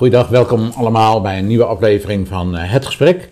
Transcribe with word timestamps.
Goedendag, 0.00 0.28
welkom 0.28 0.70
allemaal 0.76 1.20
bij 1.20 1.38
een 1.38 1.46
nieuwe 1.46 1.64
aflevering 1.64 2.28
van 2.28 2.54
uh, 2.54 2.60
Het 2.62 2.86
Gesprek. 2.86 3.28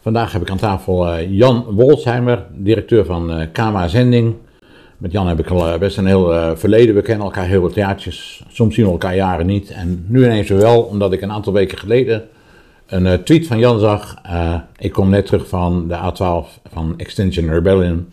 Vandaag 0.00 0.32
heb 0.32 0.42
ik 0.42 0.50
aan 0.50 0.56
tafel 0.56 1.08
uh, 1.08 1.30
Jan 1.30 1.64
Wolsheimer, 1.64 2.46
directeur 2.50 3.04
van 3.04 3.38
uh, 3.38 3.46
Kama 3.52 3.88
Zending. 3.88 4.34
Met 4.96 5.12
Jan 5.12 5.28
heb 5.28 5.38
ik 5.38 5.48
al 5.48 5.78
best 5.78 5.96
een 5.96 6.06
heel 6.06 6.56
verleden. 6.56 6.94
We 6.94 7.02
kennen 7.02 7.26
elkaar 7.26 7.46
heel 7.46 7.60
wat 7.60 7.74
jaartjes. 7.74 8.44
Soms 8.48 8.74
zien 8.74 8.84
we 8.84 8.90
elkaar 8.90 9.14
jaren 9.14 9.46
niet. 9.46 9.70
En 9.70 10.04
nu 10.08 10.24
ineens 10.24 10.48
wel, 10.48 10.82
omdat 10.82 11.12
ik 11.12 11.22
een 11.22 11.32
aantal 11.32 11.52
weken 11.52 11.78
geleden 11.78 12.22
een 12.86 13.22
tweet 13.24 13.46
van 13.46 13.58
Jan 13.58 13.78
zag. 13.78 14.16
ik 14.78 14.92
kom 14.92 15.10
net 15.10 15.26
terug 15.26 15.48
van 15.48 15.88
de 15.88 15.96
A12 15.96 16.62
van 16.72 16.94
Extinction 16.96 17.50
Rebellion. 17.50 18.12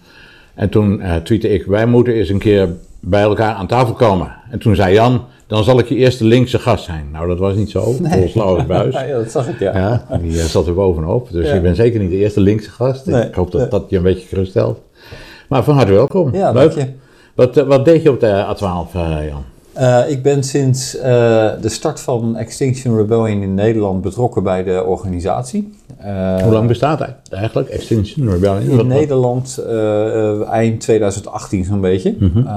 En 0.53 0.69
toen 0.69 1.01
tweette 1.23 1.49
ik, 1.49 1.65
wij 1.65 1.85
moeten 1.85 2.13
eens 2.13 2.29
een 2.29 2.39
keer 2.39 2.69
bij 2.99 3.21
elkaar 3.21 3.53
aan 3.53 3.67
tafel 3.67 3.93
komen. 3.93 4.35
En 4.49 4.59
toen 4.59 4.75
zei 4.75 4.93
Jan, 4.93 5.25
dan 5.49 5.63
zal 5.63 5.79
ik 5.79 5.87
je 5.87 5.95
eerste 5.95 6.23
linkse 6.23 6.59
gast 6.59 6.83
zijn. 6.83 7.07
Nou, 7.11 7.27
dat 7.27 7.39
was 7.39 7.55
niet 7.55 7.69
zo. 7.69 7.95
Nee. 7.99 8.31
Paul 8.33 8.65
Buis. 8.67 8.93
ja, 8.93 9.07
dat 9.07 9.31
zag 9.31 9.47
ik, 9.47 9.59
ja. 9.59 9.77
ja 9.77 10.17
die 10.17 10.31
uh, 10.31 10.43
zat 10.43 10.67
er 10.67 10.73
bovenop. 10.73 11.31
Dus 11.31 11.51
je 11.51 11.61
bent 11.61 11.75
zeker 11.75 11.99
niet 11.99 12.09
de 12.09 12.15
eerste 12.15 12.39
linkse 12.39 12.69
gast. 12.69 13.07
ik 13.07 13.33
hoop 13.33 13.51
dat 13.51 13.71
dat 13.71 13.85
je 13.87 13.97
een 13.97 14.03
beetje 14.03 14.27
geruststelt. 14.27 14.79
Maar 15.47 15.63
van 15.63 15.75
harte 15.75 15.91
welkom. 15.91 16.35
Ja, 16.35 16.51
Leuk. 16.51 16.75
dank 16.75 16.87
je. 16.87 16.93
Wat, 17.35 17.57
uh, 17.57 17.63
wat 17.63 17.85
deed 17.85 18.03
je 18.03 18.11
op 18.11 18.19
de 18.19 18.45
A12, 18.55 18.95
uh, 18.95 19.17
Jan? 19.27 19.43
ik 20.07 20.23
ben 20.23 20.43
sinds 20.43 20.91
de 20.91 21.59
start 21.69 21.99
van 21.99 22.37
Extinction 22.37 22.97
Rebellion 22.97 23.41
in 23.41 23.53
Nederland 23.53 24.01
betrokken 24.01 24.43
bij 24.43 24.63
de 24.63 24.83
organisatie. 24.83 25.73
Hoe 26.43 26.51
lang 26.51 26.67
bestaat 26.67 26.99
het 26.99 27.15
eigenlijk, 27.29 27.69
Extinction 27.69 28.29
Rebellion? 28.29 28.79
In 28.79 28.87
Nederland 28.87 29.63
eind 30.49 30.81
2018 30.81 31.63
zo'n 31.63 31.81
beetje. 31.81 32.15
-hmm. 32.19 32.47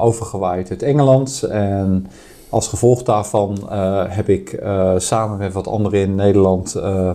overgewaaid 0.00 0.70
uit 0.70 0.82
Engeland 0.82 1.42
en 1.42 2.06
als 2.52 2.68
gevolg 2.68 3.02
daarvan 3.02 3.58
uh, 3.62 4.02
heb 4.06 4.28
ik 4.28 4.52
uh, 4.62 4.94
samen 4.96 5.38
met 5.38 5.52
wat 5.52 5.66
anderen 5.66 6.00
in 6.00 6.14
Nederland 6.14 6.74
uh, 6.76 7.10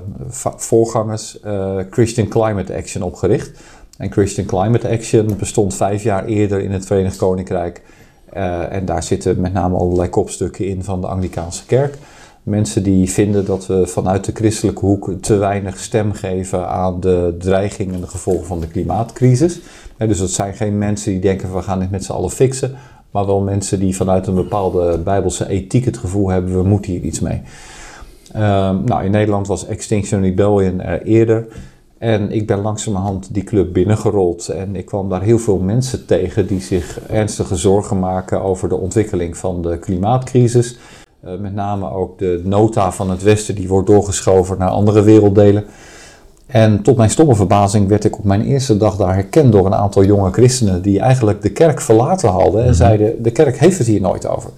voorgangers 0.55 1.39
Christian 1.89 2.27
Climate 2.27 2.75
Action 2.75 3.01
opgericht. 3.01 3.59
En 3.97 4.11
Christian 4.11 4.45
Climate 4.45 4.89
Action 4.89 5.37
bestond 5.37 5.75
vijf 5.75 6.03
jaar 6.03 6.25
eerder 6.25 6.59
in 6.59 6.71
het 6.71 6.85
Verenigd 6.85 7.15
Koninkrijk. 7.15 7.81
en 8.69 8.85
daar 8.85 9.03
zitten 9.03 9.41
met 9.41 9.53
name 9.53 9.77
allerlei 9.77 10.09
kopstukken 10.09 10.65
in 10.65 10.83
van 10.83 11.01
de 11.01 11.07
Anglikaanse 11.07 11.65
kerk. 11.65 11.97
Mensen 12.43 12.83
die 12.83 13.11
vinden 13.11 13.45
dat 13.45 13.67
we 13.67 13.87
vanuit 13.87 14.25
de 14.25 14.31
christelijke 14.33 14.85
hoek 14.85 15.11
te 15.21 15.35
weinig 15.35 15.79
stem 15.79 16.13
geven 16.13 16.67
aan 16.67 16.99
de 16.99 17.35
dreigingen 17.39 17.93
en 17.93 18.01
de 18.01 18.07
gevolgen 18.07 18.45
van 18.45 18.59
de 18.59 18.67
klimaatcrisis. 18.67 19.59
dus 19.97 20.17
dat 20.17 20.29
zijn 20.29 20.53
geen 20.53 20.77
mensen 20.77 21.11
die 21.11 21.21
denken 21.21 21.55
we 21.55 21.61
gaan 21.61 21.79
dit 21.79 21.91
met 21.91 22.03
z'n 22.03 22.11
allen 22.11 22.31
fixen 22.31 22.77
maar 23.11 23.25
wel 23.25 23.41
mensen 23.41 23.79
die 23.79 23.95
vanuit 23.95 24.27
een 24.27 24.35
bepaalde 24.35 24.97
bijbelse 24.97 25.47
ethiek 25.47 25.85
het 25.85 25.97
gevoel 25.97 26.29
hebben, 26.29 26.57
we 26.57 26.63
moeten 26.63 26.91
hier 26.91 27.01
iets 27.01 27.19
mee. 27.19 27.41
Um, 28.35 28.83
nou, 28.83 29.03
in 29.03 29.11
Nederland 29.11 29.47
was 29.47 29.65
Extinction 29.65 30.21
Rebellion 30.21 30.81
er 30.81 31.01
eerder. 31.01 31.47
En 31.97 32.31
ik 32.31 32.47
ben 32.47 32.61
langzamerhand 32.61 33.33
die 33.33 33.43
club 33.43 33.73
binnengerold. 33.73 34.47
En 34.47 34.75
ik 34.75 34.85
kwam 34.85 35.09
daar 35.09 35.21
heel 35.21 35.39
veel 35.39 35.57
mensen 35.57 36.05
tegen 36.05 36.47
die 36.47 36.61
zich 36.61 36.99
ernstige 37.07 37.55
zorgen 37.55 37.99
maken 37.99 38.41
over 38.41 38.69
de 38.69 38.75
ontwikkeling 38.75 39.37
van 39.37 39.61
de 39.61 39.77
klimaatcrisis. 39.79 40.77
Uh, 41.25 41.39
met 41.39 41.53
name 41.53 41.91
ook 41.91 42.19
de 42.19 42.41
nota 42.43 42.91
van 42.91 43.09
het 43.09 43.23
Westen, 43.23 43.55
die 43.55 43.67
wordt 43.67 43.87
doorgeschoven 43.87 44.57
naar 44.57 44.69
andere 44.69 45.01
werelddelen. 45.01 45.65
En 46.47 46.81
tot 46.81 46.97
mijn 46.97 47.09
stomme 47.09 47.35
verbazing 47.35 47.87
werd 47.87 48.03
ik 48.03 48.17
op 48.17 48.23
mijn 48.23 48.41
eerste 48.41 48.77
dag 48.77 48.95
daar 48.95 49.13
herkend 49.13 49.51
door 49.51 49.65
een 49.65 49.75
aantal 49.75 50.03
jonge 50.03 50.31
christenen 50.31 50.81
die 50.81 50.99
eigenlijk 50.99 51.41
de 51.41 51.51
kerk 51.51 51.81
verlaten 51.81 52.29
hadden 52.29 52.61
en 52.61 52.67
mhm. 52.67 52.75
zeiden: 52.75 53.23
De 53.23 53.31
kerk 53.31 53.57
heeft 53.57 53.77
het 53.77 53.87
hier 53.87 54.01
nooit 54.01 54.27
over. 54.27 54.49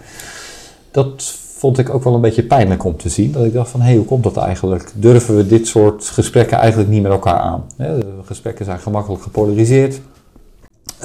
Dat 0.91 1.37
vond 1.59 1.77
ik 1.77 1.93
ook 1.93 2.03
wel 2.03 2.13
een 2.13 2.21
beetje 2.21 2.43
pijnlijk 2.43 2.83
om 2.83 2.97
te 2.97 3.09
zien. 3.09 3.31
Dat 3.31 3.45
ik 3.45 3.53
dacht 3.53 3.69
van, 3.69 3.79
hé, 3.79 3.85
hey, 3.87 3.95
hoe 3.95 4.05
komt 4.05 4.23
dat 4.23 4.37
eigenlijk? 4.37 4.91
Durven 4.95 5.35
we 5.35 5.47
dit 5.47 5.67
soort 5.67 6.05
gesprekken 6.05 6.57
eigenlijk 6.57 6.89
niet 6.89 7.01
met 7.01 7.11
elkaar 7.11 7.39
aan? 7.39 7.65
De 7.75 7.99
gesprekken 8.25 8.65
zijn 8.65 8.79
gemakkelijk 8.79 9.23
gepolariseerd. 9.23 10.01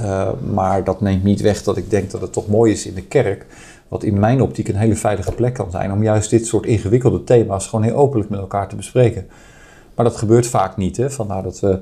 Uh, 0.00 0.28
maar 0.52 0.84
dat 0.84 1.00
neemt 1.00 1.24
niet 1.24 1.40
weg 1.40 1.62
dat 1.62 1.76
ik 1.76 1.90
denk 1.90 2.10
dat 2.10 2.20
het 2.20 2.32
toch 2.32 2.48
mooi 2.48 2.72
is 2.72 2.86
in 2.86 2.94
de 2.94 3.02
kerk, 3.02 3.46
wat 3.88 4.02
in 4.02 4.18
mijn 4.18 4.42
optiek 4.42 4.68
een 4.68 4.76
hele 4.76 4.96
veilige 4.96 5.32
plek 5.32 5.54
kan 5.54 5.70
zijn, 5.70 5.92
om 5.92 6.02
juist 6.02 6.30
dit 6.30 6.46
soort 6.46 6.66
ingewikkelde 6.66 7.24
thema's 7.24 7.66
gewoon 7.66 7.84
heel 7.84 7.96
openlijk 7.96 8.30
met 8.30 8.40
elkaar 8.40 8.68
te 8.68 8.76
bespreken. 8.76 9.26
Maar 9.94 10.04
dat 10.04 10.16
gebeurt 10.16 10.46
vaak 10.46 10.76
niet. 10.76 10.96
Hè? 10.96 11.10
Vandaar 11.10 11.42
dat 11.42 11.60
we 11.60 11.78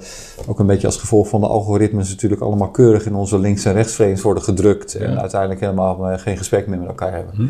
ook 0.47 0.59
een 0.59 0.67
beetje 0.67 0.87
als 0.87 0.97
gevolg 0.97 1.29
van 1.29 1.41
de 1.41 1.47
algoritmes 1.47 2.09
natuurlijk 2.09 2.43
allemaal 2.43 2.71
keurig 2.71 3.07
in 3.07 3.15
onze 3.15 3.39
links- 3.39 3.65
en 3.65 3.73
rechtsframes 3.73 4.23
worden 4.23 4.43
gedrukt. 4.43 4.95
En 4.95 5.21
uiteindelijk 5.21 5.61
helemaal 5.61 6.09
eh, 6.09 6.19
geen 6.19 6.37
gesprek 6.37 6.67
meer 6.67 6.79
met 6.79 6.89
elkaar 6.89 7.13
hebben. 7.13 7.35
Hm. 7.35 7.47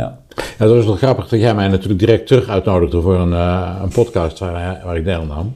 Ja. 0.00 0.18
ja, 0.58 0.66
dat 0.66 0.76
is 0.76 0.84
wel 0.84 0.96
grappig 0.96 1.28
dat 1.28 1.40
jij 1.40 1.54
mij 1.54 1.68
natuurlijk 1.68 1.98
direct 1.98 2.26
terug 2.26 2.48
uitnodigde 2.48 3.00
voor 3.00 3.18
een, 3.18 3.32
uh, 3.32 3.76
een 3.82 3.88
podcast 3.88 4.38
waar, 4.38 4.80
waar 4.84 4.96
ik 4.96 5.04
deelnam. 5.04 5.54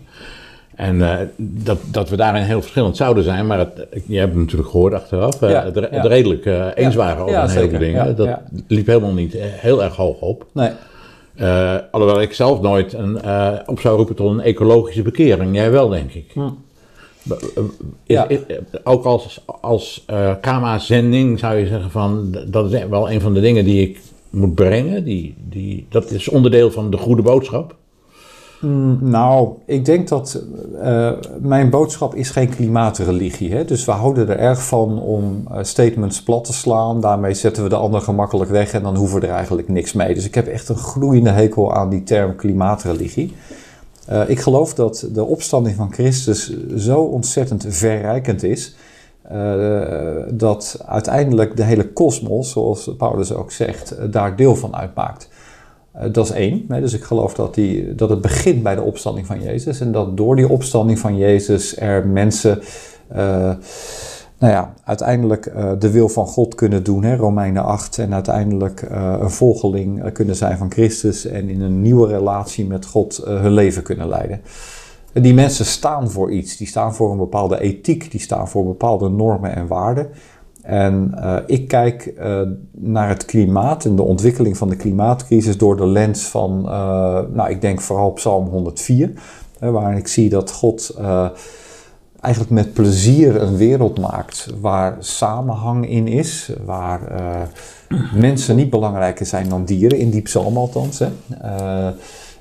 En 0.74 0.96
uh, 0.96 1.14
dat, 1.36 1.78
dat 1.90 2.08
we 2.08 2.16
daarin 2.16 2.42
heel 2.42 2.60
verschillend 2.60 2.96
zouden 2.96 3.24
zijn, 3.24 3.46
maar 3.46 3.58
het, 3.58 3.86
je 4.06 4.18
hebt 4.18 4.32
het 4.32 4.40
natuurlijk 4.40 4.70
gehoord 4.70 4.94
achteraf, 4.94 5.40
ja, 5.40 5.64
het, 5.64 5.74
het 5.74 6.06
redelijk 6.06 6.44
uh, 6.44 6.66
eens 6.74 6.94
waren 6.94 7.22
over 7.22 7.34
een 7.34 7.48
heleboel 7.48 7.78
dingen. 7.78 8.16
Dat 8.16 8.38
liep 8.66 8.86
helemaal 8.86 9.12
niet 9.12 9.34
heel 9.38 9.82
erg 9.82 9.96
hoog 9.96 10.20
op. 10.20 10.46
Nee. 10.52 10.70
Uh, 11.36 11.76
alhoewel 11.90 12.20
ik 12.20 12.32
zelf 12.32 12.60
nooit 12.60 12.92
een, 12.92 13.18
uh, 13.24 13.52
op 13.66 13.80
zou 13.80 13.96
roepen 13.96 14.14
tot 14.14 14.30
een 14.30 14.40
ecologische 14.40 15.02
bekering. 15.02 15.54
Jij 15.54 15.70
wel, 15.70 15.88
denk 15.88 16.12
ik. 16.12 16.30
Hm. 16.32 16.40
Eh, 17.28 17.64
ja. 18.04 18.26
ook 18.84 19.04
als, 19.04 19.40
als 19.60 20.04
uh, 20.10 20.34
KMA-zending 20.40 21.38
zou 21.38 21.56
je 21.56 21.66
zeggen 21.66 21.90
van... 21.90 22.36
dat 22.46 22.72
is 22.72 22.84
wel 22.84 23.10
een 23.10 23.20
van 23.20 23.34
de 23.34 23.40
dingen 23.40 23.64
die 23.64 23.88
ik 23.88 24.00
moet 24.30 24.54
brengen. 24.54 25.04
Die, 25.04 25.34
die, 25.48 25.86
dat 25.88 26.10
is 26.10 26.28
onderdeel 26.28 26.70
van 26.70 26.90
de 26.90 26.96
goede 26.96 27.22
boodschap. 27.22 27.76
Mm, 28.60 28.98
nou, 29.00 29.52
ik 29.64 29.84
denk 29.84 30.08
dat 30.08 30.42
uh, 30.82 31.12
mijn 31.40 31.70
boodschap 31.70 32.14
is 32.14 32.30
geen 32.30 32.48
klimaatreligie. 32.48 33.52
Hè? 33.52 33.64
Dus 33.64 33.84
we 33.84 33.92
houden 33.92 34.28
er 34.28 34.38
erg 34.38 34.66
van 34.66 35.02
om 35.02 35.44
uh, 35.50 35.58
statements 35.62 36.22
plat 36.22 36.44
te 36.44 36.52
slaan. 36.52 37.00
Daarmee 37.00 37.34
zetten 37.34 37.62
we 37.62 37.68
de 37.68 37.76
ander 37.76 38.00
gemakkelijk 38.00 38.50
weg 38.50 38.72
en 38.72 38.82
dan 38.82 38.96
hoeven 38.96 39.20
we 39.20 39.26
er 39.26 39.32
eigenlijk 39.32 39.68
niks 39.68 39.92
mee. 39.92 40.14
Dus 40.14 40.24
ik 40.24 40.34
heb 40.34 40.46
echt 40.46 40.68
een 40.68 40.76
groeiende 40.76 41.30
hekel 41.30 41.74
aan 41.74 41.88
die 41.88 42.02
term 42.02 42.36
klimaatreligie. 42.36 43.34
Uh, 44.10 44.28
ik 44.28 44.40
geloof 44.40 44.74
dat 44.74 45.08
de 45.12 45.24
opstanding 45.24 45.76
van 45.76 45.92
Christus 45.92 46.56
zo 46.76 47.00
ontzettend 47.00 47.66
verrijkend 47.68 48.42
is. 48.42 48.74
dat 50.30 50.84
uiteindelijk 50.86 51.56
de 51.56 51.64
hele 51.64 51.92
kosmos, 51.92 52.50
zoals 52.50 52.90
Paulus 52.98 53.32
ook 53.32 53.52
zegt, 53.52 54.12
daar 54.12 54.36
deel 54.36 54.56
van 54.56 54.76
uitmaakt. 54.76 55.28
Eh, 56.00 56.12
dat 56.12 56.24
is 56.24 56.30
één. 56.30 56.66
Dus 56.68 56.92
ik 56.92 57.02
geloof 57.02 57.34
dat, 57.34 57.54
die, 57.54 57.94
dat 57.94 58.10
het 58.10 58.20
begint 58.20 58.62
bij 58.62 58.74
de 58.74 58.82
opstanding 58.82 59.26
van 59.26 59.42
Jezus. 59.42 59.80
En 59.80 59.92
dat 59.92 60.16
door 60.16 60.36
die 60.36 60.48
opstanding 60.48 60.98
van 60.98 61.16
Jezus 61.16 61.76
er 61.76 62.06
mensen 62.06 62.60
uh, 63.12 63.52
nou 64.38 64.52
ja, 64.52 64.74
uiteindelijk 64.84 65.46
uh, 65.46 65.70
de 65.78 65.90
wil 65.90 66.08
van 66.08 66.26
God 66.26 66.54
kunnen 66.54 66.82
doen, 66.82 67.04
hè, 67.04 67.16
Romeinen 67.16 67.64
8. 67.64 67.98
En 67.98 68.14
uiteindelijk 68.14 68.86
een 69.20 69.30
volgeling 69.30 70.12
kunnen 70.12 70.36
zijn 70.36 70.58
van 70.58 70.70
Christus. 70.70 71.26
En 71.26 71.48
in 71.48 71.60
een 71.60 71.82
nieuwe 71.82 72.08
relatie 72.08 72.66
met 72.66 72.86
God 72.86 73.22
hun 73.24 73.52
leven 73.52 73.82
kunnen 73.82 74.08
leiden. 74.08 74.40
En 75.12 75.22
die 75.22 75.34
mensen 75.34 75.64
staan 75.64 76.10
voor 76.10 76.32
iets. 76.32 76.56
Die 76.56 76.66
staan 76.66 76.94
voor 76.94 77.10
een 77.10 77.18
bepaalde 77.18 77.60
ethiek. 77.60 78.10
Die 78.10 78.20
staan 78.20 78.48
voor 78.48 78.64
bepaalde 78.64 79.08
normen 79.08 79.54
en 79.54 79.66
waarden. 79.66 80.08
En 80.70 81.14
uh, 81.14 81.36
ik 81.46 81.68
kijk 81.68 82.12
uh, 82.18 82.40
naar 82.70 83.08
het 83.08 83.24
klimaat 83.24 83.84
en 83.84 83.96
de 83.96 84.02
ontwikkeling 84.02 84.56
van 84.56 84.68
de 84.68 84.76
klimaatcrisis 84.76 85.58
door 85.58 85.76
de 85.76 85.86
lens 85.86 86.22
van, 86.22 86.62
uh, 86.64 86.72
nou 87.32 87.50
ik 87.50 87.60
denk 87.60 87.80
vooral 87.80 88.10
Psalm 88.10 88.48
104, 88.48 89.12
waarin 89.58 89.98
ik 89.98 90.06
zie 90.08 90.28
dat 90.28 90.52
God 90.52 90.98
eigenlijk 92.20 92.52
met 92.52 92.72
plezier 92.72 93.42
een 93.42 93.56
wereld 93.56 93.98
maakt 93.98 94.48
waar 94.60 94.96
samenhang 94.98 95.88
in 95.88 96.08
is, 96.08 96.52
waar 96.64 97.00
mensen 98.14 98.56
niet 98.56 98.70
belangrijker 98.70 99.26
zijn 99.26 99.48
dan 99.48 99.64
dieren, 99.64 99.98
in 99.98 100.10
die 100.10 100.22
psalm 100.22 100.56
althans. 100.56 100.98
Hè. 100.98 101.08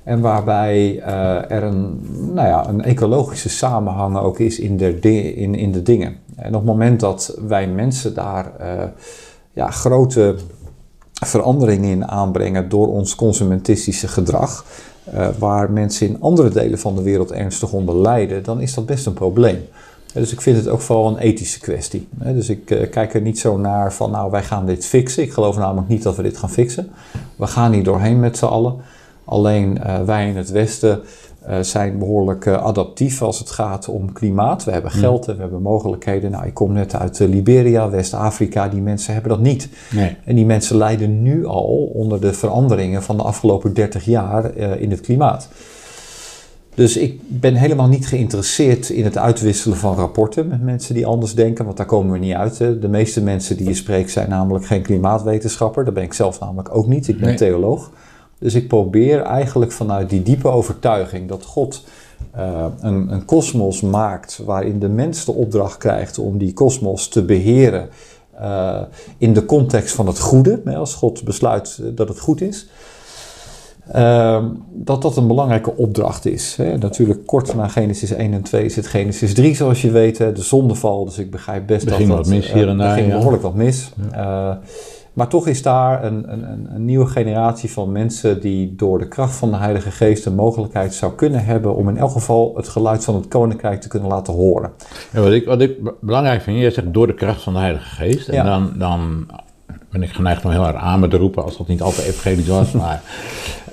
En 0.10 0.22
waarbij 0.22 1.00
er 1.48 1.64
een, 1.64 2.00
nou 2.34 2.48
ja, 2.48 2.68
een 2.68 2.84
ecologische 2.84 3.50
samenhang 3.50 4.18
ook 4.18 4.40
is 4.40 4.60
in 4.60 4.78
de, 4.78 5.00
in, 5.36 5.56
in 5.56 5.72
de 5.72 5.82
dingen. 5.82 6.16
En 6.36 6.48
op 6.48 6.54
het 6.54 6.64
moment 6.64 7.00
dat 7.00 7.38
wij 7.48 7.68
mensen 7.68 8.14
daar 8.14 8.52
uh, 8.62 8.84
ja, 9.54 9.72
grote 9.72 10.36
veranderingen 11.14 11.90
in 11.90 12.08
aanbrengen 12.08 12.70
door 12.70 12.88
ons 12.88 13.16
consumentistische 13.16 14.08
gedrag, 14.08 14.66
uh, 15.14 15.28
waar 15.40 15.72
mensen 15.72 16.08
in 16.08 16.22
andere 16.22 16.50
delen 16.50 16.80
van 16.80 16.96
de 16.96 17.02
wereld 17.02 17.32
ernstig 17.32 17.74
onder 17.74 17.96
lijden, 18.02 18.44
dan 18.44 18.62
is 18.62 18.74
dat 18.74 18.86
best 18.86 19.06
een 19.06 19.14
probleem. 19.14 19.60
Dus 20.14 20.32
ik 20.32 20.42
vind 20.42 20.58
het 20.58 20.68
ook 20.68 20.82
vooral 20.82 21.08
een 21.08 21.18
ethische 21.18 21.60
kwestie. 21.60 22.08
Dus 22.12 22.50
ik 22.50 22.66
kijk 22.92 23.14
er 23.14 23.22
niet 23.22 23.40
zo 23.40 23.58
naar 23.58 23.94
van, 23.94 24.12
nou, 24.12 24.32
wij 24.32 24.44
gaan 24.44 24.66
dit 24.66 24.86
fixen. 24.86 25.24
Ik 25.24 25.32
geloof 25.32 25.58
namelijk 25.58 25.88
niet 25.88 26.04
dat 26.04 26.16
we 26.16 26.24
dit 26.24 26.38
gaan 26.38 26.50
fixen. 26.50 26.92
We 27.36 27.48
gaan 27.48 27.72
hier 27.72 27.84
doorheen 27.84 28.20
met 28.20 28.38
z'n 28.38 28.46
allen. 28.46 28.76
Alleen 29.30 29.80
wij 30.06 30.28
in 30.28 30.38
het 30.38 30.52
Westen 30.52 31.02
uh, 31.50 31.60
zijn 31.60 31.98
behoorlijk 31.98 32.46
uh, 32.46 32.64
adaptief 32.64 33.22
als 33.22 33.40
het 33.40 33.52
gaat 33.52 33.88
om 33.88 34.14
klimaat. 34.14 34.64
We 34.64 34.72
hebben 34.72 34.92
geld 34.92 35.28
en 35.28 35.36
we 35.36 35.42
hebben 35.42 35.62
mogelijkheden. 35.62 36.32
Nou, 36.32 36.46
ik 36.46 36.54
kom 36.54 36.74
net 36.74 36.96
uit 36.96 37.20
Liberia, 37.20 37.90
West-Afrika. 37.90 38.68
Die 38.68 38.82
mensen 38.82 39.14
hebben 39.14 39.32
dat 39.32 39.42
niet. 39.42 39.70
Nee. 39.92 40.16
En 40.26 40.36
die 40.36 40.46
mensen 40.46 40.78
lijden 40.78 41.22
nu 41.22 41.46
al 41.46 41.92
onder 41.94 42.22
de 42.22 42.34
veranderingen 42.34 43.04
van 43.04 43.18
de 43.18 43.24
afgelopen 43.24 43.74
30 43.74 44.06
jaar 44.06 44.56
in 44.56 44.92
het 44.92 45.02
klimaat. 45.02 45.50
Dus 46.76 46.98
ik 46.98 47.20
ben 47.28 47.56
helemaal 47.56 47.88
niet 47.88 48.08
geïnteresseerd 48.08 48.90
in 48.90 49.04
het 49.04 49.18
uitwisselen 49.18 49.78
van 49.78 49.96
rapporten 49.96 50.48
met 50.48 50.62
mensen 50.62 50.94
die 50.94 51.06
anders 51.06 51.36
denken, 51.36 51.66
want 51.66 51.78
daar 51.78 51.86
komen 51.86 52.12
we 52.12 52.18
niet 52.18 52.34
uit. 52.34 52.58
Hè. 52.58 52.80
De 52.80 52.88
meeste 52.88 53.22
mensen 53.24 53.58
die 53.58 53.68
je 53.68 53.74
spreekt 53.74 54.12
zijn 54.12 54.30
namelijk 54.30 54.66
geen 54.66 54.82
klimaatwetenschapper. 54.82 55.86
Dat 55.86 55.94
ben 55.94 56.04
ik 56.04 56.14
zelf 56.14 56.40
namelijk 56.40 56.76
ook 56.76 56.88
niet. 56.88 57.08
Ik 57.08 57.18
ben 57.18 57.28
Nee. 57.28 57.38
theoloog. 57.38 57.92
Dus 58.40 58.54
ik 58.54 58.68
probeer 58.68 59.22
eigenlijk 59.22 59.72
vanuit 59.72 60.10
die 60.10 60.24
diepe 60.24 60.48
overtuiging 60.48 61.28
dat 61.28 61.44
God 61.44 61.84
eh, 62.32 62.66
een 62.82 63.26
kosmos 63.26 63.82
maakt 63.82 64.42
waarin 64.46 64.80
de 64.80 64.90
mens 64.90 65.26
de 65.26 65.34
opdracht 65.34 65.78
krijgt 65.78 66.18
om 66.18 66.38
die 66.38 66.54
kosmos 66.54 67.08
te 67.08 67.24
beheren 67.24 67.90
eh, 68.40 68.82
in 69.18 69.34
de 69.34 69.46
context 69.46 69.96
van 69.96 70.08
het 70.08 70.20
goede. 70.20 70.62
Hè, 70.66 70.76
als 70.76 70.94
God 70.94 71.24
besluit 71.24 71.80
eh, 71.82 71.90
dat 71.96 72.08
het 72.08 72.20
goed 72.20 72.42
is. 72.42 72.68
Ehm, 73.92 74.46
dat 74.72 75.02
dat 75.02 75.18
een 75.18 75.28
belangrijke 75.28 75.76
opdracht 75.76 76.26
is. 76.26 76.56
Hè. 76.56 76.78
Natuurlijk 76.78 77.26
kort 77.26 77.56
na 77.56 77.68
Genesis 77.68 78.12
1 78.12 78.34
en 78.34 78.42
2 78.42 78.70
zit 78.70 78.88
Genesis 78.88 79.34
3 79.34 79.56
zoals 79.56 79.82
je 79.82 79.92
weet, 79.92 80.18
hè, 80.18 80.32
de 80.34 80.42
zondeval. 80.42 81.06
Dus 81.06 81.18
ik 81.18 81.32
begrijp 81.32 81.68
best 81.68 81.84
Er 81.84 81.90
dat 81.90 81.98
ging 81.98 82.10
dat... 82.10 82.18
wat 82.18 82.28
mis 82.28 82.52
hier 82.52 82.68
en 82.68 82.70
er 82.70 82.78
daar, 82.78 82.94
ging 82.94 83.08
ja. 83.08 83.16
behoorlijk 83.16 83.44
wat 83.44 83.56
mis. 83.56 83.92
Eh, 84.12 84.52
maar 85.14 85.28
toch 85.28 85.48
is 85.48 85.62
daar 85.62 86.04
een, 86.04 86.32
een, 86.32 86.44
een- 86.74 86.86
nieuwe 86.86 87.06
generatie 87.06 87.72
van 87.72 87.92
mensen 87.92 88.42
die 88.42 88.76
door 88.76 89.00
de 89.00 89.08
kracht 89.08 89.36
van 89.36 89.52
de 89.52 89.58
Heilige 89.58 89.92
Geest 89.92 90.26
een 90.26 90.36
mogelijkheid 90.36 90.94
zou 90.94 91.14
kunnen 91.14 91.46
hebben 91.46 91.76
om 91.76 91.90
in 91.90 91.98
elk 91.98 92.12
geval 92.12 92.54
het 92.56 92.68
geluid 92.68 93.04
van 93.04 93.16
het 93.16 93.28
Koninkrijk 93.28 93.82
te 93.82 93.88
kunnen 93.88 94.10
laten 94.10 94.34
horen. 94.34 94.72
En 95.12 95.24
wat 95.24 95.32
ik, 95.32 95.46
wat 95.46 95.62
ik 95.62 95.84
be- 95.84 95.94
belangrijk 96.02 96.42
vind, 96.42 96.58
jij 96.60 96.72
zegt 96.72 96.94
door 96.94 97.08
de 97.08 97.14
kracht 97.14 97.42
van 97.42 97.54
de 97.54 97.60
Heilige 97.60 97.96
Geest. 97.96 98.28
En 98.28 98.36
Ja. 98.36 98.44
dan, 98.44 98.74
dan 98.78 99.28
ben 99.92 100.04
ik 100.04 100.10
geneigd 100.10 100.46
om 100.46 100.52
heel 100.52 100.68
erg 100.68 100.76
aan 100.76 101.00
me 101.00 101.08
te 101.08 101.18
roepen, 101.18 101.44
als 101.44 101.58
dat 101.58 101.68
niet 101.68 101.82
altijd 101.82 102.08
evangelisch 102.08 102.48
was. 102.48 102.72
maar 102.82 103.02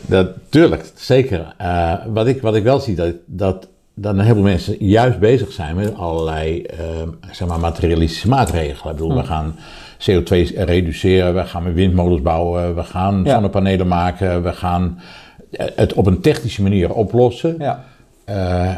dat, 0.07 0.29
tuurlijk, 0.49 0.93
zeker. 0.95 1.55
Eh, 1.59 1.93
wat, 2.09 2.27
ik, 2.27 2.43
wat 2.43 2.55
ik 2.55 2.63
wel 2.63 2.81
zie, 2.81 2.95
dat, 2.95 3.15
dat, 3.27 3.69
dat 3.95 4.15
een 4.15 4.21
heleboel 4.21 4.43
mensen 4.43 4.77
juist 4.85 5.19
bezig 5.19 5.53
zijn 5.53 5.77
met 5.77 5.95
allerlei 5.95 6.63
eh, 6.63 6.79
zeg 7.31 7.49
maar 7.49 7.61
materialistische 7.61 8.29
maatregelen. 8.29 8.93
Ik 8.93 8.99
bedoel, 9.01 9.17
we 9.17 9.25
gaan 9.25 9.55
CO2 10.11 10.55
reduceren, 10.65 11.35
we 11.35 11.45
gaan 11.45 11.63
met 11.63 11.75
windmolens 11.75 12.23
bouwen, 12.23 12.75
we 12.75 12.83
gaan 12.85 13.21
Ja. 13.25 13.33
zonnepanelen 13.33 13.89
maken, 13.89 14.43
we 14.43 14.53
gaan 14.53 15.01
het 15.57 15.93
op 15.95 16.07
een 16.07 16.21
technische 16.21 16.63
manier 16.63 16.93
oplossen. 16.95 17.55
Ja, 17.59 17.85
Eh, 18.25 18.77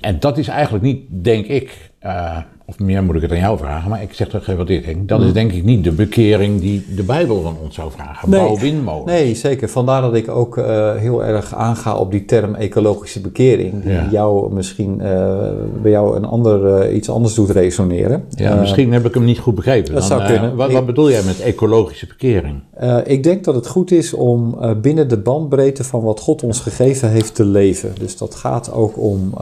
en 0.00 0.20
dat 0.20 0.38
is 0.38 0.48
eigenlijk 0.48 0.84
niet, 0.84 1.00
denk 1.08 1.46
ik, 1.46 1.90
eh, 1.98 2.36
of 2.72 2.78
meer 2.78 3.02
moet 3.02 3.14
ik 3.14 3.22
het 3.22 3.30
aan 3.30 3.38
jou 3.38 3.58
vragen, 3.58 3.90
maar 3.90 4.02
ik 4.02 4.12
zeg 4.12 4.28
toch 4.28 4.40
even 4.40 4.56
wat 4.56 4.68
ik 4.68 4.84
denk. 4.84 5.08
Dat 5.08 5.20
is 5.22 5.32
denk 5.32 5.52
ik 5.52 5.64
niet 5.64 5.84
de 5.84 5.92
bekering 5.92 6.60
die 6.60 6.84
de 6.96 7.02
Bijbel 7.02 7.42
van 7.42 7.56
ons 7.62 7.74
zou 7.74 7.90
vragen. 7.90 8.30
Nee. 8.30 8.40
Bouw 8.40 8.58
windmolens. 8.58 9.04
nee, 9.04 9.34
zeker. 9.34 9.68
Vandaar 9.68 10.00
dat 10.02 10.14
ik 10.14 10.28
ook 10.28 10.56
eh, 10.58 10.94
heel 10.96 11.24
erg 11.24 11.54
aanga 11.54 11.96
op 11.96 12.10
die 12.10 12.24
term 12.24 12.54
ecologische 12.54 13.20
bekering. 13.20 13.82
Die 13.82 13.92
Ja. 13.92 14.08
jou 14.10 14.52
misschien 14.54 15.00
eh, 15.00 15.36
bij 15.82 15.90
jou 15.90 16.16
een 16.16 16.24
ander, 16.24 16.66
eh, 16.74 16.94
iets 16.96 17.10
anders 17.10 17.34
doet 17.34 17.50
resoneren. 17.50 18.24
Ja, 18.30 18.54
misschien 18.54 18.92
heb 18.92 19.04
ik 19.06 19.14
hem 19.14 19.24
niet 19.24 19.38
goed 19.38 19.54
begrepen. 19.54 19.92
dat 19.92 20.08
Dan, 20.08 20.18
zou 20.18 20.30
kunnen. 20.30 20.56
wat, 20.56 20.72
wat 20.72 20.86
bedoel 20.86 21.10
jij 21.10 21.22
met 21.22 21.40
ecologische 21.40 22.06
bekering? 22.06 22.60
Ik 23.04 23.22
denk 23.22 23.44
dat 23.44 23.54
het 23.54 23.66
goed 23.66 23.90
is 23.90 24.14
om 24.14 24.58
binnen 24.82 25.08
de 25.08 25.18
bandbreedte 25.18 25.84
van 25.84 26.02
wat 26.02 26.20
God 26.20 26.42
ons 26.42 26.60
gegeven 26.60 27.10
heeft 27.10 27.34
te 27.34 27.44
leven. 27.44 27.90
Dus 27.98 28.16
dat 28.16 28.34
gaat 28.34 28.72
ook 28.72 28.98
om 28.98 29.34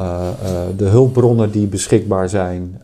de 0.77 0.85
hulpbronnen 0.85 1.51
die 1.51 1.67
beschikbaar 1.67 2.29
zijn, 2.29 2.81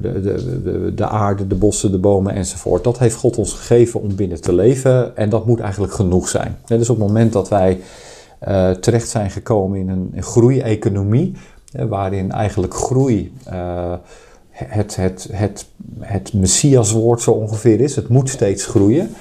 de, 0.00 0.20
de, 0.20 0.62
de, 0.62 0.94
de 0.94 1.06
aarde, 1.06 1.46
de 1.46 1.54
bossen, 1.54 1.90
de 1.90 1.98
bomen 1.98 2.34
enzovoort. 2.34 2.84
Dat 2.84 2.98
heeft 2.98 3.14
God 3.14 3.38
ons 3.38 3.52
gegeven 3.52 4.00
om 4.00 4.14
binnen 4.14 4.40
te 4.40 4.54
leven 4.54 5.16
en 5.16 5.28
dat 5.28 5.46
moet 5.46 5.60
eigenlijk 5.60 5.92
genoeg 5.92 6.28
zijn. 6.28 6.56
Dus 6.66 6.90
op 6.90 6.98
het 6.98 7.06
moment 7.06 7.32
dat 7.32 7.48
wij 7.48 7.80
eh, 8.38 8.70
terecht 8.70 9.08
zijn 9.08 9.30
gekomen 9.30 9.78
in 9.78 9.88
een, 9.88 10.10
een 10.14 10.22
groeieconomie, 10.22 11.32
eh, 11.72 11.84
waarin 11.84 12.32
eigenlijk 12.32 12.74
groei 12.74 13.32
eh, 13.44 13.92
het, 14.50 14.96
het, 14.96 15.28
het, 15.32 15.66
het 16.00 16.32
messiaswoord 16.32 17.20
zo 17.20 17.30
ongeveer 17.30 17.80
is. 17.80 17.96
Het 17.96 18.08
moet 18.08 18.28
steeds 18.28 18.66
groeien. 18.66 19.14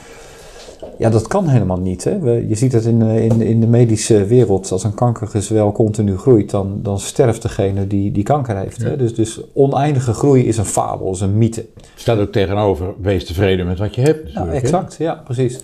Ja, 0.98 1.10
dat 1.10 1.28
kan 1.28 1.48
helemaal 1.48 1.80
niet. 1.80 2.04
Hè? 2.04 2.20
We- 2.20 2.46
je 2.48 2.56
ziet 2.56 2.72
het 2.72 2.86
in, 2.86 3.00
de- 3.00 3.24
in, 3.24 3.42
in 3.42 3.60
de 3.60 3.68
medische 3.68 4.26
wereld. 4.26 4.72
Als 4.72 4.84
een 4.84 4.94
kankergezwel 4.94 5.72
continu 5.72 6.18
groeit, 6.18 6.50
dan, 6.50 6.80
dan 6.82 7.00
sterft 7.00 7.42
degene 7.42 7.88
die, 7.88 8.12
die 8.12 8.24
kanker 8.24 8.58
heeft. 8.58 8.84
Hè? 8.84 8.98
Dus, 8.98 9.16
dus 9.16 9.42
oneindige 9.54 10.14
groei 10.14 10.48
is 10.48 10.58
een 10.58 10.66
fabel, 10.66 11.12
is 11.12 11.22
een 11.22 11.38
mythe. 11.38 11.66
Staat 11.96 12.20
ook 12.20 12.32
tegenover, 12.32 12.94
wees 13.02 13.26
tevreden 13.26 13.66
met 13.66 13.80
wat 13.80 13.96
je 13.96 14.02
hebt. 14.02 14.20
Ja, 14.20 14.26
natuurlijk, 14.40 14.52
hè? 14.52 14.78
exact. 14.78 14.96
Ja, 14.98 15.22
precies. 15.26 15.60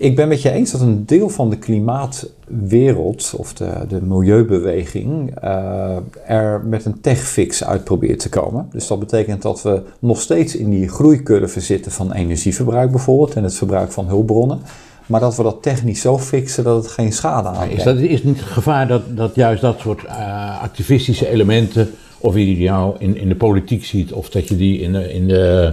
Ik 0.00 0.16
ben 0.16 0.28
met 0.28 0.42
je 0.42 0.50
eens 0.50 0.70
dat 0.70 0.80
een 0.80 1.06
deel 1.06 1.28
van 1.28 1.50
de 1.50 1.58
klimaatwereld 1.58 3.34
of 3.36 3.52
de, 3.54 3.72
de 3.88 4.02
milieubeweging 4.02 5.34
eh, 5.40 5.96
er 6.26 6.62
met 6.64 6.84
een 6.84 7.00
techfix 7.00 7.64
uit 7.64 7.84
probeert 7.84 8.18
te 8.18 8.28
komen. 8.28 8.68
Dus 8.72 8.86
dat 8.86 8.98
betekent 8.98 9.42
dat 9.42 9.62
we 9.62 9.82
nog 9.98 10.20
steeds 10.20 10.56
in 10.56 10.70
die 10.70 10.88
groeicurve 10.88 11.60
zitten 11.60 11.92
van 11.92 12.12
energieverbruik 12.12 12.90
bijvoorbeeld 12.90 13.34
en 13.34 13.42
het 13.42 13.54
verbruik 13.54 13.92
van 13.92 14.06
hulpbronnen. 14.06 14.60
Maar 15.06 15.20
dat 15.20 15.36
we 15.36 15.42
dat 15.42 15.62
technisch 15.62 16.00
zo 16.00 16.18
fixen 16.18 16.64
dat 16.64 16.82
het 16.82 16.92
geen 16.92 17.12
schade 17.12 17.48
aanbrengt. 17.48 17.76
Is, 17.76 17.84
dat, 17.84 17.96
is 17.96 18.22
niet 18.22 18.40
het 18.40 18.48
gevaar 18.48 18.88
dat, 18.88 19.02
dat 19.16 19.34
juist 19.34 19.60
dat 19.60 19.80
soort 19.80 20.04
eh, 20.04 20.62
activistische 20.62 21.28
elementen, 21.28 21.90
of 22.18 22.34
je 22.34 22.44
die 22.44 22.68
nou 22.68 22.94
in, 22.98 23.16
in 23.16 23.28
de 23.28 23.36
politiek 23.36 23.84
ziet, 23.84 24.12
of 24.12 24.30
dat 24.30 24.48
je 24.48 24.56
die 24.56 24.80
in 24.80 24.92
de, 24.92 25.12
in 25.12 25.28
de, 25.28 25.72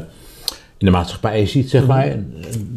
in 0.78 0.86
de 0.86 0.92
maatschappij 0.92 1.46
ziet, 1.46 1.70
zeg 1.70 1.88
maar, 1.88 2.16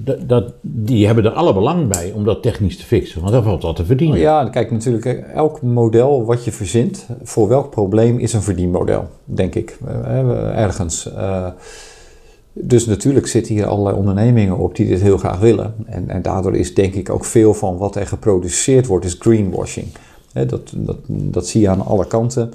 dat, 0.05 0.29
dat, 0.29 0.53
die 0.61 1.07
hebben 1.07 1.25
er 1.25 1.31
alle 1.31 1.55
belang 1.55 1.89
bij 1.89 2.13
om 2.13 2.25
dat 2.25 2.43
technisch 2.43 2.77
te 2.77 2.85
fixen, 2.85 3.21
want 3.21 3.33
daar 3.33 3.43
valt 3.43 3.63
wat 3.63 3.77
te 3.77 3.85
verdienen. 3.85 4.19
Ja, 4.19 4.49
kijk 4.49 4.71
natuurlijk, 4.71 5.05
eh, 5.05 5.35
elk 5.35 5.63
model 5.63 6.25
wat 6.25 6.45
je 6.45 6.53
verzint, 6.53 7.07
voor 7.23 7.49
welk 7.49 7.71
probleem 7.71 8.19
is 8.19 8.33
een 8.33 8.43
verdienmodel, 8.43 9.09
denk 9.25 9.55
ik, 9.55 9.79
eh, 9.87 10.59
ergens. 10.59 11.13
Eh, 11.13 11.47
dus 12.53 12.87
natuurlijk 12.87 13.27
zitten 13.27 13.55
hier 13.55 13.67
allerlei 13.67 13.97
ondernemingen 13.97 14.59
op 14.59 14.77
die 14.77 14.89
dit 14.89 15.01
heel 15.01 15.19
graag 15.19 15.39
willen. 15.39 15.75
En, 15.87 16.09
en 16.09 16.23
daardoor 16.23 16.57
is 16.57 16.75
denk 16.75 16.95
ik 16.95 17.11
ook 17.11 17.25
veel 17.25 17.55
van 17.55 17.77
wat 17.77 17.97
er 17.97 18.07
geproduceerd 18.07 18.87
wordt, 18.87 19.05
is 19.05 19.17
greenwashing. 19.19 19.87
Dat, 20.33 20.73
dat, 20.75 20.97
dat 21.07 21.47
zie 21.47 21.61
je 21.61 21.69
aan 21.69 21.87
alle 21.87 22.07
kanten. 22.07 22.53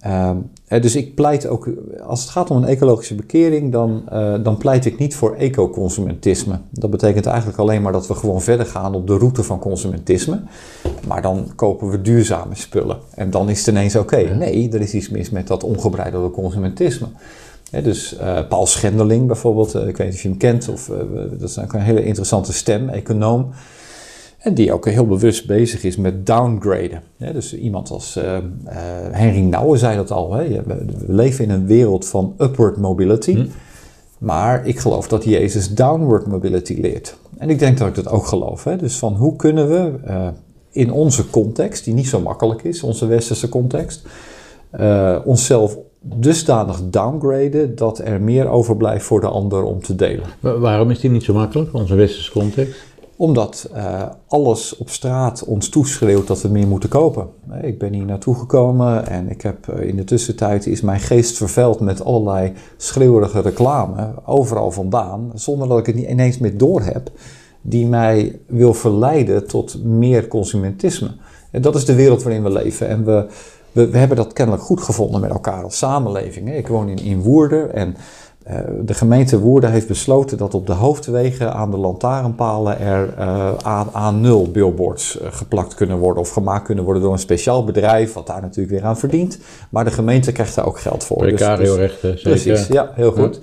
Ehm, 0.00 0.14
eh, 0.14 0.36
dus 0.68 0.96
ik 0.96 1.14
pleit 1.14 1.46
ook, 1.46 1.68
als 2.06 2.20
het 2.20 2.30
gaat 2.30 2.50
om 2.50 2.56
een 2.56 2.68
ecologische 2.68 3.14
bekering, 3.14 3.72
dan, 3.72 4.02
eh, 4.08 4.34
dan 4.42 4.56
pleit 4.56 4.84
ik 4.84 4.98
niet 4.98 5.14
voor 5.14 5.34
ecoconsumentisme. 5.34 6.58
Dat 6.70 6.90
betekent 6.90 7.26
eigenlijk 7.26 7.58
alleen 7.58 7.82
maar 7.82 7.92
dat 7.92 8.06
we 8.06 8.14
gewoon 8.14 8.42
verder 8.42 8.66
gaan 8.66 8.94
op 8.94 9.06
de 9.06 9.16
route 9.16 9.42
van 9.42 9.58
consumentisme. 9.58 10.42
Maar 11.06 11.22
dan 11.22 11.50
kopen 11.56 11.90
we 11.90 12.02
duurzame 12.02 12.54
spullen. 12.54 12.98
En 13.14 13.30
dan 13.30 13.48
is 13.48 13.58
het 13.58 13.66
ineens 13.66 13.96
oké. 13.96 14.16
Nee, 14.16 14.70
er 14.72 14.80
is 14.80 14.94
iets 14.94 15.08
mis 15.08 15.30
met 15.30 15.46
dat 15.46 15.64
ongebreidelde 15.64 16.30
consumentisme. 16.30 17.06
Hè, 17.70 17.82
dus 17.82 18.16
eh, 18.16 18.38
Paul 18.48 18.66
Schendeling 18.66 19.26
bijvoorbeeld, 19.26 19.74
eh, 19.74 19.86
ik 19.86 19.96
weet 19.96 20.06
niet 20.06 20.16
of 20.16 20.22
je 20.22 20.28
hem 20.28 20.36
kent, 20.36 20.68
of, 20.68 20.88
eh, 20.88 20.98
dat 21.38 21.48
is 21.48 21.58
ook 21.58 21.72
een 21.72 21.80
hele 21.80 22.04
interessante 22.04 22.52
stem, 22.52 22.88
econoom. 22.88 23.50
En 24.38 24.54
die 24.54 24.72
ook 24.72 24.88
heel 24.88 25.06
bewust 25.06 25.46
bezig 25.46 25.84
is 25.84 25.96
met 25.96 26.26
downgraden. 26.26 27.02
Ja, 27.16 27.32
dus 27.32 27.54
iemand 27.54 27.90
als 27.90 28.16
eh, 28.16 28.36
eh, 28.36 28.42
Henry 29.10 29.40
Nouwen 29.40 29.78
zei 29.78 29.96
dat 29.96 30.10
al. 30.10 30.32
Hè? 30.34 30.48
We, 30.62 30.84
leven 31.06 31.44
in 31.44 31.50
een 31.50 31.66
wereld 31.66 32.06
van 32.08 32.34
upward 32.38 32.76
mobility. 32.76 33.48
Maar 34.18 34.66
ik 34.66 34.78
geloof 34.78 35.08
dat 35.08 35.24
Jezus 35.24 35.74
downward 35.74 36.26
mobility 36.26 36.78
leert. 36.80 37.16
En 37.38 37.50
ik 37.50 37.58
denk 37.58 37.78
dat 37.78 37.88
ik 37.88 37.94
dat 37.94 38.08
ook 38.08 38.26
geloof. 38.26 38.64
Hè? 38.64 38.76
Dus 38.76 38.96
van 38.98 39.14
hoe 39.14 39.36
kunnen 39.36 39.68
we 39.68 39.92
eh, 40.04 40.28
in 40.70 40.92
onze 40.92 41.30
context, 41.30 41.84
die 41.84 41.94
niet 41.94 42.08
zo 42.08 42.20
makkelijk 42.20 42.62
is, 42.62 42.82
onze 42.82 43.06
westerse 43.06 43.48
context, 43.48 44.06
onszelf 45.24 45.78
dusdanig 46.00 46.80
downgraden 46.90 47.74
dat 47.76 47.98
er 47.98 48.20
meer 48.20 48.48
overblijft 48.48 49.04
voor 49.04 49.20
de 49.20 49.26
ander 49.28 49.62
om 49.62 49.82
te 49.82 49.94
delen. 49.94 50.24
Wa- 50.40 50.58
Waarom 50.58 50.90
is 50.90 51.00
die 51.00 51.10
niet 51.10 51.22
zo 51.24 51.32
makkelijk, 51.34 51.74
onze 51.74 51.94
westerse 51.94 52.30
context? 52.32 52.74
Omdat 53.16 53.68
eh, 53.72 54.02
alles 54.28 54.76
op 54.76 54.90
straat 54.90 55.44
ons 55.44 55.68
toeschreeuwt 55.68 56.26
dat 56.26 56.42
we 56.42 56.48
meer 56.48 56.66
moeten 56.66 56.88
kopen. 56.88 57.28
Ik 57.62 57.78
ben 57.78 57.92
hier 57.92 58.04
naartoe 58.04 58.34
gekomen 58.34 59.06
en 59.06 59.30
ik 59.30 59.42
heb 59.42 59.68
eh, 59.68 59.88
in 59.88 59.96
de 59.96 60.04
tussentijd 60.04 60.66
is 60.66 60.80
mijn 60.80 61.00
geest 61.00 61.36
vervuild 61.36 61.80
met 61.80 62.04
allerlei 62.04 62.52
schreeuwerige 62.76 63.40
reclame, 63.40 64.14
overal 64.24 64.70
vandaan, 64.70 65.30
zonder 65.34 65.68
dat 65.68 65.78
ik 65.78 65.86
het 65.86 65.96
ineens 65.96 66.38
meer 66.38 66.58
door 66.58 66.82
heb, 66.82 67.10
die 67.62 67.86
mij 67.86 68.40
wil 68.46 68.74
verleiden 68.74 69.46
tot 69.46 69.84
meer 69.84 70.28
consumentisme. 70.28 71.10
En 71.50 71.62
dat 71.62 71.74
is 71.74 71.84
de 71.84 71.94
wereld 71.94 72.22
waarin 72.22 72.42
we 72.42 72.50
leven. 72.50 72.88
En 72.88 73.04
we, 73.04 73.26
we, 73.72 73.90
we 73.90 73.98
hebben 73.98 74.16
dat 74.16 74.32
kennelijk 74.32 74.64
goed 74.64 74.80
gevonden 74.80 75.20
met 75.20 75.30
elkaar 75.30 75.62
als 75.62 75.78
samenleving. 75.78 76.54
Ik 76.54 76.68
woon 76.68 76.88
in, 76.88 76.98
in 76.98 77.22
Woerden 77.22 77.74
en 77.74 77.96
de 78.80 78.94
gemeente 78.94 79.38
Woerden 79.40 79.70
heeft 79.70 79.88
besloten 79.88 80.38
dat 80.38 80.54
op 80.54 80.66
de 80.66 80.72
hoofdwegen 80.72 81.52
aan 81.52 81.70
de 81.70 81.76
lantaarnpalen 81.76 82.80
er 82.80 83.14
uh, 83.18 83.86
A0 84.12 84.50
billboards 84.52 85.20
uh, 85.20 85.28
geplakt 85.30 85.74
kunnen 85.74 85.98
worden 85.98 86.22
of 86.22 86.30
gemaakt 86.30 86.64
kunnen 86.64 86.84
worden 86.84 87.02
door 87.02 87.12
een 87.12 87.18
speciaal 87.18 87.64
bedrijf, 87.64 88.12
wat 88.12 88.26
daar 88.26 88.40
natuurlijk 88.40 88.70
weer 88.70 88.84
aan 88.84 88.98
verdient. 88.98 89.38
Maar 89.70 89.84
de 89.84 89.90
gemeente 89.90 90.32
krijgt 90.32 90.54
daar 90.54 90.66
ook 90.66 90.78
geld 90.78 91.04
voor. 91.04 91.16
Precario-rechten, 91.16 92.10
dus, 92.10 92.22
dus, 92.22 92.42
Precies, 92.42 92.66
ja, 92.66 92.90
heel 92.94 93.12
goed. 93.12 93.40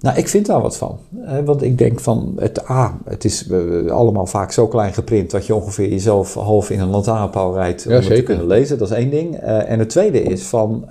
Nou, 0.00 0.18
ik 0.18 0.28
vind 0.28 0.46
daar 0.46 0.60
wat 0.60 0.76
van. 0.76 0.98
want 1.44 1.62
ik 1.62 1.78
denk 1.78 2.00
van, 2.00 2.32
het 2.38 2.70
A, 2.70 2.98
het 3.04 3.24
is 3.24 3.50
allemaal 3.88 4.26
vaak 4.26 4.52
zo 4.52 4.66
klein 4.66 4.92
geprint 4.92 5.30
dat 5.30 5.46
je 5.46 5.54
ongeveer 5.54 5.88
jezelf 5.88 6.34
half 6.34 6.70
in 6.70 6.80
een 6.80 6.90
lantaarnpaal 6.90 7.54
rijdt 7.54 7.86
om 7.86 7.92
ja, 7.92 7.98
het 7.98 8.14
te 8.14 8.22
kunnen 8.22 8.46
lezen. 8.46 8.78
Dat 8.78 8.90
is 8.90 8.96
één 8.96 9.10
ding. 9.10 9.36
en 9.36 9.78
het 9.78 9.88
tweede 9.88 10.22
is 10.22 10.42
van 10.42 10.84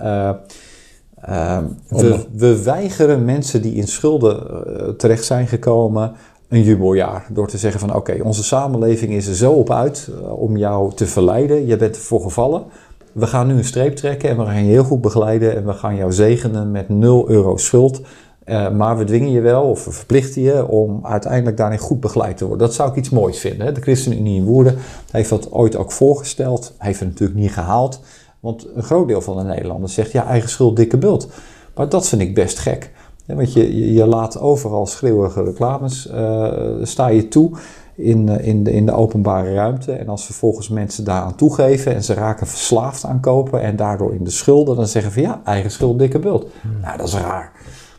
Ehm, 1.21 1.65
we, 1.87 2.25
we, 2.33 2.63
weigeren 2.63 3.25
mensen 3.25 3.61
die 3.61 3.73
in 3.73 3.87
schulden 3.87 4.43
uh, 4.47 4.89
terecht 4.89 5.23
zijn 5.23 5.47
gekomen 5.47 6.11
een 6.49 6.61
jubeljaar. 6.61 7.25
Door 7.29 7.47
te 7.47 7.57
zeggen 7.57 7.79
van 7.79 7.95
oké, 7.95 8.17
onze 8.23 8.43
samenleving 8.43 9.11
is 9.11 9.27
er 9.27 9.35
zo 9.35 9.51
op 9.51 9.71
uit 9.71 10.09
uh, 10.11 10.39
om 10.39 10.57
jou 10.57 10.93
te 10.93 11.05
verleiden. 11.05 11.65
Je 11.65 11.75
bent 11.75 11.95
ervoor 11.95 12.21
gevallen. 12.21 12.63
We 13.11 13.27
gaan 13.27 13.47
nu 13.47 13.53
een 13.53 13.63
streep 13.63 13.95
trekken 13.95 14.29
en 14.29 14.37
we 14.37 14.45
gaan 14.45 14.65
je 14.65 14.71
heel 14.71 14.83
goed 14.83 15.01
begeleiden. 15.01 15.55
En 15.55 15.65
we 15.65 15.73
gaan 15.73 15.95
jou 15.95 16.13
zegenen 16.13 16.71
met 16.71 16.89
0 16.89 17.29
euro 17.29 17.57
schuld. 17.57 18.01
Uh, 18.45 18.71
maar 18.71 18.97
we 18.97 19.03
dwingen 19.03 19.31
je 19.31 19.41
wel 19.41 19.63
of 19.63 19.85
we 19.85 19.91
verplichten 19.91 20.41
je 20.41 20.67
om 20.67 21.05
uiteindelijk 21.05 21.57
daarin 21.57 21.79
goed 21.79 21.99
begeleid 21.99 22.37
te 22.37 22.47
worden. 22.47 22.67
Dat 22.67 22.75
zou 22.75 22.89
ik 22.89 22.95
iets 22.95 23.09
moois 23.09 23.39
vinden. 23.39 23.65
Hè? 23.65 23.71
De 23.71 23.81
ChristenUnie 23.81 24.35
in 24.35 24.43
Woerden 24.43 24.75
heeft 25.11 25.29
dat 25.29 25.51
ooit 25.51 25.75
ook 25.75 25.91
voorgesteld. 25.91 26.73
Heeft 26.77 26.99
het 26.99 27.09
natuurlijk 27.09 27.39
niet 27.39 27.51
gehaald. 27.51 27.99
Want 28.47 28.67
een 28.75 28.83
groot 28.83 29.07
deel 29.07 29.21
van 29.21 29.37
de 29.37 29.43
Nederlanders 29.43 29.93
zegt 29.93 30.11
ja, 30.11 30.25
eigen 30.25 30.49
schuld, 30.49 30.75
dikke 30.75 30.97
bult. 30.97 31.27
Maar 31.75 31.89
dat 31.89 32.07
vind 32.07 32.21
ik 32.21 32.35
best 32.35 32.59
gek. 32.59 32.91
Want 33.25 33.53
je, 33.53 33.93
je 33.93 34.07
laat 34.07 34.39
overal 34.39 34.85
schreeuwige 34.85 35.43
reclames, 35.43 36.09
uh, 36.11 36.51
sta 36.81 37.07
je 37.07 37.27
toe 37.27 37.51
in, 37.95 38.27
uh, 38.27 38.47
in, 38.47 38.63
de, 38.63 38.71
in 38.71 38.85
de 38.85 38.91
openbare 38.91 39.53
ruimte. 39.53 39.91
En 39.91 40.09
als 40.09 40.25
vervolgens 40.25 40.69
mensen 40.69 41.03
daaraan 41.03 41.35
toegeven 41.35 41.95
en 41.95 42.03
ze 42.03 42.13
raken 42.13 42.47
verslaafd 42.47 43.05
aan 43.05 43.19
kopen 43.19 43.61
en 43.61 43.75
daardoor 43.75 44.13
in 44.13 44.23
de 44.23 44.29
schulden, 44.29 44.75
dan 44.75 44.87
zeggen 44.87 45.11
van 45.11 45.21
ja, 45.21 45.41
eigen 45.43 45.71
schuld, 45.71 45.99
dikke 45.99 46.19
bult. 46.19 46.47
Hmm. 46.61 46.79
Nou, 46.81 46.97
dat 46.97 47.07
is 47.07 47.13
raar. 47.13 47.51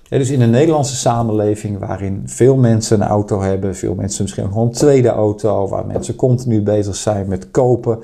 Ja, 0.02 0.18
dus 0.18 0.30
in 0.30 0.40
een 0.40 0.50
Nederlandse 0.50 0.96
samenleving 0.96 1.78
waarin 1.78 2.22
veel 2.24 2.56
mensen 2.56 3.00
een 3.00 3.08
auto 3.08 3.40
hebben, 3.40 3.76
veel 3.76 3.94
mensen 3.94 4.22
misschien 4.22 4.48
gewoon 4.48 4.66
een 4.66 4.72
tweede 4.72 5.08
auto, 5.08 5.68
waar 5.68 5.86
mensen 5.86 6.16
continu 6.16 6.62
bezig 6.62 6.96
zijn 6.96 7.28
met 7.28 7.50
kopen, 7.50 7.98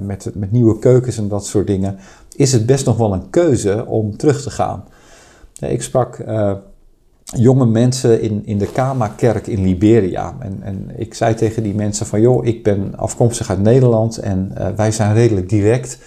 met, 0.00 0.30
met 0.34 0.52
nieuwe 0.52 0.78
keukens 0.78 1.18
en 1.18 1.28
dat 1.28 1.46
soort 1.46 1.66
dingen, 1.66 1.98
is 2.36 2.52
het 2.52 2.66
best 2.66 2.86
nog 2.86 2.96
wel 2.96 3.12
een 3.12 3.30
keuze 3.30 3.86
om 3.86 4.16
terug 4.16 4.42
te 4.42 4.50
gaan. 4.50 4.84
Ik 5.58 5.82
sprak 5.82 6.18
uh, 6.18 6.52
jonge 7.22 7.66
mensen 7.66 8.20
in, 8.20 8.42
in 8.44 8.58
de 8.58 8.72
Kama-kerk 8.72 9.46
in 9.46 9.62
Liberia. 9.62 10.36
En, 10.38 10.58
en 10.62 10.90
ik 10.96 11.14
zei 11.14 11.34
tegen 11.34 11.62
die 11.62 11.74
mensen 11.74 12.06
van, 12.06 12.20
joh, 12.20 12.46
ik 12.46 12.62
ben 12.62 12.96
afkomstig 12.96 13.50
uit 13.50 13.62
Nederland 13.62 14.18
en 14.18 14.52
uh, 14.58 14.68
wij 14.76 14.92
zijn 14.92 15.14
redelijk 15.14 15.48
direct. 15.48 15.98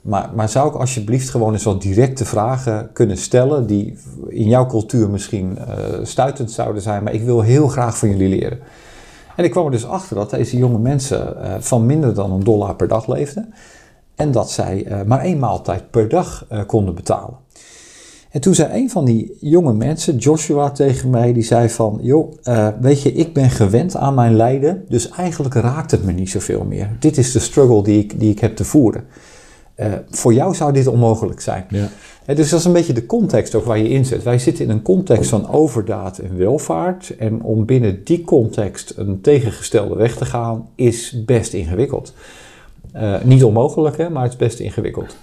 Maar, 0.00 0.30
maar 0.34 0.48
zou 0.48 0.68
ik 0.68 0.74
alsjeblieft 0.74 1.30
gewoon 1.30 1.52
eens 1.52 1.64
wat 1.64 1.82
directe 1.82 2.24
vragen 2.24 2.90
kunnen 2.92 3.16
stellen 3.16 3.66
die 3.66 3.98
in 4.28 4.48
jouw 4.48 4.66
cultuur 4.66 5.10
misschien 5.10 5.58
uh, 5.58 5.74
stuitend 6.02 6.50
zouden 6.50 6.82
zijn, 6.82 7.02
maar 7.02 7.14
ik 7.14 7.22
wil 7.22 7.40
heel 7.40 7.68
graag 7.68 7.98
van 7.98 8.08
jullie 8.08 8.28
leren. 8.28 8.58
En 9.38 9.44
ik 9.44 9.50
kwam 9.50 9.64
er 9.64 9.70
dus 9.70 9.86
achter 9.86 10.16
dat 10.16 10.30
deze 10.30 10.56
jonge 10.56 10.78
mensen 10.78 11.36
uh, 11.36 11.54
van 11.58 11.86
minder 11.86 12.14
dan 12.14 12.32
een 12.32 12.44
dollar 12.44 12.76
per 12.76 12.88
dag 12.88 13.06
leefden 13.06 13.54
en 14.14 14.30
dat 14.30 14.50
zij 14.50 14.86
uh, 14.86 15.02
maar 15.02 15.20
één 15.20 15.38
maaltijd 15.38 15.90
per 15.90 16.08
dag 16.08 16.46
konden 16.66 16.94
betalen. 16.94 17.36
En 18.30 18.40
toen 18.40 18.54
zei 18.54 18.82
een 18.82 18.90
van 18.90 19.04
die 19.04 19.36
jonge 19.40 19.72
mensen, 19.72 20.16
Joshua, 20.16 20.70
tegen 20.70 21.10
mij, 21.10 21.32
die 21.32 21.42
zei 21.42 21.68
van, 21.68 21.98
joh, 22.02 22.32
weet 22.80 23.02
je, 23.02 23.12
ik 23.12 23.32
ben 23.32 23.50
gewend 23.50 23.96
aan 23.96 24.14
mijn 24.14 24.36
lijden, 24.36 24.84
dus 24.88 25.10
eigenlijk 25.10 25.54
raakt 25.54 25.90
het 25.90 26.04
me 26.04 26.12
niet 26.12 26.30
zoveel 26.30 26.64
meer. 26.64 26.96
Dit 26.98 27.18
is 27.18 27.32
de 27.32 27.38
struggle 27.38 27.82
die 27.82 27.98
ik, 27.98 28.20
die 28.20 28.30
ik 28.30 28.38
heb 28.38 28.56
te 28.56 28.64
voeren. 28.64 29.04
Voor 30.10 30.32
jou 30.32 30.54
zou 30.54 30.72
dit 30.72 30.86
onmogelijk 30.86 31.40
zijn. 31.40 31.66
Ja. 31.68 31.88
Dus 32.34 32.50
dat 32.50 32.58
is 32.58 32.64
een 32.64 32.72
beetje 32.72 32.92
de 32.92 33.06
context 33.06 33.54
ook 33.54 33.64
waar 33.64 33.78
je 33.78 33.88
in 33.88 34.04
zit. 34.04 34.22
Wij 34.22 34.38
zitten 34.38 34.64
in 34.64 34.70
een 34.70 34.82
context 34.82 35.30
van 35.30 35.50
overdaad 35.50 36.18
en 36.18 36.36
welvaart. 36.36 37.16
En 37.16 37.42
om 37.42 37.64
binnen 37.64 38.00
die 38.04 38.24
context 38.24 38.92
een 38.96 39.20
tegengestelde 39.20 39.96
weg 39.96 40.16
te 40.16 40.24
gaan, 40.24 40.68
is 40.74 41.24
best 41.24 41.52
ingewikkeld. 41.52 42.14
Uh, 42.96 43.14
niet 43.22 43.44
onmogelijk, 43.44 43.96
hè, 43.96 44.10
maar 44.10 44.22
het 44.22 44.32
is 44.32 44.38
best 44.38 44.58
ingewikkeld. 44.58 45.16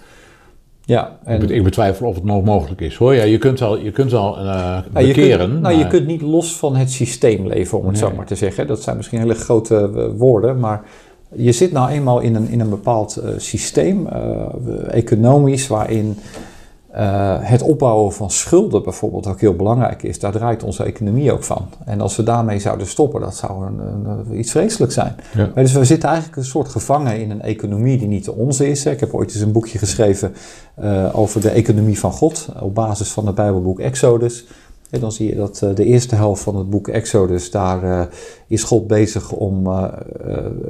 Ja, 0.82 1.20
en... 1.24 1.50
Ik 1.50 1.64
betwijfel 1.64 2.08
of 2.08 2.16
het 2.16 2.24
nog 2.24 2.44
mogelijk 2.44 2.82
is 2.82 2.96
hoor. 2.96 3.16
Ja, 3.16 3.24
je 3.24 3.38
kunt 3.38 3.62
al, 3.62 3.78
je 3.78 3.92
kunt 3.92 4.14
al 4.14 4.40
uh, 4.40 4.78
bekeren. 4.94 5.28
Je 5.28 5.38
kunt, 5.38 5.52
nou, 5.52 5.62
maar... 5.62 5.76
je 5.76 5.88
kunt 5.88 6.08
niet 6.08 6.22
los 6.22 6.56
van 6.56 6.76
het 6.76 6.92
systeem 6.92 7.48
leven, 7.48 7.78
om 7.78 7.84
het 7.88 8.02
nee. 8.02 8.10
zo 8.10 8.16
maar 8.16 8.26
te 8.26 8.36
zeggen. 8.36 8.68
Dat 8.68 8.82
zijn 8.82 8.98
misschien 8.98 9.20
hele 9.20 9.34
grote 9.34 10.12
woorden, 10.18 10.60
maar 10.60 10.84
je 11.36 11.52
zit 11.52 11.72
nou 11.72 11.90
eenmaal 11.90 12.20
in 12.20 12.36
een, 12.36 12.50
in 12.50 12.60
een 12.60 12.70
bepaald 12.70 13.22
systeem, 13.38 14.08
economisch, 14.88 15.68
waarin 15.68 16.18
uh, 16.98 17.36
het 17.40 17.62
opbouwen 17.62 18.14
van 18.14 18.32
schulden 18.32 18.84
bijvoorbeeld 18.84 19.28
ook 19.28 19.40
heel 19.40 19.56
belangrijk 19.56 20.04
is. 20.04 20.20
Daar 20.20 20.32
draait 20.32 20.64
onze 20.64 20.84
economie 20.84 21.32
ook 21.32 21.44
van. 21.44 21.68
En 21.86 22.02
als 22.02 22.16
we 22.16 22.24
daarmee 22.24 22.60
zouden 22.60 22.88
stoppen, 22.88 23.22
dat 23.22 23.36
zou 23.36 23.66
een, 23.66 23.80
een, 23.80 24.40
iets 24.40 24.52
vreselijks 24.52 24.94
zijn. 24.94 25.16
Ja. 25.36 25.50
Dus 25.56 25.74
we 25.74 25.86
zitten 25.86 26.10
eigenlijk 26.10 26.38
een 26.38 26.46
soort 26.46 26.68
gevangen 26.68 27.20
in 27.20 27.32
een 27.32 27.42
economie 27.42 27.98
die 27.98 28.08
niet 28.08 28.26
de 28.26 28.34
onze 28.34 28.70
is. 28.70 28.86
Ik 28.86 29.00
heb 29.00 29.14
ooit 29.14 29.34
eens 29.34 29.42
een 29.42 29.52
boekje 29.52 29.78
geschreven 29.78 30.34
over 31.14 31.42
de 31.42 31.50
economie 31.50 32.00
van 32.00 32.12
God, 32.12 32.48
op 32.62 32.76
basis 32.76 33.12
van 33.12 33.26
het 33.26 33.36
Bijbelboek 33.36 33.80
Exodus. 33.80 34.46
En 34.90 35.00
dan 35.00 35.12
zie 35.12 35.30
je 35.30 35.36
dat 35.36 35.62
uh, 35.64 35.76
de 35.76 35.86
eerste 35.86 36.16
helft 36.16 36.44
van 36.44 36.56
het 36.56 36.70
boek 36.70 36.88
Exodus, 36.88 37.52
daar 37.52 38.08
is 38.48 38.64
God 38.64 38.88
bezig 38.88 39.32
om 39.32 39.70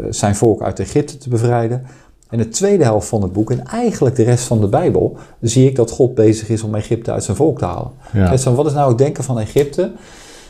zijn 0.10 0.36
volk 0.36 0.62
uit 0.62 0.79
Egypte 0.79 1.17
te 1.17 1.29
bevrijden. 1.29 1.86
En 2.29 2.38
de 2.38 2.48
tweede 2.48 2.84
helft 2.84 3.08
van 3.08 3.22
het 3.22 3.34
boek, 3.34 3.51
en 3.51 3.65
eigenlijk 3.65 4.15
de 4.15 4.24
rest 4.24 4.46
van 4.46 4.62
de 4.62 4.67
Bijbel, 4.67 5.17
zie 5.41 5.70
ik 5.70 5.75
dat 5.75 5.91
God 5.91 6.15
bezig 6.15 6.50
is 6.50 6.63
om 6.63 6.75
Egypte 6.75 7.12
uit 7.12 7.24
zijn 7.24 7.38
volk 7.38 7.58
te 7.58 7.65
halen. 7.65 7.91
Ja. 8.13 8.29
Dus 8.29 8.44
wat 8.44 8.65
is 8.65 8.74
nou 8.74 8.89
het 8.89 8.98
denken 8.98 9.24
van 9.24 9.39
Egypte? 9.39 9.91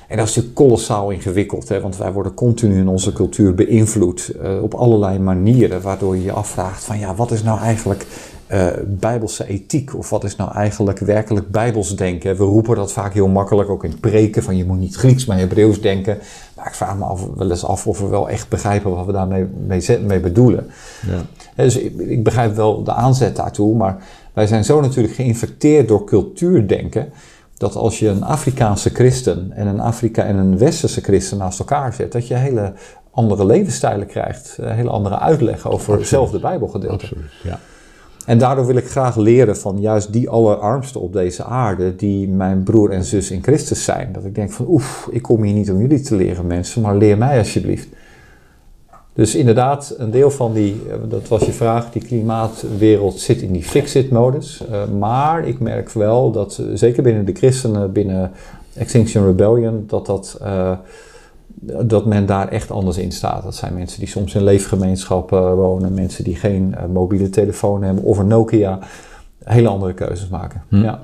En 0.08 0.18
dat 0.18 0.28
is 0.28 0.36
natuurlijk 0.36 0.56
kolossaal 0.56 1.10
ingewikkeld, 1.10 1.70
hè, 1.70 1.82
want 1.82 1.98
wij 1.98 2.12
worden 2.12 2.34
continu 2.34 2.80
in 2.80 2.88
onze 2.88 3.14
cultuur 3.14 3.56
beïnvloed 3.56 4.32
op 4.62 4.74
allerlei 4.74 5.20
manieren, 5.20 5.82
waardoor 5.82 6.16
je 6.16 6.24
je 6.24 6.32
afvraagt 6.32 6.84
van 6.84 7.00
ja, 7.00 7.16
wat 7.16 7.32
is 7.32 7.44
nou 7.44 7.60
eigenlijk 7.60 8.06
uh, 8.52 8.68
bijbelse 8.86 9.48
ethiek? 9.48 9.96
Of 9.96 10.10
wat 10.10 10.24
is 10.24 10.36
nou 10.36 10.52
eigenlijk 10.52 11.00
werkelijk 11.00 11.52
bijbels 11.52 11.96
denken? 11.96 12.38
We 12.38 12.44
roepen 12.44 12.76
dat 12.76 12.92
vaak 12.92 13.14
heel 13.14 13.28
makkelijk, 13.28 13.70
ook 13.70 13.84
in 13.84 14.00
preken, 14.00 14.44
van 14.44 14.58
je 14.58 14.66
moet 14.66 14.80
niet 14.80 14.96
Grieks, 14.96 15.26
maar 15.26 15.38
Hebreeuws 15.38 15.82
denken. 15.82 16.18
Maar 16.56 16.68
ik 16.68 16.74
vraag 16.74 16.98
me 16.98 17.04
af, 17.04 17.28
wel 17.36 17.50
eens 17.50 17.66
af 17.66 17.88
of 17.88 18.00
we 18.00 18.08
wel 18.08 18.30
echt 18.30 18.50
begrijpen 18.50 18.96
wat 18.96 19.06
we 19.06 19.12
daarmee 19.12 19.46
mee, 19.68 20.00
mee 20.00 20.20
bedoelen. 20.20 20.68
Ja. 21.08 21.22
Dus 21.64 21.78
ik, 21.78 21.98
ik, 21.98 22.24
begrijp 22.24 22.56
wel 22.56 22.84
de 22.84 22.94
aanzet 22.94 23.36
daartoe, 23.36 23.76
maar 23.76 23.98
wij 24.34 24.48
zijn 24.48 24.64
zo 24.64 24.82
natuurlijk 24.82 25.14
geïnfecteerd 25.14 25.88
door 25.88 26.04
cultuurdenken, 26.04 27.10
dat 27.58 27.76
als 27.76 28.00
je 28.00 28.08
een 28.08 28.24
Afrikaanse 28.24 28.90
christen 28.90 29.52
en 29.52 29.68
een 29.68 29.80
Afrika 29.80 30.24
en 30.24 30.36
een 30.36 30.58
westerse 30.58 31.02
christen 31.02 31.38
naast 31.38 31.60
elkaar 31.60 31.94
zet, 31.94 32.12
dat 32.12 32.28
je 32.28 32.36
hele 32.36 32.74
andere 33.12 33.46
levensstijlen 33.46 34.08
krijgt, 34.08 34.58
hele 34.62 34.90
andere 34.90 35.20
uitleg 35.20 35.70
over 35.70 35.98
hetzelfde 35.98 36.40
bijbelgedeelte. 36.40 37.04
Absoluut, 37.04 37.32
ja. 37.44 37.60
En 38.26 38.38
daardoor 38.38 38.66
wil 38.66 38.76
ik 38.76 38.88
graag 38.88 39.16
leren 39.16 39.58
van 39.58 39.80
juist 39.80 40.14
die 40.14 40.30
allerarmsten 40.30 41.02
op 41.02 41.14
deze 41.14 41.44
aarde, 41.44 41.96
die 41.96 42.28
mijn 42.28 42.64
broer 42.64 42.92
en 42.92 43.04
zus 43.04 43.32
in 43.32 43.44
Christus 43.44 43.84
zijn. 43.84 44.12
Dat 44.12 44.26
ik 44.26 44.36
denk 44.36 44.52
van, 44.52 44.66
oef, 44.70 45.08
ik 45.12 45.22
kom 45.22 45.44
hier 45.44 45.54
niet 45.54 45.72
om 45.72 45.80
jullie 45.80 46.02
te 46.02 46.16
leren 46.16 46.48
mensen, 46.48 46.82
maar 46.82 46.96
leer 46.96 47.18
mij 47.18 47.38
alsjeblieft. 47.38 47.88
Dus 49.14 49.36
inderdaad, 49.36 49.96
een 49.98 50.12
deel 50.12 50.32
van 50.32 50.54
die, 50.54 50.82
eh, 50.90 50.96
dat 51.10 51.28
was 51.28 51.46
je 51.46 51.52
vraag, 51.52 51.92
die 51.92 52.06
klimaatwereld 52.06 53.20
zit 53.20 53.42
in 53.42 53.52
die 53.52 53.64
fix-it-modus. 53.64 54.64
Uh, 54.72 54.88
maar 55.00 55.48
ik 55.48 55.60
merk 55.60 55.90
wel 55.90 56.32
dat, 56.32 56.58
eh, 56.58 56.66
zeker 56.74 57.04
binnen 57.04 57.26
de 57.26 57.34
christenen, 57.34 57.92
binnen 57.92 58.32
Extinction 58.74 59.26
Rebellion, 59.26 59.84
dat 59.88 60.06
dat... 60.06 60.40
dat 61.62 62.06
men 62.06 62.26
daar 62.26 62.48
echt 62.48 62.72
anders 62.72 62.98
in 62.98 63.12
staat. 63.12 63.44
Dat 63.44 63.56
zijn 63.56 63.74
mensen 63.74 64.00
die 64.00 64.10
soms 64.10 64.36
in 64.36 64.44
leefgemeenschappen 64.44 65.56
wonen, 65.56 65.94
mensen 65.94 66.24
die 66.24 66.36
geen 66.36 66.76
uh, 66.78 66.86
mobiele 66.86 67.30
telefoon 67.30 67.84
hebben 67.84 68.04
of 68.04 68.18
een 68.18 68.28
Nokia, 68.28 68.80
hele 69.44 69.68
andere 69.68 69.94
keuzes 69.94 70.28
maken. 70.28 70.64
Hm. 70.70 70.84
Ja. 70.84 71.04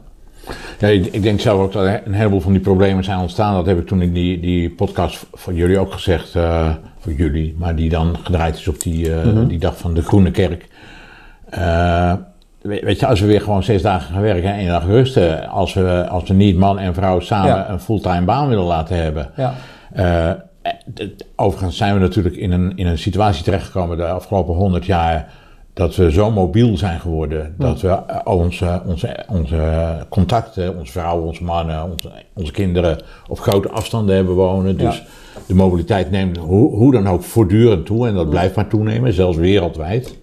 Ja, 0.79 0.87
ik, 0.87 1.05
ik, 1.05 1.23
denk 1.23 1.39
zelf 1.39 1.61
ook 1.61 1.71
dat 1.71 1.99
een 2.05 2.13
heleboel 2.13 2.39
van 2.39 2.51
die 2.51 2.61
problemen 2.61 3.03
zijn 3.03 3.19
ontstaan. 3.19 3.53
Dat 3.53 3.65
heb 3.65 3.79
ik 3.79 3.87
toen 3.87 4.01
in 4.01 4.13
die, 4.13 4.39
die 4.39 4.69
podcast 4.69 5.25
van 5.33 5.55
jullie 5.55 5.79
ook 5.79 5.93
gezegd, 5.93 6.35
uh, 6.35 6.69
voor 6.99 7.13
jullie, 7.13 7.55
maar 7.57 7.75
die 7.75 7.89
dan 7.89 8.17
gedraaid 8.23 8.55
is 8.55 8.67
op 8.67 8.79
die, 8.79 9.09
uh, 9.09 9.23
mm 9.23 9.31
-hmm. 9.31 9.47
die 9.47 9.59
dag 9.59 9.77
van 9.77 9.93
de 9.93 10.01
Groene 10.01 10.31
Kerk. 10.31 10.67
Uh, 11.57 12.13
weet 12.61 12.99
je, 12.99 13.05
als 13.05 13.19
we 13.19 13.27
weer 13.27 13.41
gewoon 13.41 13.63
zes 13.63 13.81
dagen 13.81 14.13
gaan 14.13 14.21
werken 14.21 14.49
en 14.49 14.57
één 14.57 14.67
dag 14.67 14.85
rusten, 14.85 15.49
als 15.49 15.73
we, 15.73 16.07
als 16.09 16.27
we 16.27 16.33
niet 16.33 16.57
man 16.57 16.79
en 16.79 16.93
vrouw 16.93 17.19
samen 17.19 17.55
ja. 17.55 17.69
een 17.69 17.79
fulltime 17.79 18.25
baan 18.25 18.47
willen 18.47 18.63
laten 18.63 18.95
hebben. 18.95 19.29
Ja. 19.35 19.53
Uh, 19.95 20.31
overigens 21.35 21.77
zijn 21.77 21.93
we 21.93 21.99
natuurlijk 21.99 22.35
in 22.35 22.51
een, 22.51 22.77
in 22.77 22.87
een 22.87 22.97
situatie 22.97 23.43
terechtgekomen 23.43 23.97
de 23.97 24.07
afgelopen 24.07 24.53
honderd 24.53 24.85
jaar 24.85 25.33
dat 25.73 25.95
we 25.95 26.11
zo 26.11 26.31
mobiel 26.31 26.77
zijn 26.77 26.99
geworden. 26.99 27.55
Dat 27.57 27.81
we 27.81 27.99
onze, 28.23 28.81
onze, 28.85 29.25
onze 29.27 30.05
contacten, 30.09 30.77
onze 30.77 30.91
vrouwen, 30.91 31.27
onze 31.27 31.43
mannen, 31.43 31.91
onze, 31.91 32.11
onze 32.33 32.51
kinderen 32.51 32.97
op 33.27 33.39
grote 33.39 33.69
afstanden 33.69 34.15
hebben 34.15 34.35
wonen. 34.35 34.77
Dus 34.77 35.03
de 35.47 35.55
mobiliteit 35.55 36.11
neemt 36.11 36.37
hoe, 36.37 36.75
hoe 36.75 36.91
dan 36.91 37.07
ook 37.07 37.23
voortdurend 37.23 37.85
toe 37.85 38.07
en 38.07 38.13
dat 38.13 38.29
blijft 38.29 38.55
maar 38.55 38.67
toenemen, 38.67 39.13
zelfs 39.13 39.37
wereldwijd. 39.37 40.17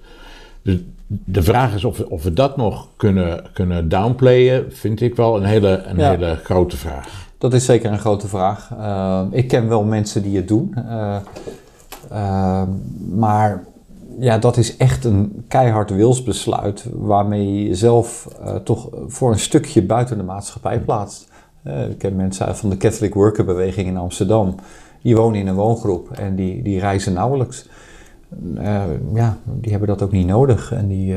Dus 0.63 0.77
de 1.07 1.43
vraag 1.43 1.75
is 1.75 1.85
of 1.85 1.99
we, 1.99 2.11
of 2.11 2.23
we 2.23 2.33
dat 2.33 2.57
nog 2.57 2.89
kunnen, 2.97 3.45
kunnen 3.53 3.89
downplayen, 3.89 4.65
vind 4.69 5.01
ik 5.01 5.17
wel 5.17 5.37
een 5.37 5.45
hele, 5.45 5.83
een 5.87 6.01
hele 6.01 6.39
grote 6.43 6.77
vraag. 6.77 7.28
Dat 7.39 7.55
is 7.55 7.65
zeker 7.65 7.93
een 7.93 7.99
grote 7.99 8.29
vraag. 8.29 8.71
Uh, 8.73 9.23
ik 9.31 9.49
ken 9.49 9.69
wel 9.69 9.85
mensen 9.85 10.23
die 10.23 10.37
het 10.37 10.49
doen. 10.49 10.75
Uh, 10.77 11.17
uh, 12.13 12.63
maar 13.15 13.65
ja, 14.19 14.39
dat 14.39 14.57
is 14.57 14.77
echt 14.77 15.05
een 15.05 15.45
keihard 15.49 15.91
wilsbesluit 15.91 16.87
waarmee 16.93 17.55
je 17.55 17.69
jezelf 17.69 18.29
toch 18.65 18.89
voor 19.07 19.33
een 19.33 19.39
stukje 19.39 19.83
buiten 19.83 20.17
de 20.17 20.23
maatschappij 20.23 20.81
plaatst. 20.81 21.29
ik 21.91 21.99
ken 21.99 22.17
mensen 22.17 22.57
van 22.57 22.71
de 22.71 22.77
Catholic 22.77 23.15
Worker 23.15 23.45
Beweging 23.45 23.89
in 23.89 23.97
Amsterdam. 23.97 24.55
Die 25.03 25.17
wonen 25.17 25.41
in 25.41 25.47
een 25.47 25.55
woongroep 25.55 26.11
en 26.11 26.35
die, 26.35 26.63
die 26.63 26.81
reizen 26.81 27.13
nauwelijks. 27.13 27.69
ja, 29.15 29.37
die 29.45 29.71
hebben 29.71 29.89
dat 29.89 30.03
ook 30.03 30.13
niet 30.13 30.27
nodig. 30.27 30.73
En 30.73 30.89
die 30.89 31.17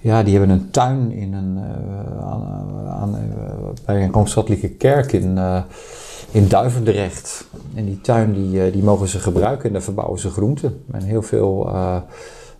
ja, 0.00 0.22
die 0.22 0.36
hebben 0.38 0.56
een 0.56 0.70
tuin 0.70 1.12
in 1.12 1.32
een, 1.32 1.56
uh, 1.56 2.26
aan, 2.26 2.44
aan, 2.88 3.16
bij 3.84 4.02
een 4.02 4.12
Rooms-Katholieke 4.12 4.68
kerk 4.68 5.12
in, 5.12 5.36
uh, 5.36 5.62
in 6.30 6.48
Duivendrecht. 6.48 7.46
En 7.74 7.84
die 7.84 8.00
tuin 8.00 8.32
die, 8.32 8.70
die 8.70 8.82
mogen 8.82 9.08
ze 9.08 9.18
gebruiken 9.18 9.66
en 9.66 9.72
daar 9.72 9.82
verbouwen 9.82 10.18
ze 10.18 10.30
groenten. 10.30 10.82
En 10.90 11.02
heel 11.02 11.22
veel 11.22 11.72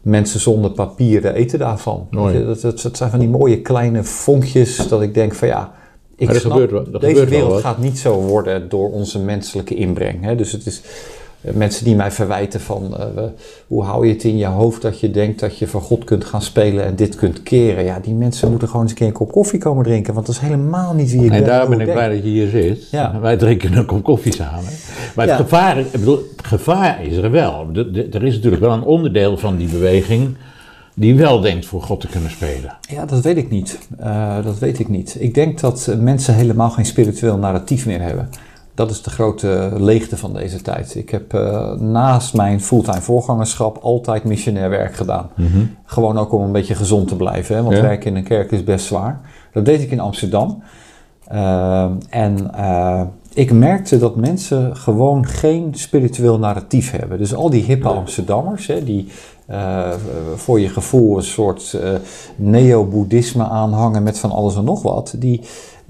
mensen 0.03 0.41
zonder 0.41 0.71
papieren 0.71 1.35
eten 1.35 1.59
daarvan. 1.59 2.07
Dat, 2.11 2.61
dat, 2.61 2.81
dat, 2.83 2.97
zijn 2.97 3.11
van 3.11 3.19
die 3.19 3.29
mooie 3.29 3.61
kleine 3.61 4.05
vonkjes 4.05 4.89
dat 4.89 5.03
ik 5.03 5.15
denk 5.15 5.35
van 5.35 5.49
ja, 5.49 5.73
ik 6.17 6.33
snap, 6.33 7.01
deze 7.01 7.25
wereld 7.25 7.61
gaat 7.61 7.79
niet 7.79 7.99
zo 7.99 8.21
worden 8.21 8.69
door 8.69 8.93
onze 8.93 9.19
menselijke 9.19 9.75
inbreng. 9.75 10.23
Hè? 10.25 10.37
Dus 10.37 10.53
het 10.53 10.67
is 10.67 10.81
eh, 10.81 10.89
mensen 11.41 11.85
die 11.85 11.97
mij 11.97 12.11
verwijten 12.11 12.61
van 12.61 12.97
uh, 12.99 13.23
hoe 13.67 13.83
hou 13.83 14.07
je 14.07 14.13
het 14.13 14.25
in 14.25 14.37
je 14.37 14.47
hoofd 14.47 14.83
dat 14.83 15.01
je 15.01 15.11
denkt 15.11 15.41
dat 15.41 15.59
je 15.59 15.67
van 15.67 15.81
God 15.81 16.05
kunt 16.05 16.25
gaan 16.25 16.43
spelen 16.43 16.85
en 16.85 16.97
dit 16.97 17.15
kunt 17.15 17.43
keren. 17.43 17.85
Ja, 17.85 17.99
die 18.01 18.15
mensen 18.15 18.51
moeten 18.51 18.69
gewoon 18.69 18.83
eens 18.83 18.93
een 18.93 18.99
keer 18.99 19.07
een 19.07 19.13
kop 19.13 19.33
koffie 19.33 19.59
komen 19.59 19.85
drinken, 19.85 20.15
want 20.15 20.27
dat 20.27 20.35
is 20.35 20.41
helemaal 20.41 20.95
niet 20.95 21.11
wie 21.11 21.25
ik. 21.25 21.33
En 21.33 21.45
daar 21.45 21.69
ben 21.69 21.81
ik 21.81 21.93
blij 21.93 22.09
dat 22.09 22.23
je 22.23 22.29
hier 22.29 22.49
zit. 22.49 22.91
Ja. 22.91 23.21
Wij 23.21 23.37
drinken 23.37 23.77
een 23.77 23.87
kop 23.87 24.03
koffie 24.03 24.35
samen. 24.35 24.73
Maar 25.15 25.29
het, 25.29 25.37
gevaar, 25.37 25.79
ik 25.79 25.91
bedoel, 25.91 26.23
het 26.37 26.47
gevaar 26.47 27.05
is 27.05 27.17
er 27.17 27.31
wel. 27.31 27.67
Er 28.13 28.25
is 28.25 28.35
natuurlijk 28.35 28.63
wel 28.63 28.73
een 28.73 28.83
onderdeel 28.83 29.37
van 29.37 29.57
die 29.57 29.69
beweging 29.69 30.37
die 30.95 31.17
wel 31.17 31.41
denkt 31.41 31.67
voor 31.67 31.83
God 31.83 32.01
te 32.01 32.07
kunnen 32.07 32.31
spelen. 32.31 32.77
Ja, 32.81 33.07
dat 33.07 33.21
weet 33.21 33.37
ik 33.37 33.51
niet. 33.51 33.79
Uh, 34.01 34.45
dat 34.45 34.59
weet 34.59 34.79
ik 34.79 34.89
niet. 34.89 35.17
Ik 35.19 35.35
denk 35.35 35.61
dat 35.61 35.95
mensen 35.99 36.35
helemaal 36.35 36.71
geen 36.71 36.87
spiritueel 36.87 37.37
narratief 37.37 37.87
meer 37.87 38.01
hebben. 38.01 38.29
Dat 38.75 38.91
is 38.91 39.03
de 39.03 39.11
grote 39.11 39.71
leegte 39.77 40.17
van 40.17 40.33
deze 40.33 40.63
tijd. 40.63 40.95
Ik 40.95 41.11
heb 41.11 41.35
uh, 41.35 41.73
naast 41.73 42.35
mijn 42.35 42.61
fulltime 42.61 43.01
voorgangerschap 43.01 43.79
altijd 43.79 44.25
missionair 44.25 44.71
werk 44.71 44.95
gedaan. 44.95 45.31
Mm 45.37 45.47
-hmm. 45.47 45.77
Gewoon 45.85 46.19
ook 46.19 46.33
om 46.33 46.43
een 46.43 46.53
beetje 46.53 46.75
gezond 46.75 47.09
te 47.09 47.17
blijven, 47.17 47.57
hè, 47.57 47.63
want 47.63 47.77
ja. 47.77 47.83
werken 47.83 48.11
in 48.11 48.17
een 48.17 48.25
kerk 48.25 48.51
is 48.51 48.65
best 48.65 48.87
zwaar. 48.87 49.21
Dat 49.53 49.65
deed 49.65 49.83
ik 49.83 49.91
in 49.91 50.01
Amsterdam. 50.01 50.63
Uh, 51.33 51.91
en 52.09 52.51
uh, 52.57 53.03
ik 53.35 53.53
merkte 53.53 53.99
dat 53.99 54.17
mensen 54.17 54.77
gewoon 54.77 55.27
geen 55.27 55.75
spiritueel 55.75 56.39
narratief 56.39 56.91
hebben. 56.91 57.19
Dus 57.19 57.35
al 57.35 57.51
die 57.51 57.63
hippe 57.63 57.89
Amsterdammers, 57.89 58.67
hè, 58.67 58.85
die 58.85 59.09
uh, 59.51 59.89
voor 60.35 60.61
je 60.61 60.69
gevoel 60.69 61.17
een 61.17 61.23
soort 61.23 61.79
neo-boeddhisme 62.37 63.45
aanhangen 63.45 64.03
met 64.03 64.19
van 64.19 64.31
alles 64.31 64.57
en 64.57 64.65
nog 64.65 64.83
wat, 64.83 65.15
die, 65.19 65.41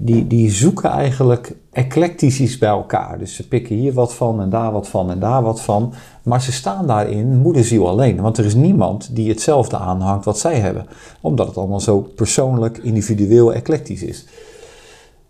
die, 0.03 0.27
die 0.27 0.51
zoeken 0.51 0.89
eigenlijk 0.89 1.55
eclectisch 1.71 2.57
bij 2.57 2.69
elkaar. 2.69 3.19
Dus 3.19 3.35
ze 3.35 3.47
pikken 3.47 3.75
hier 3.75 3.93
wat 3.93 4.13
van 4.13 4.41
en 4.41 4.49
daar 4.49 4.71
wat 4.71 4.87
van 4.87 5.11
en 5.11 5.19
daar 5.19 5.41
wat 5.41 5.61
van. 5.61 5.93
Maar 6.23 6.41
ze 6.41 6.51
staan 6.51 6.87
daarin 6.87 7.37
moederziel 7.37 7.87
alleen. 7.87 8.21
Want 8.21 8.37
er 8.37 8.45
is 8.45 8.55
niemand 8.55 9.15
die 9.15 9.29
hetzelfde 9.29 9.77
aanhangt 9.77 10.25
wat 10.25 10.39
zij 10.39 10.59
hebben. 10.59 10.85
Omdat 11.21 11.47
het 11.47 11.57
allemaal 11.57 11.79
zo 11.79 11.99
persoonlijk, 12.15 12.77
individueel, 12.77 13.53
eclectisch 13.53 14.03
is. 14.03 14.25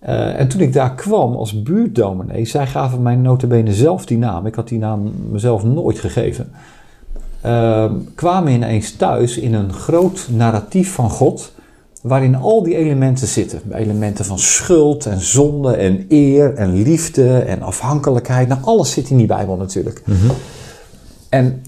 Uh, 0.04 0.40
en 0.40 0.48
toen 0.48 0.62
ik 0.62 0.74
daar 0.74 0.96
kwam 0.96 1.36
als 1.36 1.64
buurtdominee, 1.64 2.46
zij 2.46 2.68
gaven 2.68 3.02
mij 3.02 3.16
notabene 3.16 3.74
zelf 3.74 4.06
die 4.06 4.18
naam. 4.18 4.46
Ik 4.46 4.56
had 4.56 4.68
die 4.68 4.80
naam 4.80 5.12
mezelf 5.32 5.64
nooit 5.64 6.00
gegeven. 6.00 6.52
Uh, 7.46 7.92
kwamen 8.16 8.52
ineens 8.52 8.96
thuis 8.96 9.38
in 9.38 9.54
een 9.54 9.74
groot 9.74 10.28
narratief 10.32 10.94
van 10.94 11.10
God 11.10 11.54
waarin 12.02 12.36
al 12.36 12.64
die 12.64 12.76
elementen 12.76 13.28
zitten. 13.28 13.62
Elementen 13.72 14.26
van 14.26 14.40
schuld 14.40 15.06
en 15.06 15.22
zonde 15.22 15.76
en 15.76 16.06
eer 16.10 16.54
en 16.54 16.82
liefde 16.82 17.40
en 17.40 17.62
afhankelijkheid. 17.62 18.48
Nou, 18.48 18.62
alles 18.64 18.92
zit 18.92 19.10
in 19.10 19.18
die 19.18 19.28
Bijbel 19.28 19.56
natuurlijk. 19.56 20.02
Mm 20.06 20.16
-hmm. 20.16 20.32
En 21.30 21.64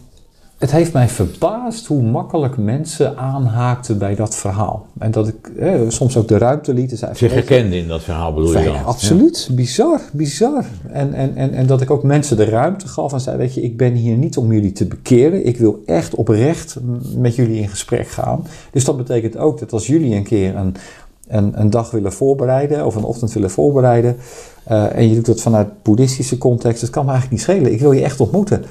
het 0.63 0.71
heeft 0.71 0.93
mij 0.93 1.10
verbaasd 1.10 1.86
hoe 1.86 2.02
makkelijk 2.02 2.58
mensen 2.58 3.17
aanhaakten 3.17 3.97
bij 3.97 4.15
dat 4.15 4.36
verhaal. 4.36 4.88
En 4.99 5.12
dat 5.12 5.28
ik 5.28 5.52
soms 5.88 6.17
ook 6.17 6.28
de 6.28 6.38
ruimte 6.38 6.73
liet. 6.73 7.06
Zich 7.13 7.34
herkende 7.34 7.78
in 7.78 7.88
dat 7.88 8.04
verhaal 8.04 8.34
bedoel 8.34 8.60
je 8.60 8.65
dan? 8.65 8.86
absoluut, 8.86 9.45
ja. 9.49 9.56
bizar, 9.56 10.02
bizar. 10.12 10.65
En, 10.91 11.13
en, 11.13 11.36
en, 11.36 11.54
en 11.54 11.65
dat 11.65 11.82
ik 11.82 11.91
ook 11.91 12.04
mensen 12.04 12.38
de 12.38 12.45
ruimte 12.45 12.88
gaf 12.88 13.13
en 13.13 13.21
zei, 13.21 13.38
weet 13.38 13.54
je, 13.54 13.62
ik 13.62 13.78
ben 13.78 13.93
hier 13.93 14.15
niet 14.15 14.38
om 14.38 14.54
jullie 14.54 14.71
te 14.71 14.86
bekeren. 14.86 15.45
Ik 15.45 15.58
wil 15.58 15.82
echt 15.86 16.15
oprecht 16.15 16.78
met 17.17 17.36
jullie 17.36 17.62
in 17.62 17.69
gesprek 17.69 18.08
gaan. 18.08 18.45
Dus 18.71 18.86
dat 18.86 18.97
betekent 18.97 19.38
ook 19.38 19.60
dat 19.60 19.73
als 19.73 19.88
jullie 19.88 20.15
een 20.15 20.23
keer 20.23 20.56
een, 20.56 20.76
een, 21.28 21.60
een 21.60 21.69
dag 21.69 21.91
willen 21.91 22.13
voorbereiden 22.13 22.86
of 22.86 22.95
een 22.95 23.04
ochtend 23.04 23.34
willen 23.34 23.52
voorbereiden... 23.52 24.15
Uh, 24.71 24.95
en 24.95 25.10
je 25.10 25.15
doet 25.15 25.26
dat 25.26 25.41
vanuit 25.41 25.67
boeddhistische 25.82 26.38
context, 26.38 26.82
dat 26.82 26.89
kan 26.89 27.06
me 27.06 27.12
eigenlijk 27.12 27.41
niet 27.41 27.49
schelen. 27.49 27.73
Ik 27.73 27.80
wil 27.80 27.91
je 27.91 28.04
echt 28.04 28.19
ontmoeten. 28.19 28.65